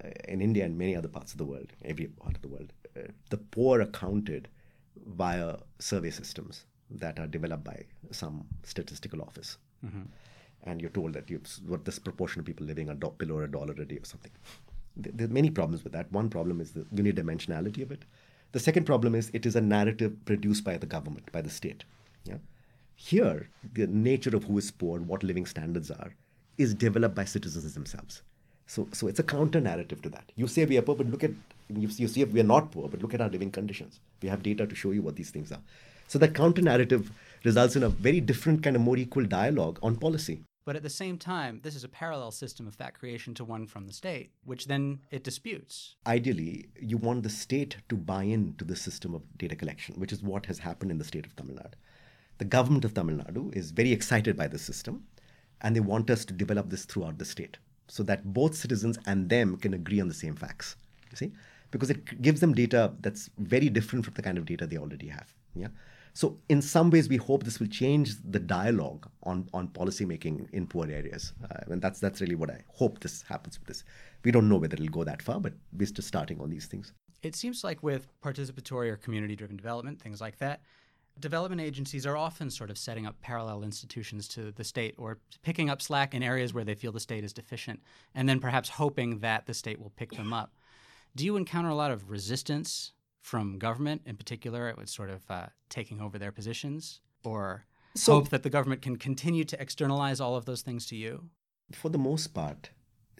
Uh, 0.03 0.09
in 0.27 0.41
India 0.41 0.65
and 0.65 0.77
many 0.77 0.95
other 0.95 1.07
parts 1.07 1.31
of 1.31 1.37
the 1.37 1.45
world, 1.45 1.73
every 1.85 2.07
part 2.07 2.35
of 2.35 2.41
the 2.41 2.47
world, 2.47 2.73
uh, 2.97 3.01
the 3.29 3.37
poor 3.37 3.81
are 3.81 3.85
counted 3.85 4.47
via 5.07 5.57
survey 5.79 6.09
systems 6.09 6.65
that 6.95 7.19
are 7.19 7.27
developed 7.27 7.63
by 7.63 7.83
some 8.11 8.45
statistical 8.63 9.21
office. 9.21 9.57
Mm-hmm. 9.85 10.01
And 10.63 10.81
you're 10.81 10.91
told 10.91 11.13
that 11.13 11.29
you've 11.29 11.47
what 11.65 11.85
this 11.85 11.97
proportion 11.99 12.39
of 12.39 12.45
people 12.45 12.65
living 12.65 12.87
do- 12.99 13.13
below 13.17 13.39
a 13.39 13.47
dollar 13.47 13.73
a 13.73 13.85
day 13.85 13.97
or 13.97 14.05
something. 14.05 14.31
There 14.95 15.25
are 15.25 15.31
many 15.31 15.49
problems 15.49 15.83
with 15.83 15.93
that. 15.93 16.11
One 16.11 16.29
problem 16.29 16.61
is 16.61 16.71
the 16.71 16.81
unidimensionality 16.95 17.81
of 17.81 17.91
it. 17.91 18.03
The 18.51 18.59
second 18.59 18.85
problem 18.85 19.15
is 19.15 19.31
it 19.33 19.45
is 19.45 19.55
a 19.55 19.61
narrative 19.61 20.13
produced 20.25 20.63
by 20.63 20.77
the 20.77 20.85
government, 20.85 21.31
by 21.31 21.41
the 21.41 21.49
state. 21.49 21.85
Yeah? 22.25 22.37
Here, 22.95 23.49
the 23.73 23.87
nature 23.87 24.35
of 24.35 24.43
who 24.43 24.57
is 24.57 24.69
poor, 24.69 24.97
and 24.97 25.07
what 25.07 25.23
living 25.23 25.45
standards 25.45 25.89
are, 25.89 26.13
is 26.57 26.73
developed 26.73 27.15
by 27.15 27.25
citizens 27.25 27.73
themselves. 27.73 28.21
So, 28.67 28.87
so 28.91 29.07
it's 29.07 29.19
a 29.19 29.23
counter 29.23 29.59
narrative 29.59 30.01
to 30.03 30.09
that. 30.09 30.31
You 30.35 30.47
say 30.47 30.65
we 30.65 30.77
are 30.77 30.81
poor, 30.81 30.95
but 30.95 31.07
look 31.07 31.23
at 31.23 31.31
you, 31.69 31.87
you 31.87 32.07
see 32.07 32.23
we 32.25 32.39
are 32.39 32.43
not 32.43 32.71
poor, 32.71 32.89
but 32.89 33.01
look 33.01 33.13
at 33.13 33.21
our 33.21 33.29
living 33.29 33.51
conditions. 33.51 33.99
We 34.21 34.29
have 34.29 34.43
data 34.43 34.67
to 34.67 34.75
show 34.75 34.91
you 34.91 35.01
what 35.01 35.15
these 35.15 35.29
things 35.29 35.51
are. 35.51 35.61
So 36.11 36.19
that 36.19 36.35
counter 36.35 36.61
narrative 36.61 37.09
results 37.45 37.77
in 37.77 37.83
a 37.83 37.87
very 37.87 38.19
different 38.19 38.61
kind 38.63 38.75
of 38.75 38.81
more 38.81 38.97
equal 38.97 39.23
dialogue 39.23 39.79
on 39.81 39.95
policy. 39.95 40.41
But 40.65 40.75
at 40.75 40.83
the 40.83 40.89
same 40.89 41.17
time, 41.17 41.61
this 41.63 41.73
is 41.73 41.85
a 41.85 41.87
parallel 41.87 42.31
system 42.31 42.67
of 42.67 42.75
fact 42.75 42.99
creation 42.99 43.33
to 43.35 43.45
one 43.45 43.65
from 43.65 43.87
the 43.87 43.93
state, 43.93 44.31
which 44.43 44.67
then 44.67 44.99
it 45.09 45.23
disputes. 45.23 45.95
Ideally, 46.05 46.65
you 46.77 46.97
want 46.97 47.23
the 47.23 47.29
state 47.29 47.77
to 47.87 47.95
buy 47.95 48.23
into 48.23 48.65
the 48.65 48.75
system 48.75 49.15
of 49.15 49.21
data 49.37 49.55
collection, 49.55 49.95
which 50.01 50.11
is 50.11 50.21
what 50.21 50.47
has 50.47 50.59
happened 50.59 50.91
in 50.91 50.97
the 50.97 51.05
state 51.05 51.25
of 51.25 51.33
Tamil 51.37 51.55
Nadu. 51.55 51.75
The 52.39 52.43
government 52.57 52.83
of 52.83 52.93
Tamil 52.93 53.15
Nadu 53.15 53.55
is 53.55 53.71
very 53.71 53.93
excited 53.93 54.35
by 54.35 54.47
the 54.47 54.59
system, 54.59 55.05
and 55.61 55.73
they 55.73 55.79
want 55.79 56.09
us 56.09 56.25
to 56.25 56.33
develop 56.33 56.69
this 56.69 56.83
throughout 56.83 57.19
the 57.19 57.23
state 57.23 57.57
so 57.87 58.03
that 58.03 58.33
both 58.33 58.53
citizens 58.55 58.99
and 59.05 59.29
them 59.29 59.55
can 59.55 59.73
agree 59.73 60.01
on 60.01 60.09
the 60.09 60.13
same 60.13 60.35
facts. 60.35 60.75
You 61.09 61.15
see? 61.15 61.31
Because 61.71 61.89
it 61.89 62.21
gives 62.21 62.41
them 62.41 62.53
data 62.53 62.91
that's 62.99 63.29
very 63.37 63.69
different 63.69 64.03
from 64.03 64.15
the 64.15 64.21
kind 64.21 64.37
of 64.37 64.45
data 64.45 64.67
they 64.67 64.77
already 64.77 65.07
have. 65.07 65.33
Yeah. 65.55 65.69
So 66.13 66.37
in 66.49 66.61
some 66.61 66.89
ways, 66.89 67.07
we 67.07 67.17
hope 67.17 67.43
this 67.43 67.59
will 67.59 67.67
change 67.67 68.15
the 68.23 68.39
dialogue 68.39 69.09
on, 69.23 69.47
on 69.53 69.69
policy 69.69 70.05
making 70.05 70.49
in 70.51 70.67
poor 70.67 70.89
areas, 70.89 71.33
uh, 71.49 71.71
and 71.71 71.81
that's 71.81 71.99
that's 71.99 72.19
really 72.19 72.35
what 72.35 72.49
I 72.49 72.63
hope 72.67 72.99
this 72.99 73.21
happens 73.21 73.57
with 73.59 73.67
this. 73.67 73.83
We 74.23 74.31
don't 74.31 74.49
know 74.49 74.57
whether 74.57 74.75
it'll 74.75 74.87
go 74.87 75.03
that 75.05 75.21
far, 75.21 75.39
but 75.39 75.53
we're 75.71 75.85
just 75.85 76.07
starting 76.07 76.41
on 76.41 76.49
these 76.49 76.65
things. 76.65 76.93
It 77.23 77.35
seems 77.35 77.63
like 77.63 77.81
with 77.81 78.07
participatory 78.21 78.89
or 78.89 78.97
community-driven 78.97 79.55
development, 79.55 80.01
things 80.01 80.19
like 80.19 80.37
that, 80.39 80.61
development 81.19 81.61
agencies 81.61 82.05
are 82.05 82.17
often 82.17 82.49
sort 82.49 82.69
of 82.69 82.77
setting 82.77 83.05
up 83.05 83.21
parallel 83.21 83.63
institutions 83.63 84.27
to 84.29 84.51
the 84.51 84.63
state 84.63 84.95
or 84.97 85.19
picking 85.43 85.69
up 85.69 85.81
slack 85.81 86.13
in 86.13 86.23
areas 86.23 86.53
where 86.53 86.63
they 86.63 86.75
feel 86.75 86.91
the 86.91 86.99
state 86.99 87.23
is 87.23 87.31
deficient, 87.31 87.79
and 88.15 88.27
then 88.27 88.39
perhaps 88.39 88.69
hoping 88.69 89.19
that 89.19 89.45
the 89.45 89.53
state 89.53 89.79
will 89.79 89.91
pick 89.91 90.11
them 90.11 90.33
up. 90.33 90.55
Do 91.15 91.23
you 91.25 91.37
encounter 91.37 91.69
a 91.69 91.75
lot 91.75 91.91
of 91.91 92.09
resistance 92.09 92.93
from 93.21 93.57
government 93.57 94.01
in 94.05 94.17
particular? 94.17 94.69
It 94.69 94.77
was 94.77 94.91
sort 94.91 95.09
of 95.09 95.21
uh, 95.29 95.47
taking 95.69 96.01
over 96.01 96.17
their 96.19 96.31
positions, 96.31 97.01
or 97.23 97.65
so, 97.95 98.13
hope 98.13 98.29
that 98.29 98.43
the 98.43 98.49
government 98.49 98.81
can 98.81 98.95
continue 98.97 99.43
to 99.45 99.61
externalize 99.61 100.19
all 100.19 100.35
of 100.35 100.45
those 100.45 100.61
things 100.61 100.85
to 100.87 100.95
you? 100.95 101.29
For 101.71 101.89
the 101.89 101.97
most 101.97 102.27
part, 102.33 102.71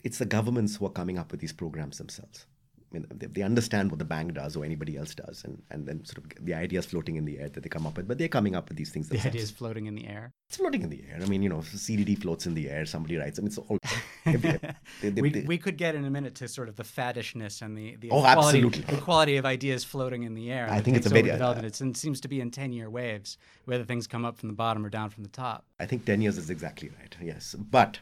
it's 0.04 0.18
the 0.18 0.26
governments 0.26 0.76
who 0.76 0.86
are 0.86 0.92
coming 0.92 1.18
up 1.18 1.32
with 1.32 1.40
these 1.40 1.54
programs 1.54 1.98
themselves. 1.98 2.46
I 2.92 2.98
mean, 2.98 3.08
they, 3.14 3.28
they, 3.28 3.42
understand 3.42 3.90
what 3.90 4.00
the 4.00 4.06
bank 4.06 4.34
does 4.34 4.58
or 4.58 4.66
anybody 4.66 4.98
else 4.98 5.16
does, 5.16 5.44
and, 5.46 5.62
and 5.72 5.88
then 5.88 6.04
sort 6.04 6.18
of 6.18 6.46
the 6.46 6.54
ideas 6.54 6.86
floating 6.86 7.16
in 7.16 7.24
the 7.24 7.40
air 7.40 7.48
that 7.48 7.64
they 7.64 7.70
come 7.70 7.88
up 7.88 7.96
with, 7.96 8.06
but 8.06 8.18
they're 8.18 8.28
coming 8.28 8.54
up 8.54 8.68
with 8.68 8.78
these 8.78 8.90
things 8.90 9.08
themselves. 9.08 9.32
The 9.32 9.40
ideas 9.40 9.52
floating 9.52 9.86
in 9.86 9.96
the 9.96 10.08
air? 10.08 10.34
It's 10.50 10.58
floating 10.58 10.82
in 10.82 10.90
the 10.90 11.02
air. 11.10 11.20
I 11.22 11.26
mean, 11.26 11.42
you 11.42 11.48
know, 11.48 11.60
CDD 11.60 12.22
floats 12.22 12.48
in 12.48 12.54
the 12.54 12.70
air, 12.70 12.86
somebody 12.86 13.16
writes, 13.16 13.40
I 13.40 13.44
mean, 13.44 13.48
it's 13.48 13.58
all. 13.58 13.78
we, 15.04 15.44
we 15.48 15.58
could 15.58 15.78
get 15.78 15.96
in 15.96 16.06
a 16.06 16.10
minute 16.10 16.36
to 16.36 16.48
sort 16.48 16.70
of 16.70 16.76
the 16.76 16.84
faddishness 16.84 17.62
and 17.62 17.78
the, 17.78 17.96
the, 17.96 18.10
oh, 18.12 18.22
quality, 18.22 18.62
the 18.62 18.98
quality 18.98 19.38
of 19.38 19.46
ideas 19.46 19.84
floating 19.84 20.24
in 20.24 20.34
the 20.34 20.52
air. 20.52 20.68
I 20.70 20.82
think 20.82 20.98
it's 20.98 21.08
a 21.08 21.10
very. 21.10 21.32
Uh, 21.32 21.54
it 21.62 21.76
seems 21.76 22.22
to 22.22 22.28
be 22.28 22.40
in 22.40 22.52
10 22.52 22.72
year 22.74 22.90
waves, 22.90 23.38
whether 23.66 23.84
things 23.84 24.08
come 24.08 24.26
up 24.26 24.38
from 24.38 24.50
the 24.50 24.56
bottom 24.56 24.86
or 24.86 24.90
down 24.90 25.10
from 25.10 25.24
the 25.24 25.30
top. 25.30 25.66
I 25.80 25.86
think 25.86 26.06
10 26.06 26.22
years 26.22 26.38
is 26.38 26.50
exactly 26.50 26.92
right, 27.00 27.16
yes. 27.22 27.56
But 27.56 28.00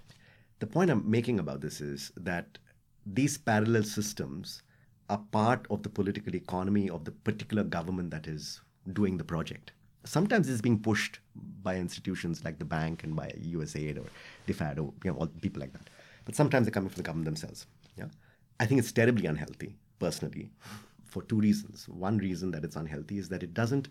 the 0.59 0.67
point 0.67 0.91
I'm 0.91 1.09
making 1.09 1.39
about 1.39 1.61
this 1.61 1.79
is 1.79 2.11
that 2.17 2.57
these 3.05 3.37
parallel 3.37 3.83
systems 3.83 4.61
are 5.09 5.21
part 5.31 5.65
of 5.69 5.83
the 5.83 5.89
political 5.89 6.35
economy 6.35 6.89
of 6.89 7.05
the 7.05 7.11
particular 7.11 7.63
government 7.63 8.11
that 8.11 8.27
is 8.27 8.61
doing 8.93 9.17
the 9.17 9.23
project. 9.23 9.71
Sometimes 10.05 10.49
it's 10.49 10.61
being 10.61 10.79
pushed 10.79 11.19
by 11.63 11.75
institutions 11.75 12.43
like 12.43 12.59
the 12.59 12.65
bank 12.65 13.03
and 13.03 13.15
by 13.15 13.33
USAID 13.41 13.97
or 13.97 14.05
DFID 14.47 14.77
or 14.77 14.93
you 15.03 15.11
know, 15.11 15.17
all 15.17 15.27
people 15.27 15.59
like 15.59 15.73
that. 15.73 15.89
But 16.29 16.35
sometimes 16.35 16.67
they're 16.67 16.71
coming 16.71 16.89
from 16.89 16.97
the 16.97 17.07
government 17.07 17.25
themselves. 17.25 17.65
Yeah, 17.97 18.05
I 18.59 18.67
think 18.67 18.77
it's 18.77 18.91
terribly 18.91 19.25
unhealthy, 19.25 19.75
personally, 19.97 20.51
for 21.03 21.23
two 21.23 21.39
reasons. 21.39 21.89
One 21.89 22.19
reason 22.19 22.51
that 22.51 22.63
it's 22.63 22.75
unhealthy 22.75 23.17
is 23.17 23.29
that 23.29 23.41
it 23.41 23.55
doesn't 23.55 23.87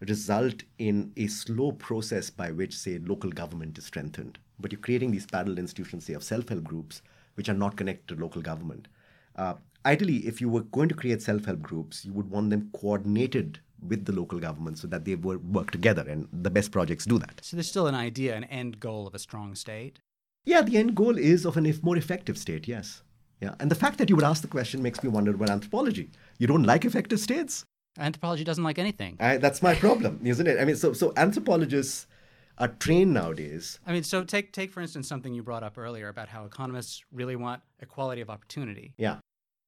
result 0.00 0.64
in 0.78 1.12
a 1.16 1.28
slow 1.28 1.72
process 1.72 2.28
by 2.28 2.50
which, 2.50 2.76
say, 2.76 2.98
local 2.98 3.30
government 3.30 3.78
is 3.78 3.86
strengthened. 3.86 4.38
But 4.60 4.70
you're 4.70 4.82
creating 4.82 5.12
these 5.12 5.24
parallel 5.24 5.56
institutions, 5.56 6.04
say, 6.04 6.12
of 6.12 6.22
self-help 6.22 6.62
groups, 6.62 7.00
which 7.36 7.48
are 7.48 7.54
not 7.54 7.78
connected 7.78 8.14
to 8.14 8.22
local 8.22 8.42
government. 8.42 8.88
Uh, 9.34 9.54
ideally, 9.86 10.18
if 10.26 10.42
you 10.42 10.50
were 10.50 10.64
going 10.64 10.90
to 10.90 10.94
create 10.94 11.22
self 11.22 11.46
help 11.46 11.62
groups, 11.62 12.04
you 12.04 12.12
would 12.12 12.28
want 12.28 12.50
them 12.50 12.68
coordinated 12.78 13.60
with 13.80 14.04
the 14.04 14.12
local 14.12 14.38
government 14.38 14.76
so 14.76 14.88
that 14.88 15.06
they 15.06 15.14
work 15.14 15.70
together, 15.70 16.04
and 16.06 16.28
the 16.34 16.50
best 16.50 16.70
projects 16.70 17.06
do 17.06 17.18
that. 17.18 17.40
So 17.42 17.56
there's 17.56 17.70
still 17.70 17.86
an 17.86 17.94
idea, 17.94 18.36
an 18.36 18.44
end 18.44 18.78
goal 18.78 19.06
of 19.06 19.14
a 19.14 19.18
strong 19.18 19.54
state? 19.54 20.00
Yeah, 20.48 20.62
the 20.62 20.78
end 20.78 20.94
goal 20.94 21.18
is 21.18 21.44
of 21.44 21.58
a 21.58 21.74
more 21.82 21.98
effective 21.98 22.38
state, 22.38 22.66
yes. 22.66 23.02
Yeah, 23.42 23.54
and 23.60 23.70
the 23.70 23.74
fact 23.74 23.98
that 23.98 24.08
you 24.08 24.16
would 24.16 24.24
ask 24.24 24.40
the 24.40 24.48
question 24.48 24.82
makes 24.82 25.02
me 25.02 25.10
wonder 25.10 25.34
about 25.34 25.50
anthropology. 25.50 26.10
You 26.38 26.46
don't 26.46 26.62
like 26.62 26.86
effective 26.86 27.20
states? 27.20 27.64
Anthropology 27.98 28.44
doesn't 28.44 28.64
like 28.64 28.78
anything. 28.78 29.18
I, 29.20 29.36
that's 29.36 29.60
my 29.60 29.74
problem, 29.74 30.20
isn't 30.24 30.46
it? 30.46 30.58
I 30.58 30.64
mean, 30.64 30.76
so 30.76 30.94
so 30.94 31.12
anthropologists 31.18 32.06
are 32.56 32.68
trained 32.68 33.12
nowadays. 33.12 33.78
I 33.86 33.92
mean, 33.92 34.04
so 34.04 34.24
take 34.24 34.52
take 34.52 34.72
for 34.72 34.80
instance 34.80 35.06
something 35.06 35.34
you 35.34 35.42
brought 35.42 35.62
up 35.62 35.76
earlier 35.76 36.08
about 36.08 36.28
how 36.28 36.46
economists 36.46 37.02
really 37.12 37.36
want 37.36 37.60
equality 37.80 38.22
of 38.22 38.30
opportunity. 38.30 38.94
Yeah. 38.96 39.18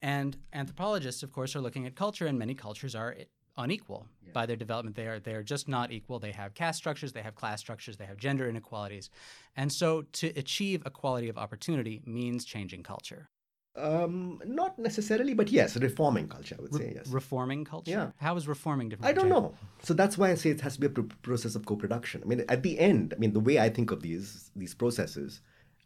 And 0.01 0.39
anthropologists, 0.55 1.23
of 1.23 1.31
course, 1.31 1.55
are 1.55 1.61
looking 1.61 1.85
at 1.85 1.95
culture, 1.95 2.27
and 2.27 2.39
many 2.39 2.55
cultures 2.55 2.95
are 2.95 3.15
unequal 3.57 4.07
yeah. 4.25 4.33
by 4.33 4.47
their 4.47 4.57
development. 4.57 4.97
They 4.97 5.07
are 5.07 5.21
they 5.21 5.35
are 5.35 5.43
just 5.43 5.69
not 5.69 5.93
equal. 5.93 6.19
They 6.19 6.33
have 6.33 6.55
caste 6.55 6.79
structures, 6.79 7.13
they 7.13 7.23
have 7.23 7.35
class 7.35 7.61
structures, 7.61 7.97
they 7.97 8.07
have 8.07 8.17
gender 8.17 8.49
inequalities, 8.49 9.11
and 9.57 9.73
so 9.73 10.03
to 10.13 10.29
achieve 10.37 10.83
equality 10.87 11.29
of 11.29 11.39
opportunity 11.39 12.03
means 12.05 12.45
changing 12.45 12.83
culture. 12.83 13.29
Um, 13.77 14.41
not 14.45 14.79
necessarily, 14.79 15.33
but 15.33 15.51
yes, 15.51 15.77
reforming 15.77 16.27
culture. 16.29 16.57
I 16.59 16.63
would 16.63 16.75
Re- 16.75 16.81
say 16.81 16.93
yes. 16.97 17.07
Reforming 17.09 17.65
culture. 17.65 17.91
Yeah. 17.91 18.11
How 18.17 18.37
is 18.37 18.49
reforming 18.49 18.89
different? 18.89 19.09
I 19.09 19.13
don't 19.13 19.29
know. 19.29 19.55
So 19.83 19.95
that's 19.95 20.19
why 20.19 20.31
I 20.31 20.35
say 20.35 20.51
it 20.51 20.61
has 20.63 20.75
to 20.75 20.81
be 20.81 20.87
a 20.89 20.91
pr- 20.91 21.15
process 21.23 21.55
of 21.55 21.67
co-production. 21.67 22.21
I 22.25 22.27
mean, 22.27 22.45
at 22.49 22.65
the 22.65 22.79
end, 22.79 23.15
I 23.17 23.21
mean, 23.21 23.33
the 23.33 23.41
way 23.41 23.61
I 23.61 23.69
think 23.69 23.93
of 23.93 24.03
these 24.03 24.51
these 24.57 24.75
processes 24.75 25.41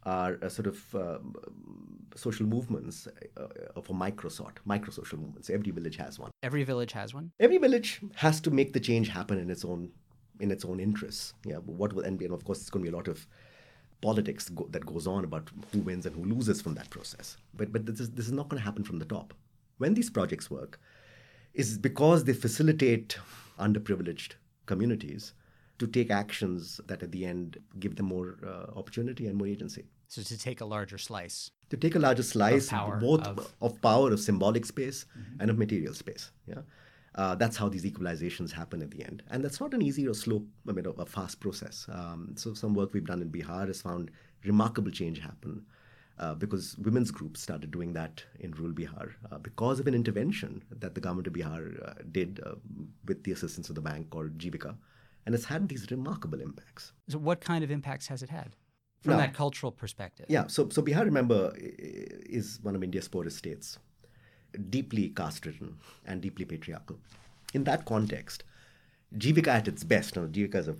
are 0.05 0.33
a 0.41 0.49
sort 0.49 0.67
of 0.67 0.95
uh, 0.95 1.17
social 2.15 2.45
movements 2.45 3.07
uh, 3.37 3.47
of 3.75 3.89
a 3.89 3.93
micro 3.93 4.29
sort, 4.29 4.59
micro 4.65 4.91
social 4.91 5.17
movements. 5.17 5.49
Every 5.49 5.71
village 5.71 5.97
has 5.97 6.19
one. 6.19 6.31
Every 6.43 6.63
village 6.63 6.91
has 6.91 7.13
one. 7.13 7.31
Every 7.39 7.57
village 7.57 8.01
has 8.15 8.39
to 8.41 8.51
make 8.51 8.73
the 8.73 8.79
change 8.79 9.09
happen 9.09 9.39
in 9.39 9.49
its 9.49 9.65
own 9.65 9.91
in 10.39 10.51
its 10.51 10.65
own 10.65 10.79
interests. 10.79 11.33
Yeah, 11.45 11.57
what 11.57 11.93
will 11.93 12.03
and 12.03 12.21
of 12.21 12.43
course 12.45 12.61
it's 12.61 12.69
going 12.69 12.85
to 12.85 12.91
be 12.91 12.93
a 12.93 12.97
lot 12.97 13.07
of 13.07 13.25
politics 14.01 14.49
go, 14.49 14.67
that 14.71 14.85
goes 14.85 15.07
on 15.07 15.23
about 15.23 15.49
who 15.71 15.79
wins 15.79 16.05
and 16.05 16.15
who 16.15 16.25
loses 16.25 16.61
from 16.61 16.75
that 16.75 16.89
process. 16.89 17.37
But 17.53 17.71
but 17.71 17.85
this 17.85 17.99
is 17.99 18.11
this 18.11 18.27
is 18.27 18.31
not 18.31 18.49
going 18.49 18.59
to 18.59 18.65
happen 18.65 18.83
from 18.83 18.99
the 18.99 19.05
top. 19.05 19.33
When 19.77 19.93
these 19.93 20.09
projects 20.09 20.49
work, 20.49 20.79
is 21.53 21.77
because 21.77 22.23
they 22.23 22.33
facilitate 22.33 23.17
underprivileged 23.59 24.33
communities 24.65 25.33
to 25.79 25.87
take 25.87 26.09
actions 26.11 26.79
that 26.87 27.03
at 27.03 27.11
the 27.11 27.25
end 27.25 27.57
give 27.79 27.95
them 27.95 28.07
more 28.07 28.37
uh, 28.45 28.77
opportunity 28.79 29.27
and 29.27 29.37
more 29.37 29.47
agency. 29.47 29.85
So 30.07 30.21
to 30.21 30.37
take 30.37 30.61
a 30.61 30.65
larger 30.65 30.97
slice. 30.97 31.51
To 31.69 31.77
take 31.77 31.95
a 31.95 31.99
larger 31.99 32.23
slice, 32.23 32.65
of 32.65 32.71
power, 32.71 32.97
both 32.99 33.25
of... 33.25 33.53
of... 33.61 33.81
power, 33.81 34.11
of 34.11 34.19
symbolic 34.19 34.65
space, 34.65 35.05
mm-hmm. 35.17 35.41
and 35.41 35.49
of 35.49 35.57
material 35.57 35.93
space. 35.93 36.31
Yeah, 36.47 36.61
uh, 37.15 37.35
that's 37.35 37.57
how 37.57 37.69
these 37.69 37.85
equalizations 37.85 38.51
happen 38.51 38.81
at 38.81 38.91
the 38.91 39.03
end, 39.03 39.23
and 39.29 39.43
that's 39.43 39.59
not 39.59 39.73
an 39.73 39.81
easy 39.81 40.07
or 40.07 40.13
slow, 40.13 40.43
I 40.67 40.71
mean, 40.71 40.85
a 40.85 41.05
fast 41.05 41.39
process. 41.39 41.87
Um, 41.91 42.33
so 42.35 42.53
some 42.53 42.73
work 42.73 42.93
we've 42.93 43.05
done 43.05 43.21
in 43.21 43.29
Bihar 43.29 43.67
has 43.67 43.81
found 43.81 44.11
remarkable 44.43 44.91
change 44.91 45.19
happen. 45.19 45.65
Uh, 46.17 46.33
because 46.33 46.77
women's 46.77 47.11
groups 47.11 47.41
started 47.41 47.71
doing 47.71 47.91
that 47.91 48.23
in 48.39 48.51
rural 48.51 48.71
Bihar 48.71 49.15
uh, 49.33 49.37
because 49.39 49.81
of 49.81 49.87
an 49.87 49.93
intervention 49.93 50.63
that 50.69 50.95
the 50.95 51.01
government 51.01 51.27
of 51.27 51.33
Bihar 51.33 51.89
uh, 51.89 51.93
did 52.09 52.39
uh, 52.45 52.55
with 53.05 53.21
the 53.25 53.33
assistance 53.33 53.67
of 53.67 53.75
the 53.75 53.81
bank 53.81 54.09
called 54.11 54.37
Jivika. 54.37 54.77
And 55.25 55.35
it's 55.35 55.43
had 55.43 55.67
these 55.67 55.91
remarkable 55.91 56.39
impacts. 56.39 56.93
So, 57.09 57.17
what 57.17 57.41
kind 57.41 57.65
of 57.65 57.71
impacts 57.71 58.07
has 58.07 58.23
it 58.23 58.29
had? 58.29 58.55
From 59.05 59.17
now, 59.17 59.25
that 59.25 59.33
cultural 59.33 59.71
perspective. 59.71 60.25
Yeah, 60.29 60.47
so 60.47 60.69
so 60.69 60.81
Bihar, 60.81 61.05
remember, 61.05 61.53
is 61.57 62.59
one 62.61 62.75
of 62.75 62.83
India's 62.83 63.07
poorest 63.07 63.37
states, 63.37 63.77
deeply 64.69 65.09
caste-ridden 65.09 65.77
and 66.05 66.21
deeply 66.21 66.45
patriarchal. 66.45 66.99
In 67.53 67.63
that 67.65 67.85
context, 67.85 68.43
Jivika 69.17 69.47
at 69.47 69.67
its 69.67 69.83
best, 69.83 70.15
now 70.15 70.25
Jivika 70.25 70.55
is 70.55 70.67
a, 70.67 70.75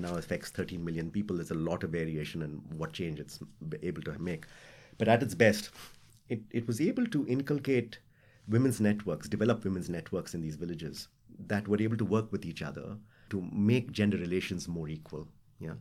now 0.00 0.14
affects 0.16 0.50
13 0.50 0.84
million 0.84 1.10
people. 1.10 1.36
There's 1.36 1.50
a 1.50 1.54
lot 1.54 1.84
of 1.84 1.90
variation 1.90 2.42
in 2.42 2.62
what 2.76 2.92
change 2.92 3.20
it's 3.20 3.38
able 3.82 4.02
to 4.02 4.18
make, 4.18 4.46
but 4.98 5.08
at 5.08 5.22
its 5.22 5.34
best, 5.34 5.70
it, 6.28 6.40
it 6.50 6.66
was 6.66 6.80
able 6.80 7.06
to 7.06 7.26
inculcate 7.26 7.98
women's 8.48 8.80
networks, 8.80 9.28
develop 9.28 9.64
women's 9.64 9.88
networks 9.88 10.34
in 10.34 10.40
these 10.40 10.56
villages 10.56 11.08
that 11.46 11.68
were 11.68 11.80
able 11.80 11.96
to 11.96 12.04
work 12.04 12.30
with 12.32 12.44
each 12.44 12.62
other 12.62 12.96
to 13.30 13.48
make 13.52 13.92
gender 13.92 14.16
relations 14.18 14.68
more 14.68 14.88
equal. 14.88 15.26
Yeah, 15.58 15.74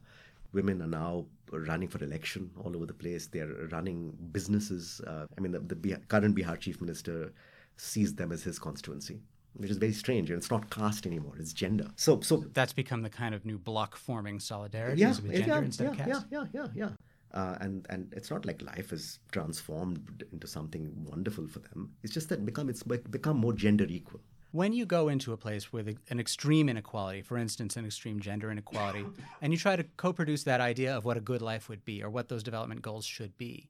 women 0.54 0.82
are 0.82 0.88
now 0.88 1.26
running 1.60 1.88
for 1.88 2.04
election 2.04 2.50
all 2.64 2.76
over 2.76 2.86
the 2.86 2.94
place. 2.94 3.28
They're 3.28 3.54
running 3.72 4.18
businesses. 4.32 5.02
Uh, 5.06 5.26
I 5.38 5.42
mean, 5.42 5.52
the, 5.52 5.60
the 5.60 5.76
Bihar, 5.76 6.08
current 6.08 6.36
Bihar 6.36 6.60
chief 6.60 6.82
minister 6.82 7.34
sees 7.78 8.16
them 8.16 8.32
as 8.32 8.44
his 8.44 8.60
constituency, 8.60 9.20
which 9.54 9.72
is 9.72 9.78
very 9.78 9.94
strange. 9.94 10.30
And 10.30 10.38
it's 10.38 10.52
not 10.52 10.70
caste 10.70 11.06
anymore; 11.06 11.34
it's 11.38 11.54
gender. 11.54 11.88
So, 11.96 12.22
so 12.22 12.46
that's 12.54 12.74
become 12.74 13.02
the 13.02 13.10
kind 13.10 13.36
of 13.36 13.46
new 13.46 13.58
block 13.58 13.96
forming 13.96 14.40
solidarity 14.40 15.02
yeah, 15.02 15.10
with 15.10 15.32
gender 15.32 15.48
yeah, 15.48 15.60
instead 15.60 15.84
yeah, 15.84 15.92
of 15.92 15.98
caste. 15.98 16.26
Yeah, 16.32 16.46
yeah, 16.54 16.62
yeah, 16.64 16.68
yeah. 16.76 16.90
Uh, 17.34 17.58
and 17.62 17.86
and 17.90 18.12
it's 18.14 18.30
not 18.30 18.46
like 18.46 18.62
life 18.62 18.92
is 18.92 19.20
transformed 19.32 20.24
into 20.34 20.48
something 20.48 20.92
wonderful 21.10 21.48
for 21.48 21.60
them. 21.60 21.92
It's 22.04 22.14
just 22.14 22.30
that 22.30 22.46
become 22.46 22.70
it's 22.70 22.84
become 22.84 23.38
more 23.38 23.54
gender 23.54 23.86
equal. 23.88 24.20
When 24.52 24.74
you 24.74 24.86
go 24.86 25.08
into 25.08 25.32
a 25.32 25.38
place 25.38 25.72
with 25.72 25.98
an 26.10 26.20
extreme 26.20 26.68
inequality, 26.68 27.22
for 27.22 27.38
instance, 27.38 27.78
an 27.78 27.86
extreme 27.86 28.20
gender 28.20 28.52
inequality, 28.52 29.06
and 29.42 29.54
you 29.54 29.60
try 29.60 29.76
to 29.76 29.84
co 29.98 30.12
produce 30.12 30.44
that 30.44 30.60
idea 30.60 30.96
of 30.96 31.06
what 31.06 31.18
a 31.18 31.22
good 31.22 31.42
life 31.42 31.70
would 31.70 31.86
be 31.86 32.04
or 32.04 32.10
what 32.10 32.28
those 32.28 32.44
development 32.44 32.82
goals 32.82 33.06
should 33.06 33.38
be, 33.38 33.70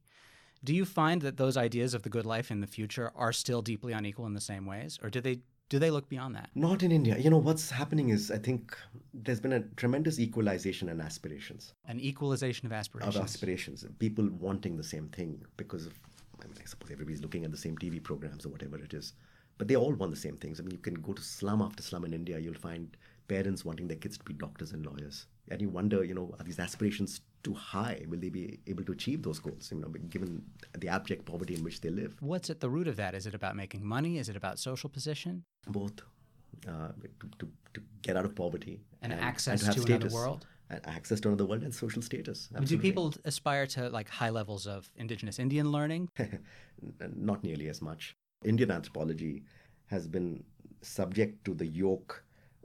do 0.64 0.74
you 0.74 0.86
find 0.86 1.22
that 1.22 1.38
those 1.38 1.58
ideas 1.58 1.94
of 1.94 2.04
the 2.04 2.10
good 2.10 2.26
life 2.26 2.52
in 2.52 2.62
the 2.62 2.68
future 2.68 3.12
are 3.16 3.34
still 3.34 3.62
deeply 3.62 3.94
unequal 3.94 4.26
in 4.26 4.34
the 4.34 4.42
same 4.42 4.66
ways? 4.66 5.00
Or 5.04 5.10
do 5.10 5.22
they 5.22 5.40
do 5.70 5.80
they 5.80 5.90
look 5.90 6.10
beyond 6.10 6.36
that? 6.36 6.50
Not 6.54 6.84
in 6.84 6.92
India. 6.92 7.18
You 7.18 7.30
know, 7.30 7.38
what's 7.38 7.70
happening 7.70 8.10
is 8.10 8.30
I 8.30 8.38
think 8.38 8.78
there's 9.14 9.40
been 9.40 9.54
a 9.54 9.62
tremendous 9.78 10.20
equalization 10.20 10.90
in 10.90 11.00
aspirations. 11.00 11.74
An 11.88 12.00
equalization 12.02 12.66
of 12.66 12.74
aspirations. 12.74 13.16
Of 13.16 13.24
aspirations. 13.24 13.86
People 13.98 14.30
wanting 14.38 14.76
the 14.76 14.84
same 14.84 15.08
thing 15.08 15.40
because 15.56 15.86
of, 15.86 15.94
I 16.44 16.48
mean, 16.48 16.58
I 16.62 16.66
suppose 16.66 16.92
everybody's 16.92 17.22
looking 17.22 17.46
at 17.46 17.52
the 17.52 17.58
same 17.58 17.78
TV 17.78 18.04
programs 18.04 18.46
or 18.46 18.50
whatever 18.50 18.78
it 18.80 18.94
is. 18.94 19.14
But 19.62 19.68
they 19.68 19.76
all 19.76 19.94
want 19.94 20.12
the 20.12 20.18
same 20.18 20.38
things. 20.38 20.60
I 20.60 20.64
mean, 20.64 20.72
you 20.72 20.80
can 20.80 20.96
go 20.96 21.14
to 21.14 21.22
slum 21.22 21.62
after 21.62 21.84
slum 21.84 22.04
in 22.06 22.14
India, 22.16 22.40
you'll 22.40 22.56
find 22.56 22.98
parents 23.28 23.64
wanting 23.64 23.88
their 23.88 23.98
kids 23.98 24.18
to 24.18 24.24
be 24.24 24.34
doctors 24.34 24.72
and 24.72 24.84
lawyers. 24.84 25.28
And 25.52 25.62
you 25.62 25.70
wonder, 25.70 26.04
you 26.04 26.16
know, 26.16 26.34
are 26.40 26.44
these 26.44 26.58
aspirations 26.58 27.22
too 27.44 27.54
high? 27.54 28.04
Will 28.10 28.18
they 28.18 28.30
be 28.30 28.58
able 28.66 28.84
to 28.86 28.92
achieve 28.92 29.22
those 29.22 29.38
goals, 29.38 29.70
you 29.72 29.78
know, 29.78 29.90
given 30.10 30.42
the 30.80 30.88
abject 30.88 31.26
poverty 31.26 31.54
in 31.54 31.64
which 31.64 31.80
they 31.82 31.92
live? 31.92 32.16
What's 32.22 32.50
at 32.50 32.60
the 32.60 32.72
root 32.72 32.88
of 32.88 32.96
that? 32.96 33.14
Is 33.14 33.28
it 33.28 33.36
about 33.36 33.56
making 33.56 33.86
money? 33.86 34.18
Is 34.18 34.30
it 34.30 34.36
about 34.36 34.58
social 34.58 34.90
position? 34.90 35.44
Both. 35.68 36.02
Uh, 36.68 36.88
to, 37.20 37.28
to, 37.38 37.48
to, 37.76 37.82
get 38.02 38.18
out 38.18 38.26
of 38.26 38.34
poverty 38.34 38.82
and, 39.04 39.14
and 39.14 39.22
access 39.22 39.62
and 39.62 39.76
to, 39.76 39.86
to 39.86 39.94
another 39.94 40.10
world 40.14 40.48
and 40.72 40.82
access 40.88 41.20
to 41.20 41.28
another 41.28 41.46
world 41.46 41.62
and 41.62 41.74
social 41.74 42.02
status 42.02 42.50
Absolutely. 42.56 42.78
do 42.78 42.82
people 42.82 43.14
aspire 43.26 43.68
to 43.68 43.90
like 43.90 44.10
high 44.10 44.30
levels 44.30 44.68
of 44.68 44.92
indigenous 44.96 45.40
indian 45.40 45.72
learning 45.72 46.10
not 47.16 47.44
nearly 47.44 47.70
as 47.70 47.82
much 47.82 48.16
indian 48.44 48.72
anthropology 48.72 49.44
has 49.88 50.08
been 50.08 50.44
subject 50.82 51.44
to 51.46 51.54
the 51.54 51.66
yoke 51.66 52.24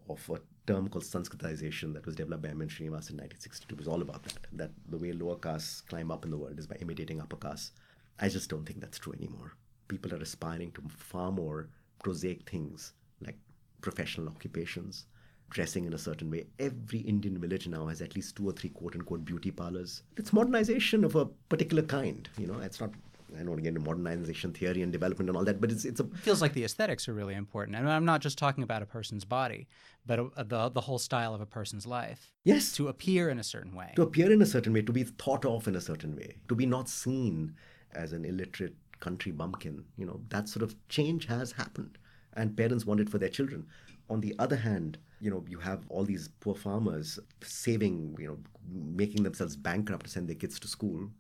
of 0.09 0.31
a 0.31 0.41
term 0.67 0.89
called 0.89 1.05
Sanskritization 1.05 1.93
that 1.95 2.05
was 2.05 2.17
developed 2.17 2.43
by 2.43 2.49
M.N. 2.49 2.69
Srinivas 2.69 3.11
in 3.11 3.17
1962. 3.19 3.75
It 3.75 3.79
was 3.79 3.89
all 3.89 4.03
about 4.03 4.25
that. 4.25 4.47
That 4.53 4.71
the 4.89 4.99
way 4.99 5.13
lower 5.13 5.37
castes 5.37 5.81
climb 5.81 6.11
up 6.11 6.25
in 6.25 6.31
the 6.31 6.37
world 6.37 6.59
is 6.59 6.67
by 6.67 6.77
imitating 6.77 7.21
upper 7.21 7.37
castes. 7.37 7.73
I 8.19 8.29
just 8.29 8.51
don't 8.51 8.65
think 8.65 8.81
that's 8.81 8.99
true 8.99 9.13
anymore. 9.13 9.55
People 9.89 10.13
are 10.15 10.23
aspiring 10.23 10.73
to 10.73 10.83
far 10.89 11.31
more 11.31 11.69
prosaic 12.03 12.49
things 12.49 12.95
like 13.21 13.37
professional 13.81 14.29
occupations, 14.29 15.07
dressing 15.51 15.85
in 15.85 15.93
a 15.93 15.99
certain 15.99 16.31
way. 16.31 16.47
Every 16.59 17.01
Indian 17.01 17.39
village 17.39 17.69
now 17.69 17.87
has 17.87 18.03
at 18.03 18.17
least 18.17 18.37
two 18.37 18.49
or 18.49 18.53
three 18.53 18.71
quote 18.71 18.97
unquote 18.97 19.25
beauty 19.25 19.51
parlors. 19.51 20.03
It's 20.17 20.33
modernization 20.33 21.05
of 21.05 21.15
a 21.15 21.27
particular 21.27 21.83
kind. 21.83 22.29
You 22.39 22.49
know, 22.49 22.59
it's 22.59 22.81
not 22.81 22.91
I 23.37 23.41
don't 23.41 23.51
want 23.51 23.59
to 23.59 23.63
get 23.63 23.77
into 23.77 23.81
modernization 23.81 24.53
theory 24.53 24.83
and 24.83 24.93
development 24.93 25.29
and 25.29 25.37
all 25.37 25.45
that, 25.45 25.61
but 25.61 25.71
it's 25.71 25.85
it's 25.85 26.01
a 26.01 26.05
it 26.05 26.19
feels 26.19 26.41
like 26.43 26.53
the 26.53 26.65
aesthetics 26.65 27.09
are 27.09 27.15
really 27.15 27.35
important. 27.35 27.77
And 27.77 27.89
I'm 27.89 28.05
not 28.05 28.21
just 28.21 28.39
talking 28.39 28.65
about 28.65 28.83
a 28.83 28.87
person's 28.87 29.25
body, 29.25 29.69
but 30.05 30.19
a, 30.19 30.45
the 30.45 30.69
the 30.71 30.81
whole 30.81 30.99
style 30.99 31.35
of 31.35 31.41
a 31.41 31.47
person's 31.47 31.87
life. 31.87 32.33
Yes, 32.45 32.73
to 32.73 32.89
appear 32.89 33.29
in 33.29 33.39
a 33.39 33.45
certain 33.45 33.75
way. 33.75 33.93
To 33.97 34.03
appear 34.03 34.33
in 34.33 34.43
a 34.43 34.47
certain 34.47 34.73
way, 34.73 34.83
to 34.83 34.93
be 34.93 35.05
thought 35.05 35.45
of 35.45 35.69
in 35.69 35.77
a 35.77 35.81
certain 35.81 36.17
way, 36.17 36.37
to 36.49 36.55
be 36.55 36.67
not 36.67 36.89
seen 36.89 37.55
as 37.93 38.13
an 38.13 38.25
illiterate 38.25 38.77
country 39.01 39.33
bumpkin. 39.33 39.85
You 39.97 40.07
know 40.07 40.21
that 40.29 40.49
sort 40.49 40.63
of 40.63 40.75
change 40.89 41.27
has 41.27 41.53
happened, 41.53 41.99
and 42.35 42.57
parents 42.57 42.87
want 42.87 43.01
it 43.01 43.09
for 43.09 43.19
their 43.19 43.29
children. 43.29 43.67
On 44.09 44.21
the 44.21 44.37
other 44.39 44.57
hand, 44.57 44.99
you 45.21 45.31
know, 45.31 45.45
you 45.49 45.59
have 45.59 45.85
all 45.89 46.05
these 46.05 46.29
poor 46.41 46.55
farmers 46.55 47.19
saving, 47.43 48.17
you 48.19 48.27
know, 48.29 48.39
making 48.71 49.23
themselves 49.23 49.57
bankrupt 49.57 50.07
to 50.07 50.13
send 50.13 50.29
their 50.29 50.37
kids 50.37 50.61
to 50.61 50.69
school. 50.69 51.11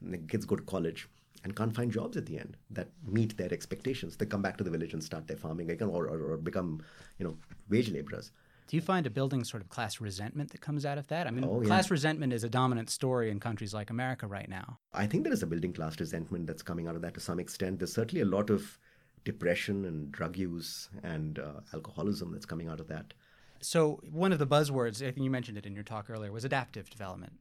And 0.00 0.12
the 0.12 0.18
kids 0.18 0.44
go 0.44 0.56
to 0.56 0.62
college 0.62 1.08
and 1.46 1.54
can't 1.54 1.72
find 1.72 1.92
jobs 1.92 2.16
at 2.16 2.26
the 2.26 2.40
end 2.40 2.56
that 2.70 2.88
meet 3.06 3.36
their 3.36 3.52
expectations. 3.52 4.16
They 4.16 4.26
come 4.26 4.42
back 4.42 4.56
to 4.58 4.64
the 4.64 4.70
village 4.70 4.92
and 4.94 5.02
start 5.02 5.28
their 5.28 5.36
farming 5.36 5.70
again, 5.70 5.88
or, 5.88 6.06
or, 6.08 6.32
or 6.32 6.36
become, 6.36 6.82
you 7.18 7.24
know, 7.24 7.36
wage 7.70 7.88
laborers. 7.88 8.32
Do 8.66 8.76
you 8.76 8.82
find 8.82 9.06
a 9.06 9.10
building 9.10 9.44
sort 9.44 9.62
of 9.62 9.68
class 9.68 10.00
resentment 10.00 10.50
that 10.50 10.60
comes 10.60 10.84
out 10.84 10.98
of 10.98 11.06
that? 11.06 11.28
I 11.28 11.30
mean, 11.30 11.44
oh, 11.44 11.60
yeah. 11.60 11.68
class 11.68 11.88
resentment 11.88 12.32
is 12.32 12.42
a 12.42 12.48
dominant 12.48 12.90
story 12.90 13.30
in 13.30 13.38
countries 13.38 13.72
like 13.72 13.90
America 13.90 14.26
right 14.26 14.48
now. 14.48 14.80
I 14.92 15.06
think 15.06 15.22
there 15.22 15.32
is 15.32 15.44
a 15.44 15.46
building 15.46 15.72
class 15.72 16.00
resentment 16.00 16.48
that's 16.48 16.62
coming 16.62 16.88
out 16.88 16.96
of 16.96 17.02
that 17.02 17.14
to 17.14 17.20
some 17.20 17.38
extent. 17.38 17.78
There's 17.78 17.92
certainly 17.92 18.22
a 18.22 18.26
lot 18.36 18.50
of 18.50 18.80
depression 19.24 19.84
and 19.84 20.10
drug 20.10 20.36
use 20.36 20.88
and 21.04 21.38
uh, 21.38 21.60
alcoholism 21.72 22.32
that's 22.32 22.46
coming 22.46 22.66
out 22.66 22.80
of 22.80 22.88
that. 22.88 23.14
So, 23.60 24.00
one 24.10 24.32
of 24.32 24.40
the 24.40 24.46
buzzwords, 24.48 24.96
I 24.96 25.12
think 25.12 25.22
you 25.22 25.30
mentioned 25.30 25.58
it 25.58 25.64
in 25.64 25.74
your 25.74 25.84
talk 25.84 26.10
earlier, 26.10 26.32
was 26.32 26.44
adaptive 26.44 26.90
development. 26.90 27.34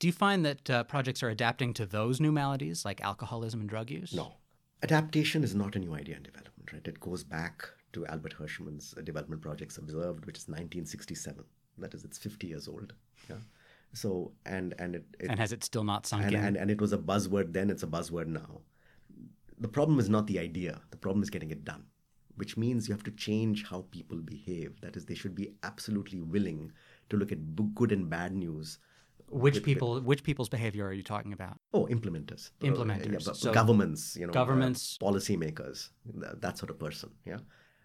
Do 0.00 0.06
you 0.06 0.12
find 0.14 0.46
that 0.46 0.70
uh, 0.70 0.84
projects 0.84 1.22
are 1.22 1.28
adapting 1.28 1.74
to 1.74 1.84
those 1.84 2.20
new 2.20 2.32
maladies 2.32 2.86
like 2.86 3.02
alcoholism 3.02 3.60
and 3.60 3.68
drug 3.68 3.90
use? 3.90 4.14
No. 4.14 4.32
Adaptation 4.82 5.44
is 5.44 5.54
not 5.54 5.76
a 5.76 5.78
new 5.78 5.94
idea 5.94 6.16
in 6.16 6.22
development, 6.22 6.72
right? 6.72 6.88
It 6.88 6.98
goes 7.00 7.22
back 7.22 7.68
to 7.92 8.06
Albert 8.06 8.34
Hirschman's 8.40 8.94
uh, 8.96 9.02
development 9.02 9.42
projects 9.42 9.76
observed, 9.76 10.24
which 10.24 10.38
is 10.38 10.48
1967. 10.48 11.44
That 11.76 11.92
is, 11.92 12.04
it's 12.04 12.16
50 12.16 12.46
years 12.46 12.66
old. 12.66 12.94
Yeah. 13.28 13.36
So 13.92 14.32
and 14.46 14.74
and 14.78 14.94
it, 14.94 15.04
it 15.18 15.30
and 15.30 15.38
has 15.38 15.52
it 15.52 15.64
still 15.64 15.84
not 15.84 16.06
sunk 16.06 16.24
and, 16.24 16.34
in? 16.34 16.44
And, 16.44 16.56
and 16.56 16.70
it 16.70 16.80
was 16.80 16.94
a 16.94 16.98
buzzword 16.98 17.52
then. 17.52 17.68
It's 17.68 17.82
a 17.82 17.88
buzzword 17.88 18.28
now. 18.28 18.60
The 19.58 19.68
problem 19.68 19.98
is 19.98 20.08
not 20.08 20.26
the 20.26 20.38
idea. 20.38 20.80
The 20.92 20.96
problem 20.96 21.22
is 21.22 21.28
getting 21.28 21.50
it 21.50 21.64
done, 21.64 21.84
which 22.36 22.56
means 22.56 22.88
you 22.88 22.94
have 22.94 23.02
to 23.04 23.10
change 23.10 23.66
how 23.66 23.84
people 23.90 24.16
behave. 24.18 24.80
That 24.80 24.96
is, 24.96 25.04
they 25.04 25.14
should 25.14 25.34
be 25.34 25.52
absolutely 25.62 26.20
willing 26.20 26.72
to 27.10 27.18
look 27.18 27.32
at 27.32 27.74
good 27.74 27.92
and 27.92 28.08
bad 28.08 28.32
news 28.32 28.78
which 29.30 29.54
with, 29.54 29.64
people, 29.64 30.00
which 30.00 30.22
people's 30.22 30.48
behavior 30.48 30.86
are 30.86 30.92
you 30.92 31.02
talking 31.02 31.32
about? 31.32 31.58
Oh, 31.72 31.86
implementers. 31.86 32.50
Implementers. 32.60 33.06
Uh, 33.06 33.30
yeah, 33.30 33.32
so 33.32 33.52
governments, 33.52 34.16
you 34.16 34.26
know, 34.26 34.32
governments, 34.32 34.98
uh, 35.00 35.06
policymakers, 35.06 35.90
that 36.14 36.58
sort 36.58 36.70
of 36.70 36.78
person. 36.78 37.10
Yeah, 37.24 37.38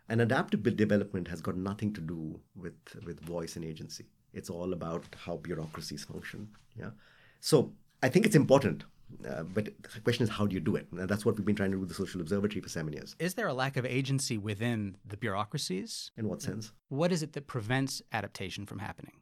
and 0.10 0.22
adaptive 0.22 0.64
development 0.76 1.28
has 1.28 1.42
got 1.42 1.56
nothing 1.56 1.94
to 1.94 2.02
do 2.02 2.40
with 2.56 2.76
with 3.06 3.20
voice 3.20 3.56
and 3.56 3.66
agency. 3.66 4.06
It's 4.34 4.50
all 4.50 4.74
about 4.74 5.06
how 5.18 5.38
bureaucracies 5.38 6.04
function. 6.04 6.50
Yeah, 6.78 6.92
so 7.40 7.74
I 8.04 8.10
think 8.10 8.26
it's 8.26 8.36
important. 8.36 8.86
Uh, 9.30 9.44
but 9.44 9.66
the 9.66 10.00
question 10.04 10.24
is, 10.24 10.30
how 10.30 10.48
do 10.48 10.56
you 10.56 10.60
do 10.60 10.76
it? 10.76 10.88
And 10.92 11.08
that's 11.08 11.24
what 11.24 11.38
we've 11.38 11.46
been 11.46 11.56
trying 11.56 11.70
to 11.70 11.78
do 11.78 11.80
with 11.82 11.90
the 11.90 11.96
Social 11.96 12.22
Observatory 12.22 12.60
for 12.60 12.70
seven 12.70 12.92
years. 12.92 13.16
Is 13.20 13.36
there 13.36 13.46
a 13.48 13.54
lack 13.54 13.78
of 13.78 13.86
agency 13.86 14.40
within 14.40 14.98
the 15.06 15.16
bureaucracies? 15.16 16.12
In 16.18 16.28
what 16.28 16.42
sense? 16.42 16.72
What 16.90 17.12
is 17.12 17.22
it 17.22 17.34
that 17.34 17.46
prevents 17.46 18.02
adaptation 18.12 18.66
from 18.66 18.80
happening? 18.80 19.14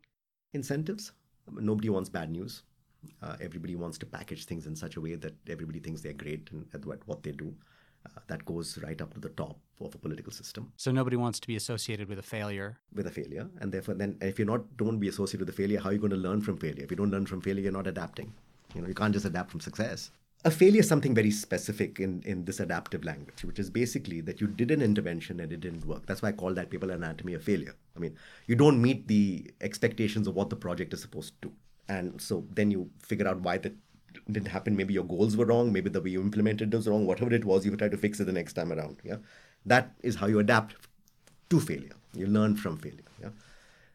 Incentives 0.54 1.12
nobody 1.52 1.90
wants 1.90 2.10
bad 2.10 2.32
news. 2.32 2.64
Uh, 3.22 3.36
everybody 3.42 3.76
wants 3.76 3.98
to 3.98 4.06
package 4.06 4.46
things 4.46 4.66
in 4.66 4.76
such 4.76 4.96
a 4.96 5.02
way 5.02 5.16
that 5.16 5.34
everybody 5.50 5.80
thinks 5.80 6.02
they're 6.02 6.14
great 6.14 6.50
and 6.52 6.66
at 6.74 6.86
what, 6.86 7.22
they 7.24 7.32
do. 7.32 7.54
Uh, 8.06 8.20
that 8.28 8.44
goes 8.46 8.78
right 8.80 9.02
up 9.02 9.14
to 9.14 9.20
the 9.20 9.30
top 9.30 9.58
of 9.80 9.96
a 9.96 9.98
political 9.98 10.32
system. 10.32 10.72
So 10.76 10.92
nobody 10.92 11.16
wants 11.16 11.40
to 11.40 11.48
be 11.48 11.56
associated 11.56 12.10
with 12.10 12.20
a 12.20 12.24
failure. 12.24 12.78
With 12.94 13.08
a 13.08 13.12
failure, 13.12 13.48
and 13.60 13.72
therefore, 13.72 13.96
then 13.96 14.18
if 14.22 14.38
you're 14.38 14.46
not 14.46 14.76
don't 14.76 15.00
be 15.00 15.08
associated 15.08 15.42
with 15.42 15.50
a 15.50 15.58
failure, 15.58 15.80
how 15.80 15.90
are 15.90 15.94
you 15.94 16.00
going 16.00 16.12
to 16.12 16.18
learn 16.18 16.42
from 16.42 16.58
failure? 16.58 16.84
If 16.84 16.92
you 16.92 16.98
don't 16.98 17.12
learn 17.12 17.26
from 17.26 17.42
failure, 17.42 17.62
you're 17.62 17.72
not 17.72 17.88
adapting. 17.88 18.34
You 18.76 18.82
know, 18.82 18.88
you 18.88 18.94
can't 18.94 19.14
just 19.14 19.26
adapt 19.26 19.52
from 19.52 19.62
success. 19.62 20.12
A 20.46 20.52
failure 20.52 20.82
is 20.82 20.90
something 20.90 21.16
very 21.16 21.32
specific 21.32 22.02
in, 22.02 22.22
in 22.26 22.44
this 22.44 22.60
adaptive 22.60 23.06
language, 23.06 23.46
which 23.46 23.60
is 23.60 23.70
basically 23.70 24.20
that 24.22 24.42
you 24.42 24.48
did 24.48 24.72
an 24.72 24.82
intervention 24.82 25.40
and 25.40 25.54
it 25.54 25.62
didn't 25.62 25.86
work. 25.86 26.06
That's 26.06 26.22
why 26.22 26.30
I 26.30 26.34
call 26.34 26.54
that 26.56 26.70
paper 26.70 26.92
anatomy 26.92 27.34
of 27.34 27.44
failure. 27.44 27.76
I 27.96 28.00
mean, 28.00 28.18
you 28.46 28.56
don't 28.56 28.82
meet 28.82 29.08
the 29.08 29.50
expectations 29.62 30.28
of 30.28 30.36
what 30.36 30.50
the 30.50 30.58
project 30.58 30.94
is 30.94 31.02
supposed 31.02 31.42
to 31.42 31.48
do. 31.48 31.54
And 31.88 32.22
so 32.22 32.46
then 32.54 32.72
you 32.72 32.90
figure 33.00 33.28
out 33.28 33.40
why 33.40 33.58
that 33.60 33.74
didn't 34.30 34.50
happen. 34.50 34.76
Maybe 34.76 34.94
your 34.94 35.06
goals 35.06 35.38
were 35.38 35.46
wrong, 35.46 35.72
maybe 35.72 35.90
the 35.90 36.02
way 36.02 36.10
you 36.10 36.22
implemented 36.22 36.74
was 36.74 36.90
wrong, 36.90 37.06
whatever 37.06 37.34
it 37.34 37.46
was, 37.46 37.66
you 37.66 37.76
try 37.78 37.88
to 37.88 37.98
fix 37.98 38.20
it 38.20 38.26
the 38.26 38.34
next 38.34 38.54
time 38.54 38.74
around. 38.74 38.98
Yeah. 39.04 39.18
That 39.66 39.94
is 40.02 40.16
how 40.16 40.28
you 40.28 40.40
adapt 40.40 40.76
to 41.52 41.60
failure. 41.62 41.96
You 42.14 42.28
learn 42.28 42.58
from 42.58 42.78
failure. 42.78 43.00
Yeah. 43.22 43.30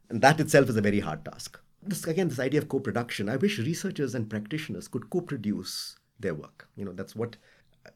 And 0.09 0.23
that 0.23 0.41
itself 0.41 0.71
is 0.71 0.77
a 0.77 0.81
very 0.81 1.01
hard 1.01 1.27
task. 1.27 1.61
This 1.83 2.05
again, 2.07 2.29
this 2.29 2.41
idea 2.41 2.61
of 2.61 2.69
co-production. 2.69 3.29
I 3.29 3.37
wish 3.37 3.59
researchers 3.59 4.15
and 4.15 4.31
practitioners 4.31 4.89
could 4.89 5.11
co-produce 5.11 5.98
their 6.21 6.35
work. 6.35 6.69
You 6.77 6.85
know, 6.85 6.93
that's 6.93 7.15
what 7.15 7.37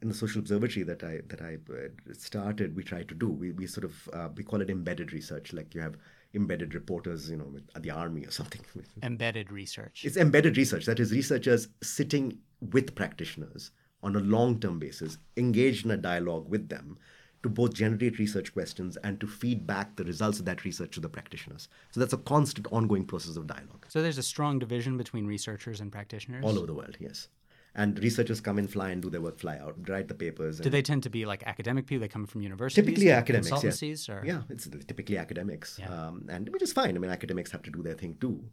in 0.01 0.09
the 0.09 0.14
social 0.14 0.41
observatory 0.41 0.85
that 0.85 1.03
I 1.03 1.20
that 1.29 1.43
I 1.43 1.59
uh, 1.73 1.89
started, 2.14 2.75
we 2.77 2.83
try 2.83 3.03
to 3.03 3.14
do. 3.14 3.29
We, 3.29 3.53
we 3.53 3.66
sort 3.66 3.85
of 3.85 4.09
uh, 4.12 4.29
we 4.35 4.43
call 4.43 4.61
it 4.61 4.70
embedded 4.70 5.12
research. 5.12 5.53
Like 5.53 5.75
you 5.75 5.81
have 5.81 5.97
embedded 6.35 6.75
reporters, 6.75 7.29
you 7.29 7.37
know, 7.37 7.45
with 7.45 7.64
the 7.83 7.91
army 7.91 8.25
or 8.25 8.31
something. 8.31 8.62
Embedded 9.03 9.53
research. 9.53 10.03
It's 10.05 10.16
embedded 10.16 10.57
research. 10.57 10.87
That 10.87 10.99
is, 10.99 11.12
researchers 11.12 11.68
sitting 11.83 12.39
with 12.73 12.95
practitioners 12.95 13.70
on 14.03 14.16
a 14.16 14.20
long-term 14.20 14.79
basis, 14.79 15.18
engaged 15.37 15.85
in 15.85 15.91
a 15.91 15.97
dialogue 15.97 16.49
with 16.49 16.70
them 16.70 16.99
to 17.43 17.49
both 17.49 17.75
generate 17.75 18.18
research 18.18 18.53
questions 18.53 18.97
and 19.05 19.20
to 19.20 19.27
feed 19.27 19.66
back 19.66 19.95
the 19.97 20.05
results 20.05 20.39
of 20.39 20.45
that 20.47 20.64
research 20.64 20.93
to 20.93 21.01
the 21.01 21.09
practitioners. 21.09 21.68
So 21.91 22.01
that's 22.01 22.12
a 22.12 22.18
constant 22.18 22.66
ongoing 22.73 23.05
process 23.05 23.37
of 23.37 23.47
dialogue. 23.47 23.85
So 23.89 24.01
there's 24.01 24.18
a 24.18 24.23
strong 24.23 24.59
division 24.59 24.97
between 24.97 25.27
researchers 25.27 25.81
and 25.81 25.93
practitioners? 25.93 26.45
All 26.45 26.57
over 26.57 26.66
the 26.66 26.75
world, 26.75 26.97
yes 26.99 27.29
and 27.75 27.99
researchers 28.01 28.41
come 28.41 28.59
and 28.59 28.70
fly 28.70 28.91
and 28.91 29.03
do 29.03 29.09
their 29.09 29.20
work, 29.20 29.39
fly 29.39 29.59
out, 29.59 29.77
write 29.89 30.09
the 30.09 30.14
papers. 30.14 30.61
Do 30.61 30.70
they 30.70 30.83
tend 30.83 31.03
to 31.05 31.11
be 31.11 31.25
like 31.25 31.43
academic 31.47 31.87
people? 31.87 32.01
They 32.01 32.09
come 32.09 32.27
from 32.27 32.43
universities, 32.43 32.85
typically 32.85 33.11
academics, 33.11 33.51
consultancies, 33.51 34.09
yeah. 34.09 34.14
or 34.14 34.25
yeah, 34.25 34.43
it's 34.51 34.68
typically 34.87 35.16
academics, 35.16 35.79
yeah. 35.79 35.89
um, 35.89 36.27
and 36.29 36.49
which 36.51 36.62
is 36.62 36.73
fine. 36.73 36.97
I 36.97 36.99
mean, 36.99 37.11
academics 37.11 37.51
have 37.53 37.62
to 37.62 37.70
do 37.70 37.83
their 37.83 37.95
thing 37.95 38.16
too, 38.20 38.45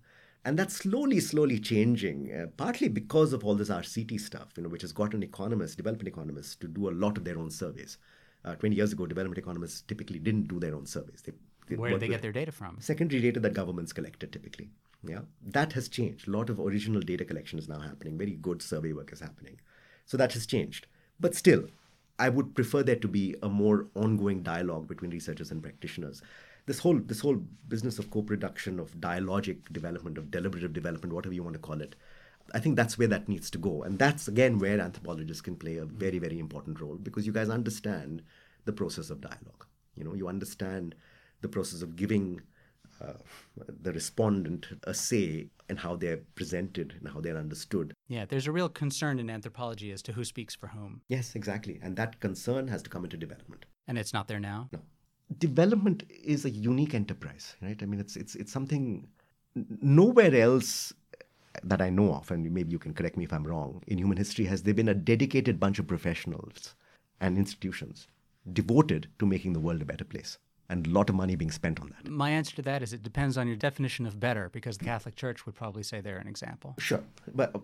And 0.46 0.58
that's 0.58 0.76
slowly, 0.76 1.20
slowly 1.20 1.60
changing, 1.60 2.32
uh, 2.34 2.48
partly 2.56 2.88
because 2.88 3.34
of 3.34 3.44
all 3.44 3.56
this 3.56 3.70
RCT 3.70 4.20
stuff, 4.22 4.50
you 4.56 4.64
know, 4.64 4.70
which 4.70 4.84
has 4.84 4.94
gotten 4.94 5.22
economists, 5.22 5.76
development 5.76 6.08
economists, 6.08 6.56
to 6.56 6.68
do 6.68 6.90
a 6.90 6.92
lot 6.92 7.18
of 7.18 7.26
their 7.26 7.38
own 7.38 7.52
surveys. 7.52 7.98
Uh, 8.46 8.56
20 8.56 8.74
years 8.74 8.94
ago, 8.94 9.06
development 9.06 9.38
economists 9.38 9.82
typically 9.82 10.18
didn't 10.18 10.48
do 10.48 10.62
their 10.62 10.74
own 10.74 10.86
surveys. 10.86 11.22
They 11.22 11.34
Where 11.78 11.92
did 11.92 12.00
they 12.00 12.08
get 12.08 12.22
their 12.22 12.32
data 12.32 12.52
from? 12.52 12.78
Secondary 12.80 13.22
data 13.22 13.40
that 13.40 13.54
governments 13.54 13.94
collected 13.94 14.32
typically. 14.32 14.70
Yeah, 15.04 15.22
that 15.46 15.74
has 15.74 15.88
changed. 15.88 16.28
A 16.28 16.32
lot 16.32 16.50
of 16.50 16.60
original 16.60 17.02
data 17.02 17.24
collection 17.24 17.58
is 17.60 17.70
now 17.70 17.80
happening. 17.80 18.18
Very 18.18 18.32
good 18.32 18.62
survey 18.62 18.92
work 18.94 19.14
is 19.14 19.20
happening. 19.20 19.60
So 20.06 20.18
that 20.18 20.34
has 20.34 20.46
changed. 20.46 20.88
But 21.20 21.36
still, 21.36 21.68
I 22.18 22.30
would 22.30 22.54
prefer 22.54 22.84
there 22.84 22.98
to 22.98 23.08
be 23.08 23.36
a 23.42 23.48
more 23.48 23.88
ongoing 23.96 24.44
dialogue 24.44 24.88
between 24.88 25.12
researchers 25.12 25.52
and 25.52 25.64
practitioners 25.64 26.22
this 26.70 26.80
whole 26.80 27.00
this 27.00 27.22
whole 27.22 27.38
business 27.68 27.98
of 27.98 28.12
co-production, 28.12 28.80
of 28.80 29.02
dialogic 29.02 29.74
development, 29.74 30.20
of 30.20 30.30
deliberative 30.30 30.72
development, 30.72 31.14
whatever 31.16 31.34
you 31.34 31.42
want 31.42 31.56
to 31.56 31.60
call 31.60 31.82
it, 31.82 31.96
I 32.54 32.60
think 32.60 32.76
that's 32.76 32.96
where 32.96 33.08
that 33.08 33.28
needs 33.28 33.50
to 33.50 33.58
go, 33.58 33.82
and 33.82 33.98
that's 33.98 34.28
again 34.28 34.60
where 34.60 34.80
anthropologists 34.80 35.42
can 35.42 35.56
play 35.56 35.78
a 35.78 35.86
very 35.86 36.20
very 36.20 36.38
important 36.38 36.80
role 36.80 36.96
because 36.96 37.26
you 37.26 37.34
guys 37.34 37.50
understand 37.50 38.22
the 38.66 38.72
process 38.72 39.10
of 39.10 39.20
dialogue. 39.20 39.66
You 39.96 40.04
know, 40.04 40.14
you 40.14 40.28
understand 40.28 40.94
the 41.42 41.48
process 41.48 41.82
of 41.82 41.96
giving 41.96 42.42
uh, 43.02 43.14
the 43.82 43.94
respondent 43.94 44.68
a 44.84 44.94
say 44.94 45.48
in 45.70 45.78
how 45.78 45.96
they're 45.96 46.20
presented 46.36 46.96
and 47.00 47.08
how 47.10 47.22
they're 47.22 47.38
understood. 47.38 47.94
Yeah, 48.08 48.26
there's 48.26 48.48
a 48.48 48.52
real 48.52 48.70
concern 48.70 49.20
in 49.20 49.30
anthropology 49.30 49.92
as 49.92 50.02
to 50.04 50.14
who 50.14 50.24
speaks 50.24 50.56
for 50.56 50.68
whom. 50.68 51.02
Yes, 51.08 51.36
exactly. 51.36 51.80
And 51.82 51.96
that 51.96 52.20
concern 52.20 52.68
has 52.68 52.82
to 52.84 52.90
come 52.90 53.04
into 53.04 53.18
development. 53.18 53.66
And 53.88 53.98
it's 53.98 54.14
not 54.14 54.28
there 54.28 54.40
now? 54.40 54.70
No 54.74 54.80
development 55.38 56.04
is 56.10 56.46
a 56.46 56.50
unique 56.50 56.96
enterprise, 56.96 57.56
right? 57.62 57.82
I 57.82 57.86
mean, 57.86 58.00
it's 58.00 58.16
it's 58.16 58.36
it's 58.36 58.52
something 58.52 59.08
nowhere 59.82 60.34
else 60.34 60.94
that 61.64 61.82
I 61.82 61.90
know 61.90 62.14
of, 62.14 62.32
and 62.32 62.52
maybe 62.52 62.72
you 62.72 62.80
can 62.80 62.94
correct 62.94 63.18
me 63.18 63.26
if 63.26 63.34
I'm 63.34 63.46
wrong. 63.46 63.84
In 63.88 63.98
human 63.98 64.18
history, 64.18 64.46
has 64.46 64.64
there 64.64 64.74
been 64.74 64.90
a 64.90 64.94
dedicated 64.94 65.60
bunch 65.60 65.80
of 65.80 65.88
professionals 65.88 66.76
and 67.20 67.38
institutions 67.38 68.08
devoted 68.54 69.08
to 69.20 69.26
making 69.26 69.54
the 69.54 69.60
world 69.60 69.82
a 69.82 69.86
better 69.86 70.06
place? 70.06 70.38
And 70.70 70.88
a 70.88 70.90
lot 70.90 71.10
of 71.10 71.16
money 71.16 71.36
being 71.36 71.52
spent 71.52 71.80
on 71.80 71.90
that. 71.90 72.10
My 72.10 72.30
answer 72.30 72.56
to 72.58 72.62
that 72.64 72.84
is 72.84 72.94
it 72.94 73.04
depends 73.04 73.38
on 73.38 73.48
your 73.48 73.58
definition 73.58 74.06
of 74.06 74.20
better, 74.20 74.50
because 74.50 74.78
the 74.78 74.86
Catholic 74.86 75.16
Church 75.16 75.46
would 75.46 75.56
probably 75.56 75.84
say 75.84 76.00
they're 76.02 76.18
an 76.18 76.28
example. 76.28 76.76
Sure, 76.78 77.04
but 77.34 77.56
uh, 77.56 77.60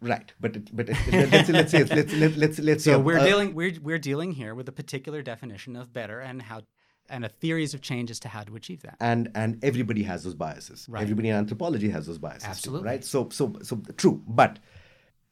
right, 0.00 0.32
but 0.40 0.74
but 0.74 0.88
let's 0.88 1.48
let's 1.48 1.70
say 1.70 1.84
let's 1.84 2.12
let's 2.12 2.36
let's, 2.36 2.58
let's 2.58 2.84
so 2.84 2.98
we're 2.98 3.18
uh, 3.18 3.24
dealing 3.24 3.54
we're 3.54 3.74
we're 3.80 3.98
dealing 3.98 4.32
here 4.32 4.54
with 4.54 4.68
a 4.68 4.72
particular 4.72 5.22
definition 5.22 5.76
of 5.76 5.92
better 5.92 6.20
and 6.20 6.42
how 6.42 6.62
and 7.08 7.24
a 7.24 7.28
theories 7.28 7.74
of 7.74 7.80
change 7.80 8.10
as 8.10 8.20
to 8.20 8.28
how 8.28 8.42
to 8.42 8.56
achieve 8.56 8.82
that. 8.82 8.96
And 9.00 9.30
and 9.34 9.62
everybody 9.62 10.02
has 10.04 10.24
those 10.24 10.34
biases. 10.34 10.86
Right. 10.88 11.02
Everybody 11.02 11.28
in 11.28 11.36
anthropology 11.36 11.90
has 11.90 12.06
those 12.06 12.18
biases. 12.18 12.48
Absolutely. 12.48 12.84
Too, 12.84 12.92
right. 12.92 13.04
So 13.04 13.28
so 13.30 13.54
so 13.62 13.80
true, 13.96 14.22
but 14.26 14.58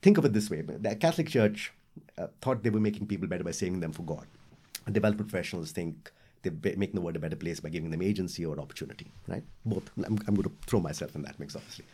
think 0.03 0.19
of 0.19 0.25
it 0.25 0.33
this 0.33 0.51
way: 0.51 0.63
the 0.63 0.95
Catholic 0.97 1.29
Church 1.29 1.73
uh, 2.19 2.29
thought 2.41 2.63
they 2.63 2.71
were 2.71 2.81
making 2.81 3.07
people 3.07 3.29
better 3.29 3.45
by 3.45 3.53
saving 3.53 3.81
them 3.81 3.93
for 3.93 4.03
God. 4.03 4.27
Development 4.91 5.29
professionals 5.29 5.73
think 5.73 6.11
they're 6.43 6.77
making 6.77 6.95
the 6.95 7.01
world 7.01 7.17
a 7.17 7.21
better 7.21 7.37
place 7.37 7.61
by 7.61 7.69
giving 7.69 7.91
them 7.91 8.03
agency 8.03 8.45
or 8.45 8.59
opportunity, 8.59 9.11
right? 9.29 9.43
Both. 9.65 9.91
I'm, 9.99 10.19
I'm 10.27 10.35
going 10.35 10.49
to 10.49 10.53
throw 10.67 10.81
myself 10.81 11.15
in 11.15 11.23
that 11.23 11.39
mix, 11.39 11.55
obviously. 11.57 11.85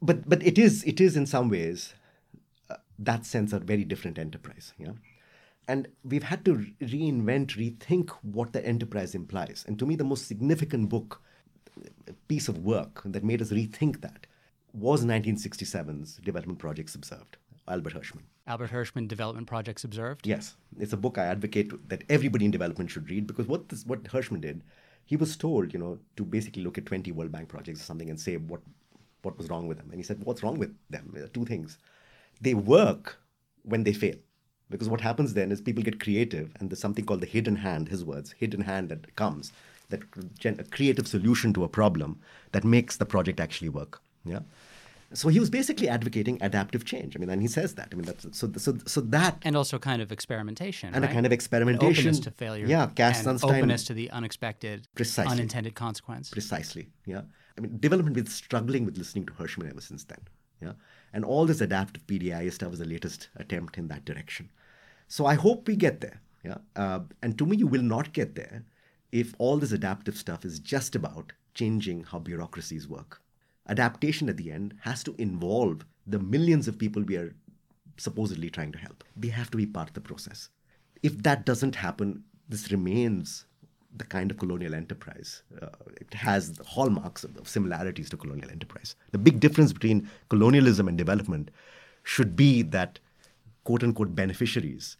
But 0.00 0.28
but 0.28 0.42
it 0.44 0.58
is 0.58 0.82
it 0.84 1.00
is 1.00 1.16
in 1.16 1.26
some 1.26 1.48
ways 1.48 1.94
uh, 2.70 2.76
that 2.98 3.24
sense 3.24 3.52
a 3.52 3.58
very 3.58 3.84
different 3.84 4.18
enterprise, 4.18 4.72
yeah. 4.78 4.92
And 5.68 5.88
we've 6.04 6.24
had 6.24 6.44
to 6.46 6.66
reinvent, 6.80 7.56
rethink 7.56 8.10
what 8.22 8.52
the 8.52 8.66
enterprise 8.66 9.14
implies. 9.14 9.64
And 9.66 9.78
to 9.78 9.86
me, 9.86 9.94
the 9.94 10.02
most 10.02 10.26
significant 10.26 10.88
book, 10.88 11.22
piece 12.26 12.48
of 12.48 12.58
work 12.64 13.02
that 13.04 13.22
made 13.22 13.40
us 13.40 13.50
rethink 13.50 14.00
that 14.00 14.26
was 14.72 15.04
1967's 15.04 16.16
Development 16.16 16.58
Projects 16.58 16.94
Observed, 16.96 17.36
Albert 17.68 17.94
Hirschman. 17.94 18.22
Albert 18.46 18.70
Hirschman 18.70 19.08
Development 19.08 19.46
Projects 19.46 19.84
Observed? 19.84 20.26
Yes. 20.26 20.56
It's 20.78 20.92
a 20.92 20.96
book 20.96 21.18
I 21.18 21.26
advocate 21.26 21.88
that 21.88 22.02
everybody 22.08 22.44
in 22.44 22.50
development 22.50 22.90
should 22.90 23.08
read 23.08 23.26
because 23.26 23.46
what 23.46 23.68
this, 23.68 23.86
what 23.86 24.02
Hirschman 24.04 24.40
did, 24.40 24.62
he 25.04 25.16
was 25.16 25.36
told, 25.36 25.72
you 25.72 25.78
know, 25.78 25.98
to 26.16 26.24
basically 26.24 26.62
look 26.62 26.78
at 26.78 26.86
20 26.86 27.12
World 27.12 27.32
Bank 27.32 27.48
projects 27.48 27.80
or 27.80 27.84
something 27.84 28.10
and 28.10 28.18
say 28.18 28.36
what 28.36 28.60
what 29.22 29.38
was 29.38 29.48
wrong 29.48 29.68
with 29.68 29.78
them. 29.78 29.88
And 29.90 29.98
he 29.98 30.02
said, 30.02 30.22
What's 30.24 30.42
wrong 30.42 30.58
with 30.58 30.74
them? 30.90 31.14
Two 31.32 31.44
things. 31.44 31.78
They 32.40 32.54
work 32.54 33.18
when 33.62 33.84
they 33.84 33.92
fail. 33.92 34.16
Because 34.68 34.88
what 34.88 35.00
happens 35.00 35.34
then 35.34 35.52
is 35.52 35.60
people 35.60 35.82
get 35.82 36.00
creative, 36.00 36.50
and 36.58 36.70
there's 36.70 36.80
something 36.80 37.04
called 37.04 37.20
the 37.20 37.26
hidden 37.26 37.56
hand, 37.56 37.88
his 37.88 38.04
words, 38.04 38.32
hidden 38.32 38.62
hand 38.62 38.88
that 38.88 39.14
comes, 39.16 39.52
that 39.90 40.00
a 40.44 40.64
creative 40.64 41.06
solution 41.06 41.52
to 41.52 41.62
a 41.62 41.68
problem 41.68 42.18
that 42.52 42.64
makes 42.64 42.96
the 42.96 43.04
project 43.04 43.38
actually 43.38 43.68
work. 43.68 44.00
Yeah. 44.24 44.40
So 45.14 45.28
he 45.28 45.40
was 45.40 45.50
basically 45.50 45.88
advocating 45.88 46.38
adaptive 46.40 46.84
change. 46.84 47.16
I 47.16 47.18
mean, 47.18 47.30
and 47.30 47.42
he 47.42 47.48
says 47.48 47.74
that. 47.74 47.88
I 47.92 47.94
mean, 47.94 48.06
that's 48.06 48.26
so 48.36 48.50
so 48.56 48.78
so 48.86 49.00
that 49.00 49.38
and 49.42 49.56
also 49.56 49.78
kind 49.78 50.00
of 50.02 50.12
experimentation 50.12 50.94
and 50.94 51.02
right? 51.02 51.10
a 51.10 51.14
kind 51.14 51.26
of 51.26 51.32
experimentation, 51.32 52.06
openness 52.06 52.20
to 52.20 52.30
failure. 52.30 52.66
Yeah, 52.66 52.86
Cass 52.94 53.24
and 53.26 53.38
Sunstein, 53.38 53.58
openness 53.58 53.84
to 53.84 53.94
the 53.94 54.10
unexpected, 54.10 54.88
precisely, 54.94 55.32
unintended 55.32 55.74
consequence. 55.74 56.30
Precisely. 56.30 56.88
Yeah. 57.04 57.22
I 57.56 57.60
mean, 57.60 57.78
development 57.78 58.16
been 58.16 58.26
struggling 58.26 58.84
with 58.84 58.96
listening 58.96 59.26
to 59.26 59.32
Hirschman 59.34 59.70
ever 59.70 59.80
since 59.80 60.04
then. 60.04 60.20
Yeah. 60.60 60.72
And 61.12 61.24
all 61.24 61.44
this 61.44 61.60
adaptive 61.60 62.06
PDI 62.06 62.50
stuff 62.52 62.70
was 62.70 62.78
the 62.78 62.86
latest 62.86 63.28
attempt 63.36 63.76
in 63.76 63.88
that 63.88 64.04
direction. 64.04 64.50
So 65.08 65.26
I 65.26 65.34
hope 65.34 65.68
we 65.68 65.76
get 65.76 66.00
there. 66.00 66.20
Yeah. 66.42 66.58
Uh, 66.74 67.00
and 67.22 67.36
to 67.38 67.46
me, 67.46 67.56
you 67.56 67.66
will 67.66 67.82
not 67.82 68.12
get 68.12 68.34
there 68.34 68.64
if 69.10 69.34
all 69.38 69.58
this 69.58 69.72
adaptive 69.72 70.16
stuff 70.16 70.44
is 70.44 70.58
just 70.58 70.96
about 70.96 71.32
changing 71.54 72.04
how 72.04 72.18
bureaucracies 72.18 72.88
work 72.88 73.20
adaptation 73.72 74.28
at 74.28 74.36
the 74.36 74.50
end 74.52 74.74
has 74.80 75.02
to 75.04 75.14
involve 75.18 75.84
the 76.06 76.18
millions 76.18 76.68
of 76.68 76.78
people 76.78 77.02
we 77.02 77.16
are 77.16 77.34
supposedly 77.96 78.50
trying 78.50 78.72
to 78.72 78.78
help. 78.78 79.04
They 79.16 79.28
have 79.28 79.50
to 79.52 79.56
be 79.56 79.66
part 79.66 79.88
of 79.88 79.94
the 79.94 80.00
process. 80.00 80.48
If 81.02 81.22
that 81.22 81.46
doesn't 81.46 81.76
happen, 81.76 82.24
this 82.48 82.70
remains 82.70 83.46
the 83.96 84.04
kind 84.04 84.30
of 84.30 84.38
colonial 84.38 84.74
enterprise. 84.74 85.42
Uh, 85.60 85.68
it 86.00 86.12
has 86.14 86.58
hallmarks 86.66 87.24
of, 87.24 87.36
of 87.36 87.48
similarities 87.48 88.08
to 88.10 88.16
colonial 88.16 88.50
enterprise. 88.50 88.94
The 89.10 89.18
big 89.18 89.40
difference 89.40 89.72
between 89.72 90.08
colonialism 90.28 90.88
and 90.88 90.96
development 90.96 91.50
should 92.02 92.34
be 92.36 92.62
that 92.62 92.98
quote 93.64 93.84
unquote 93.84 94.14
beneficiaries 94.14 94.96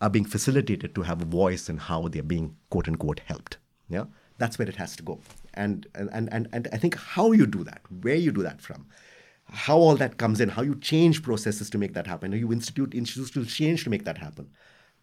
are 0.00 0.10
being 0.10 0.24
facilitated 0.24 0.94
to 0.94 1.02
have 1.02 1.22
a 1.22 1.24
voice 1.24 1.68
in 1.68 1.78
how 1.78 2.08
they're 2.08 2.22
being 2.22 2.54
quote 2.70 2.88
unquote 2.88 3.20
helped. 3.26 3.58
Yeah? 3.88 4.04
That's 4.38 4.58
where 4.58 4.68
it 4.68 4.76
has 4.76 4.96
to 4.96 5.02
go 5.02 5.20
and 5.58 5.86
and 5.94 6.28
and 6.32 6.48
and 6.52 6.68
I 6.72 6.78
think 6.78 6.96
how 6.96 7.32
you 7.32 7.46
do 7.46 7.64
that, 7.64 7.82
where 8.02 8.14
you 8.14 8.32
do 8.32 8.42
that 8.42 8.60
from, 8.60 8.86
how 9.50 9.76
all 9.76 9.96
that 9.96 10.16
comes 10.16 10.40
in, 10.40 10.48
how 10.48 10.62
you 10.62 10.76
change 10.76 11.22
processes 11.22 11.68
to 11.70 11.78
make 11.78 11.94
that 11.94 12.06
happen, 12.06 12.32
how 12.32 12.38
you 12.38 12.52
institute 12.52 12.94
institutional 12.94 13.46
change 13.46 13.84
to 13.84 13.90
make 13.90 14.04
that 14.04 14.18
happen. 14.18 14.50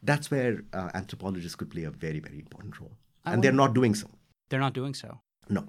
That's 0.01 0.31
where 0.31 0.63
uh, 0.73 0.89
anthropologists 0.93 1.55
could 1.55 1.69
play 1.69 1.83
a 1.83 1.91
very 1.91 2.19
very 2.19 2.39
important 2.39 2.79
role, 2.79 2.95
I 3.25 3.33
and 3.33 3.43
they're 3.43 3.61
not 3.63 3.73
doing 3.73 3.95
so. 3.95 4.09
They're 4.49 4.65
not 4.67 4.73
doing 4.73 4.93
so. 4.93 5.19
No. 5.49 5.67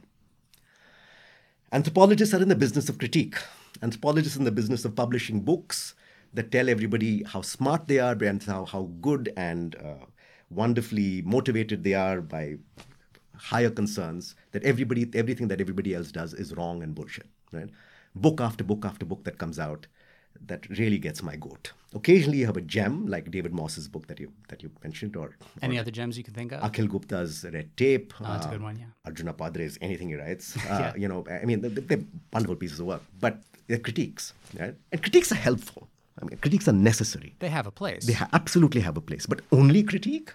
Anthropologists 1.73 2.33
are 2.35 2.43
in 2.43 2.49
the 2.49 2.57
business 2.65 2.89
of 2.89 2.99
critique. 2.99 3.37
Anthropologists 3.83 4.37
are 4.37 4.41
in 4.41 4.45
the 4.45 4.53
business 4.53 4.85
of 4.85 4.95
publishing 4.95 5.41
books 5.41 5.95
that 6.33 6.51
tell 6.53 6.69
everybody 6.69 7.25
how 7.25 7.41
smart 7.43 7.89
they 7.89 7.99
are 7.99 8.17
and 8.23 8.43
how, 8.43 8.65
how 8.65 8.83
good 9.01 9.33
and 9.37 9.75
uh, 9.77 10.05
wonderfully 10.49 11.23
motivated 11.23 11.83
they 11.83 11.95
are 11.95 12.21
by 12.21 12.57
higher 13.39 13.71
concerns 13.71 14.35
that 14.53 14.63
everybody, 14.65 15.09
everything 15.15 15.49
that 15.49 15.61
everybody 15.61 15.95
else 15.95 16.11
does 16.13 16.35
is 16.35 16.55
wrong 16.55 16.83
and 16.83 16.95
bullshit, 16.95 17.27
right? 17.53 17.69
Book 18.15 18.41
after 18.41 18.65
book 18.65 18.85
after 18.85 19.05
book 19.05 19.25
that 19.25 19.39
comes 19.39 19.59
out 19.59 19.87
that 20.47 20.69
really 20.79 20.99
gets 20.99 21.23
my 21.23 21.37
goat. 21.37 21.73
Occasionally, 21.95 22.39
you 22.39 22.47
have 22.47 22.57
a 22.57 22.61
gem 22.61 23.07
like 23.07 23.31
David 23.31 23.55
Mosse's 23.55 23.89
book 23.89 24.07
that 24.09 24.21
you 24.21 24.33
that 24.49 24.63
you 24.63 24.71
mentioned, 24.83 25.17
or 25.17 25.37
any 25.63 25.79
or 25.79 25.81
other 25.81 25.91
gems 25.91 26.19
you 26.19 26.25
can 26.25 26.35
think 26.35 26.53
of. 26.53 26.61
Akhil 26.61 26.89
Gupta's 26.89 27.45
Red 27.53 27.75
Tape. 27.77 28.13
Oh, 28.21 28.25
that's 28.25 28.47
uh, 28.47 28.51
a 28.51 28.53
good 28.53 28.63
one. 28.63 28.77
Yeah. 28.77 28.87
Arjun 29.05 29.29
Appadurai's 29.29 29.79
anything 29.81 30.09
he 30.09 30.17
writes. 30.17 30.57
Uh, 30.67 30.79
yeah. 30.81 30.97
You 30.97 31.07
know, 31.07 31.25
I 31.31 31.45
mean, 31.45 31.61
they're, 31.61 31.71
they're, 31.71 32.05
wonderful 32.33 32.57
pieces 32.57 32.81
of 32.81 32.87
work, 32.87 33.03
but 33.21 33.39
they're 33.69 33.79
critiques, 33.79 34.33
right? 34.59 34.75
And 34.91 35.01
critiques 35.01 35.31
are 35.31 35.37
helpful. 35.37 35.89
I 36.21 36.25
mean, 36.25 36.39
critiques 36.39 36.67
are 36.67 36.73
necessary. 36.73 37.37
They 37.39 37.49
have 37.49 37.69
a 37.69 37.71
place. 37.71 38.05
They 38.05 38.15
ha- 38.15 38.29
absolutely 38.33 38.81
have 38.81 38.97
a 38.97 39.01
place, 39.01 39.27
but 39.27 39.43
only 39.53 39.85
critique. 39.85 40.33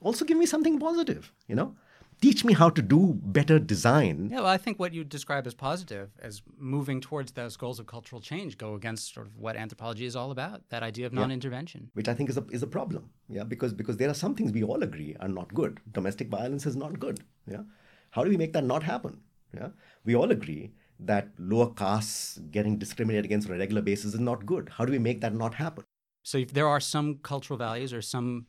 Also, 0.00 0.24
give 0.24 0.38
me 0.38 0.46
something 0.46 0.78
positive. 0.78 1.32
You 1.48 1.56
know, 1.56 1.74
teach 2.20 2.44
me 2.44 2.52
how 2.54 2.70
to 2.70 2.82
do 2.82 3.18
better 3.22 3.58
design. 3.58 4.28
Yeah, 4.30 4.38
well, 4.38 4.46
I 4.46 4.56
think 4.56 4.78
what 4.78 4.92
you 4.92 5.04
describe 5.04 5.46
as 5.46 5.54
positive, 5.54 6.10
as 6.20 6.42
moving 6.58 7.00
towards 7.00 7.32
those 7.32 7.56
goals 7.56 7.78
of 7.78 7.86
cultural 7.86 8.20
change, 8.20 8.58
go 8.58 8.74
against 8.74 9.14
sort 9.14 9.26
of 9.26 9.36
what 9.36 9.56
anthropology 9.56 10.06
is 10.06 10.16
all 10.16 10.30
about. 10.30 10.62
That 10.70 10.82
idea 10.82 11.06
of 11.06 11.12
non-intervention, 11.12 11.82
yeah. 11.84 11.90
which 11.94 12.08
I 12.08 12.14
think 12.14 12.30
is 12.30 12.36
a 12.36 12.44
is 12.50 12.62
a 12.62 12.66
problem. 12.66 13.10
Yeah, 13.28 13.44
because 13.44 13.72
because 13.72 13.96
there 13.96 14.10
are 14.10 14.14
some 14.14 14.34
things 14.34 14.52
we 14.52 14.62
all 14.62 14.82
agree 14.82 15.16
are 15.20 15.28
not 15.28 15.52
good. 15.54 15.80
Domestic 15.92 16.28
violence 16.28 16.66
is 16.66 16.76
not 16.76 16.98
good. 16.98 17.20
Yeah, 17.50 17.62
how 18.10 18.24
do 18.24 18.30
we 18.30 18.36
make 18.36 18.52
that 18.52 18.64
not 18.64 18.82
happen? 18.82 19.20
Yeah, 19.54 19.68
we 20.04 20.16
all 20.16 20.30
agree 20.30 20.72
that 21.00 21.28
lower 21.38 21.70
castes 21.74 22.38
getting 22.50 22.78
discriminated 22.78 23.24
against 23.24 23.48
on 23.48 23.56
a 23.56 23.58
regular 23.58 23.82
basis 23.82 24.14
is 24.14 24.20
not 24.20 24.46
good. 24.46 24.70
How 24.76 24.84
do 24.84 24.92
we 24.92 24.98
make 24.98 25.20
that 25.20 25.34
not 25.34 25.54
happen? 25.54 25.84
So 26.22 26.38
if 26.38 26.52
there 26.52 26.66
are 26.66 26.80
some 26.80 27.18
cultural 27.22 27.58
values 27.58 27.92
or 27.92 28.00
some 28.00 28.46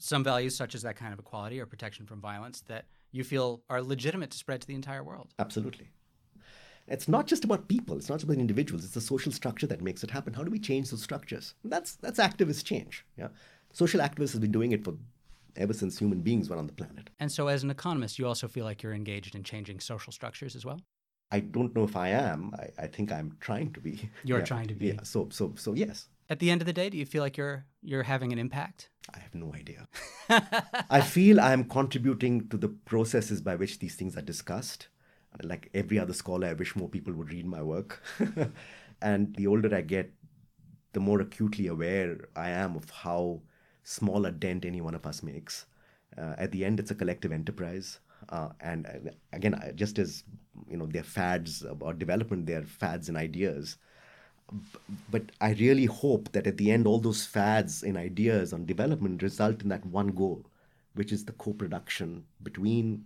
some 0.00 0.24
values 0.24 0.56
such 0.56 0.74
as 0.74 0.82
that 0.82 0.96
kind 0.96 1.12
of 1.12 1.18
equality 1.18 1.60
or 1.60 1.66
protection 1.66 2.06
from 2.06 2.20
violence 2.20 2.62
that 2.62 2.86
you 3.12 3.22
feel 3.22 3.62
are 3.68 3.82
legitimate 3.82 4.30
to 4.30 4.38
spread 4.38 4.60
to 4.60 4.66
the 4.66 4.74
entire 4.74 5.04
world. 5.04 5.28
Absolutely. 5.38 5.88
It's 6.88 7.06
not 7.06 7.26
just 7.26 7.44
about 7.44 7.68
people, 7.68 7.96
it's 7.96 8.08
not 8.08 8.16
just 8.16 8.24
about 8.24 8.38
individuals, 8.38 8.82
it's 8.82 8.94
the 8.94 9.00
social 9.00 9.30
structure 9.30 9.66
that 9.66 9.80
makes 9.80 10.02
it 10.02 10.10
happen. 10.10 10.34
How 10.34 10.42
do 10.42 10.50
we 10.50 10.58
change 10.58 10.90
those 10.90 11.02
structures? 11.02 11.54
That's 11.64 11.94
that's 11.96 12.18
activist 12.18 12.64
change. 12.64 13.04
Yeah. 13.16 13.28
Social 13.72 14.00
activists 14.00 14.32
have 14.32 14.40
been 14.40 14.50
doing 14.50 14.72
it 14.72 14.82
for 14.82 14.94
ever 15.56 15.72
since 15.72 15.98
human 15.98 16.20
beings 16.20 16.48
were 16.48 16.56
on 16.56 16.66
the 16.66 16.72
planet. 16.72 17.10
And 17.20 17.30
so 17.30 17.48
as 17.48 17.62
an 17.62 17.70
economist, 17.70 18.18
you 18.18 18.26
also 18.26 18.48
feel 18.48 18.64
like 18.64 18.82
you're 18.82 18.94
engaged 18.94 19.34
in 19.34 19.44
changing 19.44 19.80
social 19.80 20.12
structures 20.12 20.56
as 20.56 20.64
well? 20.64 20.80
I 21.30 21.40
don't 21.40 21.74
know 21.76 21.84
if 21.84 21.94
I 21.94 22.08
am. 22.08 22.52
I, 22.58 22.84
I 22.84 22.86
think 22.88 23.12
I'm 23.12 23.36
trying 23.40 23.72
to 23.74 23.80
be. 23.80 24.10
You're 24.24 24.40
yeah. 24.40 24.44
trying 24.44 24.66
to 24.68 24.74
be. 24.74 24.88
Yeah. 24.88 25.02
So 25.02 25.28
so 25.30 25.52
so 25.56 25.74
yes. 25.74 26.08
At 26.30 26.38
the 26.38 26.48
end 26.52 26.62
of 26.62 26.66
the 26.66 26.72
day, 26.72 26.88
do 26.88 26.96
you 26.96 27.04
feel 27.04 27.24
like 27.24 27.36
you're 27.36 27.66
you're 27.82 28.04
having 28.04 28.32
an 28.32 28.38
impact? 28.38 28.88
I 29.12 29.18
have 29.18 29.34
no 29.34 29.52
idea. 29.52 29.88
I 30.88 31.00
feel 31.00 31.40
I 31.40 31.52
am 31.52 31.64
contributing 31.64 32.48
to 32.50 32.56
the 32.56 32.68
processes 32.68 33.40
by 33.40 33.56
which 33.56 33.80
these 33.80 33.96
things 33.96 34.16
are 34.16 34.22
discussed. 34.22 34.86
Like 35.42 35.70
every 35.74 35.98
other 35.98 36.12
scholar, 36.12 36.46
I 36.46 36.52
wish 36.52 36.76
more 36.76 36.88
people 36.88 37.12
would 37.14 37.32
read 37.32 37.46
my 37.46 37.62
work. 37.62 38.00
and 39.02 39.34
the 39.34 39.48
older 39.48 39.74
I 39.74 39.80
get, 39.80 40.12
the 40.92 41.00
more 41.00 41.20
acutely 41.20 41.66
aware 41.66 42.28
I 42.36 42.50
am 42.50 42.76
of 42.76 42.88
how 42.90 43.42
small 43.82 44.24
a 44.24 44.30
dent 44.30 44.64
any 44.64 44.80
one 44.80 44.94
of 44.94 45.06
us 45.06 45.24
makes. 45.24 45.66
Uh, 46.16 46.34
at 46.38 46.52
the 46.52 46.64
end, 46.64 46.78
it's 46.78 46.92
a 46.92 46.94
collective 46.96 47.32
enterprise. 47.32 47.98
Uh, 48.28 48.50
and 48.60 48.86
uh, 48.86 49.10
again, 49.32 49.72
just 49.74 49.98
as 49.98 50.22
you 50.68 50.76
know, 50.76 50.86
they're 50.86 51.02
fads 51.02 51.62
about 51.62 51.98
development, 51.98 52.46
they're 52.46 52.62
fads 52.62 53.08
and 53.08 53.18
ideas 53.18 53.78
but 55.10 55.22
I 55.40 55.52
really 55.52 55.86
hope 55.86 56.32
that 56.32 56.46
at 56.46 56.56
the 56.56 56.70
end, 56.70 56.86
all 56.86 56.98
those 56.98 57.24
fads 57.24 57.82
and 57.82 57.96
ideas 57.96 58.52
on 58.52 58.66
development 58.66 59.22
result 59.22 59.62
in 59.62 59.68
that 59.68 59.84
one 59.86 60.08
goal, 60.08 60.44
which 60.94 61.12
is 61.12 61.24
the 61.24 61.32
co 61.32 61.52
production 61.52 62.24
between 62.42 63.04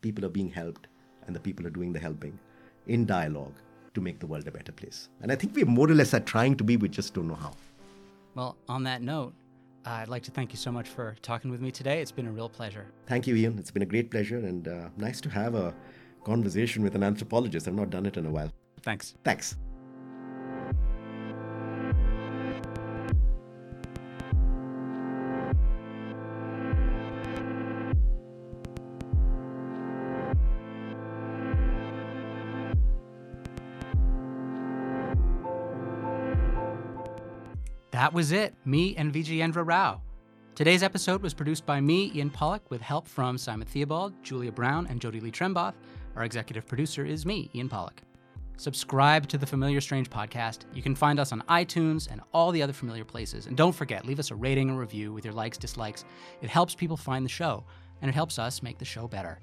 people 0.00 0.22
who 0.22 0.26
are 0.26 0.32
being 0.32 0.50
helped 0.50 0.88
and 1.26 1.34
the 1.34 1.40
people 1.40 1.62
who 1.62 1.68
are 1.68 1.72
doing 1.72 1.92
the 1.92 1.98
helping 1.98 2.38
in 2.86 3.06
dialogue 3.06 3.54
to 3.94 4.00
make 4.00 4.18
the 4.18 4.26
world 4.26 4.46
a 4.48 4.50
better 4.50 4.72
place. 4.72 5.08
And 5.20 5.30
I 5.30 5.34
think 5.34 5.54
we 5.54 5.64
more 5.64 5.90
or 5.90 5.94
less 5.94 6.14
are 6.14 6.20
trying 6.20 6.56
to 6.56 6.64
be, 6.64 6.76
we 6.76 6.88
just 6.88 7.14
don't 7.14 7.28
know 7.28 7.34
how. 7.34 7.52
Well, 8.34 8.56
on 8.68 8.84
that 8.84 9.02
note, 9.02 9.34
uh, 9.86 9.90
I'd 9.90 10.08
like 10.08 10.22
to 10.24 10.30
thank 10.30 10.52
you 10.52 10.58
so 10.58 10.70
much 10.70 10.88
for 10.88 11.16
talking 11.22 11.50
with 11.50 11.60
me 11.60 11.70
today. 11.70 12.00
It's 12.00 12.12
been 12.12 12.26
a 12.26 12.32
real 12.32 12.48
pleasure. 12.48 12.86
Thank 13.06 13.26
you, 13.26 13.34
Ian. 13.34 13.58
It's 13.58 13.70
been 13.70 13.82
a 13.82 13.86
great 13.86 14.10
pleasure 14.10 14.38
and 14.38 14.68
uh, 14.68 14.88
nice 14.96 15.20
to 15.22 15.30
have 15.30 15.54
a 15.54 15.74
conversation 16.24 16.82
with 16.82 16.94
an 16.94 17.02
anthropologist. 17.02 17.66
I've 17.66 17.74
not 17.74 17.90
done 17.90 18.06
it 18.06 18.16
in 18.16 18.26
a 18.26 18.30
while. 18.30 18.52
Thanks. 18.82 19.14
Thanks. 19.24 19.56
That 38.10 38.16
was 38.16 38.32
it, 38.32 38.56
me 38.64 38.96
and 38.96 39.14
Vijayendra 39.14 39.64
Rao. 39.64 40.00
Today's 40.56 40.82
episode 40.82 41.22
was 41.22 41.32
produced 41.32 41.64
by 41.64 41.80
me, 41.80 42.10
Ian 42.12 42.28
Pollock, 42.28 42.68
with 42.68 42.80
help 42.80 43.06
from 43.06 43.38
Simon 43.38 43.68
Theobald, 43.68 44.14
Julia 44.24 44.50
Brown, 44.50 44.88
and 44.88 45.00
Jodie-Lee 45.00 45.30
Trembath. 45.30 45.74
Our 46.16 46.24
executive 46.24 46.66
producer 46.66 47.04
is 47.04 47.24
me, 47.24 47.50
Ian 47.54 47.68
Pollock. 47.68 48.02
Subscribe 48.56 49.28
to 49.28 49.38
the 49.38 49.46
Familiar 49.46 49.80
Strange 49.80 50.10
podcast. 50.10 50.62
You 50.74 50.82
can 50.82 50.96
find 50.96 51.20
us 51.20 51.30
on 51.30 51.44
iTunes 51.48 52.10
and 52.10 52.20
all 52.34 52.50
the 52.50 52.64
other 52.64 52.72
familiar 52.72 53.04
places. 53.04 53.46
And 53.46 53.56
don't 53.56 53.70
forget, 53.70 54.04
leave 54.04 54.18
us 54.18 54.32
a 54.32 54.34
rating 54.34 54.70
and 54.70 54.78
review 54.80 55.12
with 55.12 55.24
your 55.24 55.32
likes, 55.32 55.56
dislikes. 55.56 56.04
It 56.42 56.50
helps 56.50 56.74
people 56.74 56.96
find 56.96 57.24
the 57.24 57.30
show, 57.30 57.62
and 58.02 58.08
it 58.08 58.14
helps 58.16 58.40
us 58.40 58.60
make 58.60 58.78
the 58.78 58.84
show 58.84 59.06
better. 59.06 59.38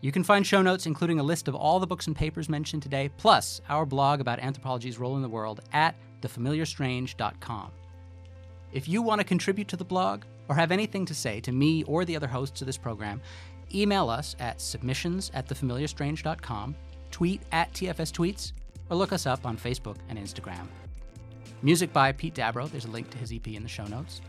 You 0.00 0.10
can 0.10 0.24
find 0.24 0.44
show 0.44 0.62
notes, 0.62 0.86
including 0.86 1.20
a 1.20 1.22
list 1.22 1.46
of 1.46 1.54
all 1.54 1.78
the 1.78 1.86
books 1.86 2.08
and 2.08 2.16
papers 2.16 2.48
mentioned 2.48 2.82
today, 2.82 3.08
plus 3.18 3.60
our 3.68 3.86
blog 3.86 4.20
about 4.20 4.40
anthropology's 4.40 4.98
role 4.98 5.14
in 5.14 5.22
the 5.22 5.28
world 5.28 5.60
at 5.72 5.94
thefamiliarstrange.com. 6.22 7.70
If 8.74 8.88
you 8.88 9.02
want 9.02 9.20
to 9.20 9.24
contribute 9.24 9.68
to 9.68 9.76
the 9.76 9.84
blog 9.84 10.24
or 10.48 10.56
have 10.56 10.72
anything 10.72 11.06
to 11.06 11.14
say 11.14 11.38
to 11.40 11.52
me 11.52 11.84
or 11.84 12.04
the 12.04 12.16
other 12.16 12.26
hosts 12.26 12.60
of 12.60 12.66
this 12.66 12.76
program, 12.76 13.22
email 13.72 14.10
us 14.10 14.34
at 14.40 14.60
submissions 14.60 15.30
at 15.32 15.46
thefamiliarstrange.com, 15.46 16.74
tweet 17.12 17.40
at 17.52 17.72
TFS 17.72 18.12
Tweets, 18.12 18.52
or 18.90 18.96
look 18.96 19.12
us 19.12 19.26
up 19.26 19.46
on 19.46 19.56
Facebook 19.56 19.98
and 20.08 20.18
Instagram. 20.18 20.66
Music 21.62 21.92
by 21.92 22.10
Pete 22.10 22.34
Dabro. 22.34 22.68
There's 22.68 22.84
a 22.84 22.90
link 22.90 23.10
to 23.10 23.18
his 23.18 23.32
EP 23.32 23.46
in 23.46 23.62
the 23.62 23.68
show 23.68 23.86
notes. 23.86 24.20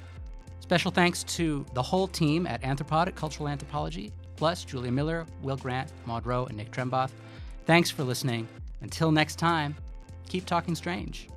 Special 0.59 0.91
thanks 0.91 1.23
to 1.23 1.65
the 1.73 1.81
whole 1.81 2.07
team 2.07 2.45
at 2.45 2.61
Anthropod 2.61 3.07
at 3.07 3.15
Cultural 3.15 3.49
Anthropology, 3.49 4.13
plus 4.35 4.63
Julia 4.63 4.91
Miller, 4.91 5.25
Will 5.41 5.57
Grant, 5.57 5.91
Maud 6.05 6.23
Rowe, 6.27 6.45
and 6.45 6.55
Nick 6.55 6.69
Trembath. 6.69 7.11
Thanks 7.65 7.89
for 7.89 8.03
listening. 8.03 8.47
Until 8.81 9.11
next 9.11 9.39
time, 9.39 9.75
keep 10.29 10.45
talking 10.45 10.75
strange. 10.75 11.29